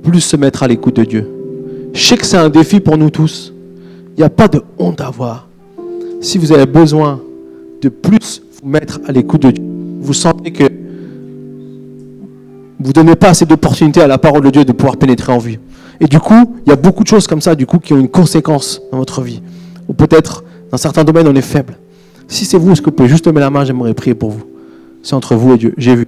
plus 0.03 0.22
se 0.22 0.38
mettre 0.38 0.64
à 0.64 0.68
l'écoute 0.68 0.95
de 0.95 1.03
Dieu. 1.03 1.28
Je 1.93 2.01
sais 2.01 2.18
que 2.18 2.26
c'est 2.26 2.38
un 2.38 2.49
défi 2.49 2.80
pour 2.80 2.97
nous 2.97 3.10
tous. 3.10 3.53
Il 4.16 4.20
n'y 4.20 4.24
a 4.24 4.30
pas 4.30 4.47
de 4.47 4.62
honte 4.78 5.01
à 5.01 5.07
avoir. 5.07 5.47
Si 6.22 6.38
vous 6.38 6.51
avez 6.51 6.66
besoin 6.66 7.22
de 7.82 7.89
plus 7.89 8.41
vous 8.62 8.70
mettre 8.70 8.99
à 9.07 9.12
l'écoute 9.12 9.43
de 9.43 9.51
Dieu, 9.51 9.66
vous 9.99 10.14
sentez 10.14 10.51
que 10.51 10.70
vous 12.80 12.89
ne 12.89 12.93
donnez 12.93 13.15
pas 13.15 13.30
assez 13.30 13.45
d'opportunités 13.45 14.01
à 14.01 14.07
la 14.07 14.17
parole 14.17 14.43
de 14.43 14.49
Dieu 14.49 14.63
de 14.63 14.71
pouvoir 14.71 14.97
pénétrer 14.97 15.34
en 15.34 15.38
vie. 15.38 15.59
Et 15.99 16.05
du 16.05 16.19
coup, 16.19 16.55
il 16.65 16.69
y 16.69 16.71
a 16.71 16.77
beaucoup 16.77 17.03
de 17.03 17.09
choses 17.09 17.27
comme 17.27 17.41
ça, 17.41 17.55
du 17.55 17.65
coup, 17.65 17.80
qui 17.80 17.93
ont 17.93 17.99
une 17.99 18.07
conséquence 18.07 18.82
dans 18.91 18.99
votre 18.99 19.21
vie. 19.21 19.41
Ou 19.89 19.93
peut-être, 19.93 20.43
dans 20.71 20.77
certains 20.77 21.03
domaines, 21.03 21.27
on 21.27 21.36
est 21.36 21.41
faible. 21.41 21.77
Si 22.30 22.45
c'est 22.45 22.57
vous, 22.57 22.71
est-ce 22.71 22.82
que 22.82 22.86
vous 22.86 22.95
pouvez 22.95 23.09
juste 23.09 23.27
lever 23.27 23.41
la 23.41 23.49
main 23.49 23.65
J'aimerais 23.65 23.93
prier 23.93 24.15
pour 24.15 24.30
vous. 24.30 24.43
C'est 25.03 25.13
entre 25.13 25.36
vous 25.36 25.55
et 25.55 25.57
Dieu. 25.57 25.73
J'ai 25.77 25.95
vu. 25.95 26.07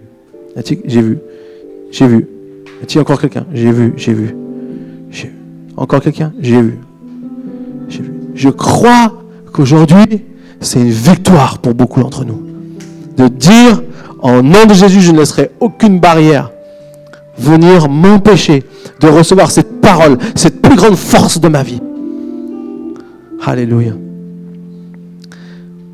J'ai 0.85 1.01
vu. 1.01 1.19
J'ai 1.91 2.07
vu. 2.07 2.27
Y 2.79 2.83
a-t-il 2.83 3.01
encore 3.01 3.19
quelqu'un? 3.19 3.45
J'ai 3.53 3.71
vu. 3.71 3.93
J'ai 3.97 4.13
vu. 4.13 4.35
J'ai 5.09 5.27
vu. 5.27 5.35
Encore 5.75 6.01
quelqu'un? 6.01 6.31
J'ai 6.39 6.61
vu. 6.61 6.79
J'ai 7.89 8.01
vu. 8.01 8.13
Je 8.33 8.49
crois 8.49 9.21
qu'aujourd'hui, 9.51 10.23
c'est 10.61 10.79
une 10.79 10.89
victoire 10.89 11.59
pour 11.59 11.73
beaucoup 11.73 11.99
d'entre 11.99 12.23
nous. 12.23 12.41
De 13.17 13.27
dire, 13.27 13.81
en 14.21 14.41
nom 14.41 14.65
de 14.65 14.73
Jésus, 14.73 15.01
je 15.01 15.11
ne 15.11 15.19
laisserai 15.19 15.51
aucune 15.59 15.99
barrière 15.99 16.51
venir 17.37 17.89
m'empêcher 17.89 18.63
de 18.99 19.07
recevoir 19.07 19.51
cette 19.51 19.81
parole, 19.81 20.17
cette 20.35 20.61
plus 20.61 20.75
grande 20.75 20.95
force 20.95 21.39
de 21.39 21.47
ma 21.47 21.63
vie. 21.63 21.81
Alléluia. 23.43 23.93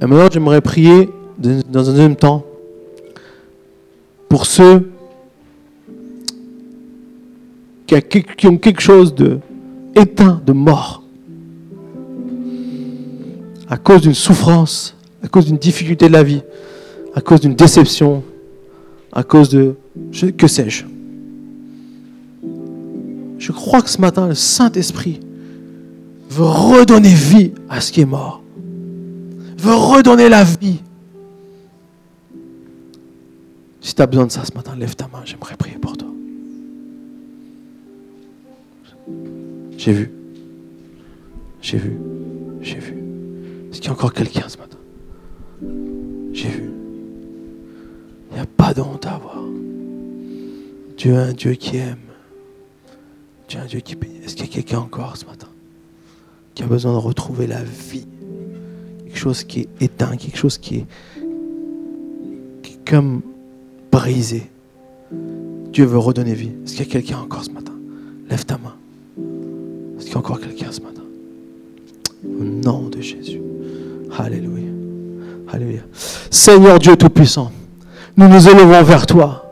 Et 0.01 0.05
maintenant, 0.05 0.27
j'aimerais 0.31 0.61
prier 0.61 1.09
dans 1.37 1.89
un 1.89 1.91
deuxième 1.93 2.15
temps 2.15 2.43
pour 4.29 4.45
ceux 4.45 4.91
qui, 7.87 7.95
ont 8.47 8.57
quelque 8.57 8.81
chose 8.81 9.15
de 9.15 9.39
éteint, 9.95 10.41
de 10.45 10.51
mort, 10.51 11.03
à 13.69 13.77
cause 13.77 14.01
d'une 14.01 14.13
souffrance, 14.13 14.95
à 15.23 15.27
cause 15.27 15.45
d'une 15.45 15.57
difficulté 15.57 16.07
de 16.07 16.13
la 16.13 16.23
vie, 16.23 16.41
à 17.15 17.21
cause 17.21 17.39
d'une 17.39 17.55
déception, 17.55 18.23
à 19.13 19.23
cause 19.23 19.49
de 19.49 19.75
que 20.37 20.47
sais-je. 20.47 20.83
Je 23.37 23.51
crois 23.51 23.81
que 23.81 23.89
ce 23.89 24.01
matin, 24.01 24.27
le 24.27 24.35
Saint-Esprit 24.35 25.19
veut 26.29 26.43
redonner 26.43 27.13
vie 27.13 27.51
à 27.69 27.81
ce 27.81 27.91
qui 27.91 28.01
est 28.01 28.05
mort. 28.05 28.41
Veut 29.57 29.75
redonner 29.75 30.29
la 30.29 30.43
vie. 30.43 30.81
Si 33.81 33.95
tu 33.95 34.01
as 34.01 34.07
besoin 34.07 34.25
de 34.25 34.31
ça 34.31 34.43
ce 34.43 34.53
matin, 34.53 34.75
lève 34.75 34.95
ta 34.95 35.07
main, 35.07 35.21
j'aimerais 35.23 35.55
prier 35.55 35.77
pour 35.77 35.95
toi. 35.97 36.09
J'ai 39.77 39.93
vu. 39.93 40.11
J'ai 41.61 41.77
vu. 41.77 41.97
J'ai 42.61 42.79
vu. 42.79 42.97
Est-ce 43.71 43.79
qu'il 43.79 43.85
y 43.85 43.89
a 43.89 43.93
encore 43.93 44.13
quelqu'un 44.13 44.49
ce 44.49 44.57
matin? 44.57 44.77
J'ai 46.33 46.49
vu. 46.49 46.69
Il 48.31 48.35
n'y 48.35 48.41
a 48.41 48.45
pas 48.45 48.73
de 48.73 48.81
honte 48.81 49.05
à 49.05 49.13
avoir. 49.13 49.41
Dieu 50.97 51.13
est 51.13 51.17
un 51.17 51.33
Dieu 51.33 51.53
qui 51.53 51.77
aime. 51.77 52.06
Un 53.55 53.65
Dieu 53.65 53.79
qui 53.79 53.95
bénit. 53.95 54.17
Est-ce 54.23 54.35
qu'il 54.35 54.45
y 54.45 54.49
a 54.49 54.51
quelqu'un 54.51 54.79
encore 54.79 55.15
ce 55.15 55.25
matin 55.25 55.47
qui 56.53 56.63
a 56.63 56.65
besoin 56.67 56.91
de 56.91 56.97
retrouver 56.97 57.47
la 57.47 57.63
vie? 57.63 58.05
Quelque 59.05 59.17
chose 59.17 59.43
qui 59.43 59.61
est 59.61 59.81
éteint, 59.81 60.17
quelque 60.17 60.37
chose 60.37 60.57
qui 60.57 60.75
est, 60.75 60.85
qui 62.61 62.73
est 62.73 62.89
comme 62.89 63.21
brisé. 63.91 64.43
Dieu 65.71 65.85
veut 65.85 65.97
redonner 65.97 66.33
vie. 66.33 66.51
Est-ce 66.65 66.73
qu'il 66.73 66.85
y 66.85 66.89
a 66.89 66.91
quelqu'un 66.91 67.19
encore 67.19 67.45
ce 67.45 67.51
matin? 67.51 67.71
Lève 68.29 68.45
ta 68.45 68.57
main. 68.57 68.75
Est-ce 69.97 70.05
qu'il 70.05 70.13
y 70.13 70.15
a 70.15 70.19
encore 70.19 70.39
quelqu'un 70.41 70.71
ce 70.71 70.81
matin? 70.81 71.03
Au 72.25 72.43
nom 72.43 72.89
de 72.89 73.01
Jésus. 73.01 73.41
Alléluia. 74.17 74.69
Alléluia. 75.51 75.81
Seigneur 76.29 76.79
Dieu 76.79 76.97
Tout-Puissant, 76.97 77.51
nous 78.17 78.27
nous 78.27 78.49
élevons 78.49 78.83
vers 78.83 79.07
toi 79.07 79.45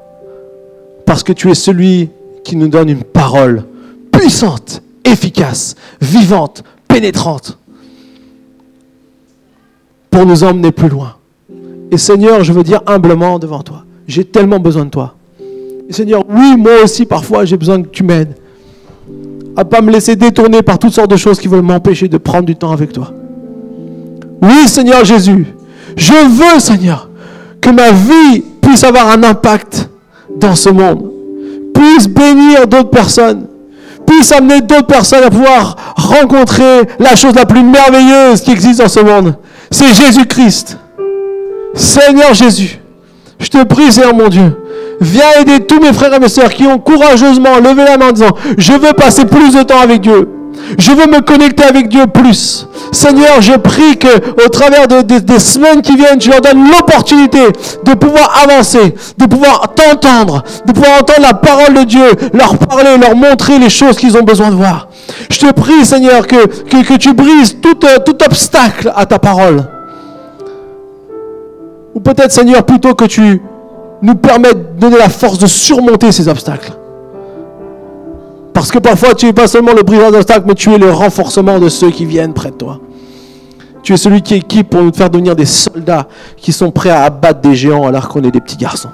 parce 1.06 1.24
que 1.24 1.34
tu 1.34 1.50
es 1.50 1.56
celui 1.56 2.10
qui 2.44 2.56
nous 2.56 2.68
donne 2.68 2.90
une 2.90 3.04
parole 3.04 3.64
puissante, 4.18 4.82
efficace, 5.04 5.76
vivante, 6.02 6.64
pénétrante 6.88 7.58
pour 10.10 10.26
nous 10.26 10.44
emmener 10.44 10.72
plus 10.72 10.90
loin. 10.90 11.16
Et 11.92 11.98
Seigneur, 11.98 12.44
je 12.44 12.54
veux 12.54 12.64
dire 12.64 12.82
humblement 12.88 13.40
devant 13.40 13.62
toi, 13.62 13.84
j'ai 14.08 14.26
tellement 14.26 14.60
besoin 14.60 14.86
de 14.86 14.90
toi. 14.90 15.16
Et 15.88 15.94
Seigneur, 15.94 16.24
oui, 16.28 16.56
moi 16.58 16.84
aussi, 16.84 17.06
parfois, 17.06 17.46
j'ai 17.46 17.58
besoin 17.58 17.82
que 17.82 17.90
tu 17.90 18.04
m'aides 18.04 18.36
à 19.56 19.64
pas 19.64 19.82
me 19.82 19.92
laisser 19.92 20.16
détourner 20.16 20.62
par 20.62 20.80
toutes 20.80 20.94
sortes 20.94 21.12
de 21.12 21.16
choses 21.18 21.40
qui 21.40 21.48
veulent 21.48 21.62
m'empêcher 21.62 22.08
de 22.08 22.18
prendre 22.18 22.46
du 22.46 22.56
temps 22.56 22.72
avec 22.72 22.92
toi. 22.92 23.12
Oui, 24.42 24.68
Seigneur 24.68 25.06
Jésus, 25.06 25.48
je 25.96 26.14
veux, 26.14 26.60
Seigneur, 26.60 27.10
que 27.62 27.70
ma 27.70 27.92
vie 27.92 28.44
puisse 28.62 28.84
avoir 28.84 29.10
un 29.10 29.24
impact 29.24 29.90
dans 30.38 30.56
ce 30.56 30.70
monde, 30.70 31.10
puisse 31.74 32.08
bénir 32.08 32.68
d'autres 32.68 32.90
personnes, 32.90 33.48
puisse 34.06 34.32
amener 34.32 34.62
d'autres 34.62 34.88
personnes 34.88 35.24
à 35.24 35.30
pouvoir 35.30 35.76
rencontrer 35.96 36.82
la 37.00 37.16
chose 37.16 37.36
la 37.36 37.46
plus 37.46 37.64
merveilleuse 37.64 38.42
qui 38.42 38.52
existe 38.52 38.82
dans 38.82 38.88
ce 38.88 39.00
monde. 39.00 39.36
C'est 39.72 39.94
Jésus-Christ. 39.94 40.78
Seigneur 41.74 42.34
Jésus, 42.34 42.80
je 43.40 43.50
te 43.50 43.64
prie, 43.64 43.92
Seigneur 43.92 44.16
mon 44.16 44.30
Dieu, 44.30 44.58
viens 45.02 45.32
aider 45.42 45.66
tous 45.66 45.80
mes 45.80 45.92
frères 45.92 46.14
et 46.14 46.20
mes 46.20 46.30
sœurs 46.30 46.54
qui 46.54 46.66
ont 46.66 46.78
courageusement 46.78 47.58
levé 47.58 47.84
la 47.84 47.98
main 47.98 48.10
en 48.10 48.12
disant, 48.12 48.32
je 48.58 48.74
veux 48.74 48.94
passer 48.94 49.26
plus 49.26 49.54
de 49.54 49.64
temps 49.64 49.82
avec 49.82 50.02
Dieu. 50.02 50.30
Je 50.78 50.92
veux 50.92 51.08
me 51.08 51.22
connecter 51.22 51.64
avec 51.64 51.90
Dieu 51.90 52.08
plus. 52.08 52.68
Seigneur, 52.92 53.42
je 53.42 53.54
prie 53.54 53.98
que 53.98 54.44
au 54.46 54.50
travers 54.50 54.88
des 54.88 55.40
semaines 55.40 55.82
qui 55.82 55.96
viennent, 55.96 56.18
tu 56.18 56.30
leur 56.30 56.42
donnes 56.42 56.70
l'opportunité 56.70 57.40
de 57.84 57.94
pouvoir 57.94 58.42
avancer, 58.44 58.96
de 59.18 59.26
pouvoir 59.26 59.74
t'entendre, 59.76 60.44
de 60.66 60.72
pouvoir 60.72 61.02
entendre 61.02 61.22
la 61.22 61.34
parole 61.34 61.74
de 61.74 61.84
Dieu, 61.84 62.10
leur 62.34 62.58
parler, 62.58 62.98
leur 62.98 63.16
montrer 63.16 63.60
les 63.60 63.70
choses 63.70 63.98
qu'ils 63.98 64.18
ont 64.18 64.24
besoin 64.24 64.50
de 64.50 64.56
voir. 64.56 64.88
Je 65.30 65.40
te 65.40 65.52
prie, 65.52 65.86
Seigneur, 65.86 66.26
que, 66.28 66.46
que, 66.46 66.98
tu 66.98 67.14
brises 67.14 67.58
tout, 67.62 67.86
euh, 67.86 67.98
tout 68.06 68.18
obstacle 68.24 68.92
à 68.96 69.06
ta 69.06 69.20
parole. 69.20 69.66
Ou 71.94 72.00
peut-être, 72.00 72.32
Seigneur, 72.32 72.66
plutôt 72.66 72.94
que 72.94 73.06
tu 73.06 73.42
nous 74.02 74.16
permettes 74.16 74.76
de 74.76 74.80
donner 74.80 74.98
la 74.98 75.10
force 75.10 75.38
de 75.38 75.48
surmonter 75.48 76.12
ces 76.12 76.28
obstacles. 76.28 76.72
Parce 78.56 78.72
que 78.72 78.80
parfois, 78.80 79.14
tu 79.14 79.26
n'es 79.26 79.34
pas 79.34 79.48
seulement 79.48 79.74
le 79.74 79.84
briseur 79.84 80.14
d'obstacles, 80.14 80.46
mais 80.48 80.56
tu 80.56 80.74
es 80.74 80.78
le 80.78 80.90
renforcement 80.90 81.60
de 81.60 81.68
ceux 81.68 81.92
qui 81.92 82.06
viennent 82.06 82.34
près 82.34 82.52
de 82.52 82.56
toi. 82.56 82.80
Tu 83.84 83.92
es 83.92 83.98
celui 83.98 84.22
qui 84.22 84.36
équipe 84.36 84.70
pour 84.70 84.82
nous 84.82 84.94
faire 84.94 85.10
devenir 85.10 85.36
des 85.36 85.46
soldats 85.46 86.08
qui 86.38 86.54
sont 86.54 86.72
prêts 86.72 86.90
à 86.90 87.04
abattre 87.04 87.42
des 87.42 87.54
géants 87.54 87.86
alors 87.86 88.08
qu'on 88.08 88.24
est 88.24 88.32
des 88.32 88.40
petits 88.40 88.56
garçons. 88.56 88.92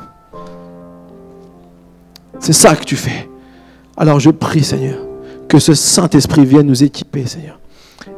C'est 2.39 2.53
ça 2.53 2.76
que 2.76 2.84
tu 2.84 2.95
fais. 2.95 3.30
Alors 3.95 4.20
je 4.20 4.32
prie, 4.32 4.64
Seigneur, 4.64 4.97
que 5.47 5.59
ce 5.59 5.76
Saint-Esprit 5.76 6.43
vienne 6.43 6.66
nous 6.66 6.84
équiper, 6.84 7.28
Seigneur. 7.28 7.59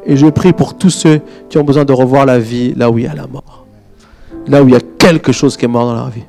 Et 0.06 0.16
je 0.16 0.28
prie 0.28 0.54
pour 0.54 0.78
tous 0.78 0.92
ceux 0.92 1.20
qui 1.50 1.58
ont 1.58 1.66
besoin 1.66 1.84
de 1.84 1.92
revoir 1.92 2.26
la 2.26 2.40
vie 2.40 2.74
là 2.74 2.90
où 2.90 2.98
il 3.00 3.04
y 3.04 3.08
a 3.08 3.14
la 3.14 3.28
mort. 3.28 3.66
Là 4.48 4.64
où 4.64 4.70
il 4.70 4.74
y 4.74 4.78
a 4.78 4.82
quelque 4.98 5.34
chose 5.34 5.58
qui 5.58 5.66
est 5.66 5.68
mort 5.68 5.88
dans 5.88 5.96
leur 5.96 6.10
vie. 6.10 6.24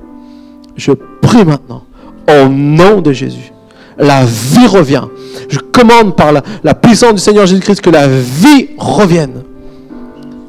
Je 0.75 0.91
prie 0.91 1.45
maintenant, 1.45 1.83
au 2.29 2.49
nom 2.49 2.99
de 2.99 3.13
Jésus, 3.13 3.53
la 3.97 4.25
vie 4.25 4.67
revient. 4.67 5.03
Je 5.49 5.59
commande 5.59 6.15
par 6.15 6.31
la, 6.31 6.73
puissance 6.73 7.13
du 7.15 7.21
Seigneur 7.21 7.45
Jésus-Christ 7.45 7.81
que 7.81 7.89
la 7.89 8.07
vie 8.07 8.69
revienne. 8.77 9.43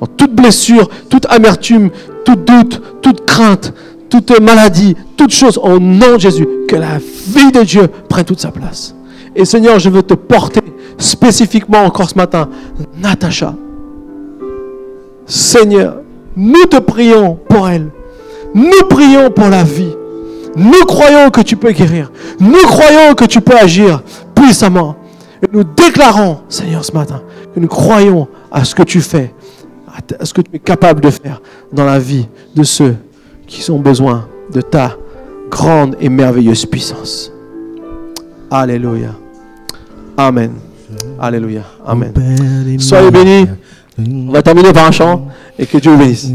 En 0.00 0.06
toute 0.06 0.34
blessure, 0.34 0.88
toute 1.08 1.26
amertume, 1.26 1.90
tout 2.24 2.36
doute, 2.36 2.82
toute 3.02 3.24
crainte, 3.26 3.72
toute 4.10 4.40
maladie, 4.40 4.94
toute 5.16 5.32
chose, 5.32 5.58
au 5.58 5.78
nom 5.78 6.14
de 6.14 6.20
Jésus, 6.20 6.46
que 6.68 6.76
la 6.76 6.98
vie 6.98 7.52
de 7.52 7.62
Dieu 7.62 7.88
prenne 8.08 8.24
toute 8.24 8.40
sa 8.40 8.50
place. 8.50 8.94
Et 9.34 9.44
Seigneur, 9.44 9.78
je 9.78 9.90
veux 9.90 10.02
te 10.02 10.14
porter 10.14 10.62
spécifiquement 10.98 11.84
encore 11.84 12.08
ce 12.08 12.14
matin, 12.14 12.48
Natacha. 12.98 13.54
Seigneur, 15.26 15.96
nous 16.36 16.64
te 16.64 16.78
prions 16.78 17.38
pour 17.48 17.68
elle. 17.68 17.90
Nous 18.54 18.86
prions 18.88 19.30
pour 19.30 19.48
la 19.48 19.64
vie. 19.64 19.94
Nous 20.56 20.84
croyons 20.86 21.30
que 21.30 21.42
tu 21.42 21.56
peux 21.56 21.72
guérir. 21.72 22.10
Nous 22.40 22.62
croyons 22.66 23.14
que 23.14 23.26
tu 23.26 23.40
peux 23.40 23.56
agir 23.56 24.02
puissamment. 24.34 24.96
Et 25.42 25.46
nous 25.52 25.64
déclarons, 25.64 26.38
Seigneur, 26.48 26.82
ce 26.82 26.92
matin, 26.92 27.22
que 27.54 27.60
nous 27.60 27.68
croyons 27.68 28.26
à 28.50 28.64
ce 28.64 28.74
que 28.74 28.82
tu 28.82 29.02
fais, 29.02 29.34
à 30.18 30.24
ce 30.24 30.32
que 30.32 30.40
tu 30.40 30.56
es 30.56 30.58
capable 30.58 31.02
de 31.02 31.10
faire 31.10 31.42
dans 31.72 31.84
la 31.84 31.98
vie 31.98 32.26
de 32.54 32.62
ceux 32.62 32.96
qui 33.46 33.70
ont 33.70 33.78
besoin 33.78 34.28
de 34.50 34.62
ta 34.62 34.96
grande 35.50 35.96
et 36.00 36.08
merveilleuse 36.08 36.64
puissance. 36.64 37.30
Alléluia. 38.50 39.10
Amen. 40.16 40.52
Alléluia. 41.20 41.62
Amen. 41.86 42.12
Soyez 42.78 43.10
bénis. 43.10 43.46
On 43.98 44.32
va 44.32 44.42
terminer 44.42 44.72
par 44.72 44.86
un 44.86 44.90
chant 44.90 45.28
et 45.58 45.66
que 45.66 45.78
Dieu 45.78 45.96
bénisse. 45.96 46.30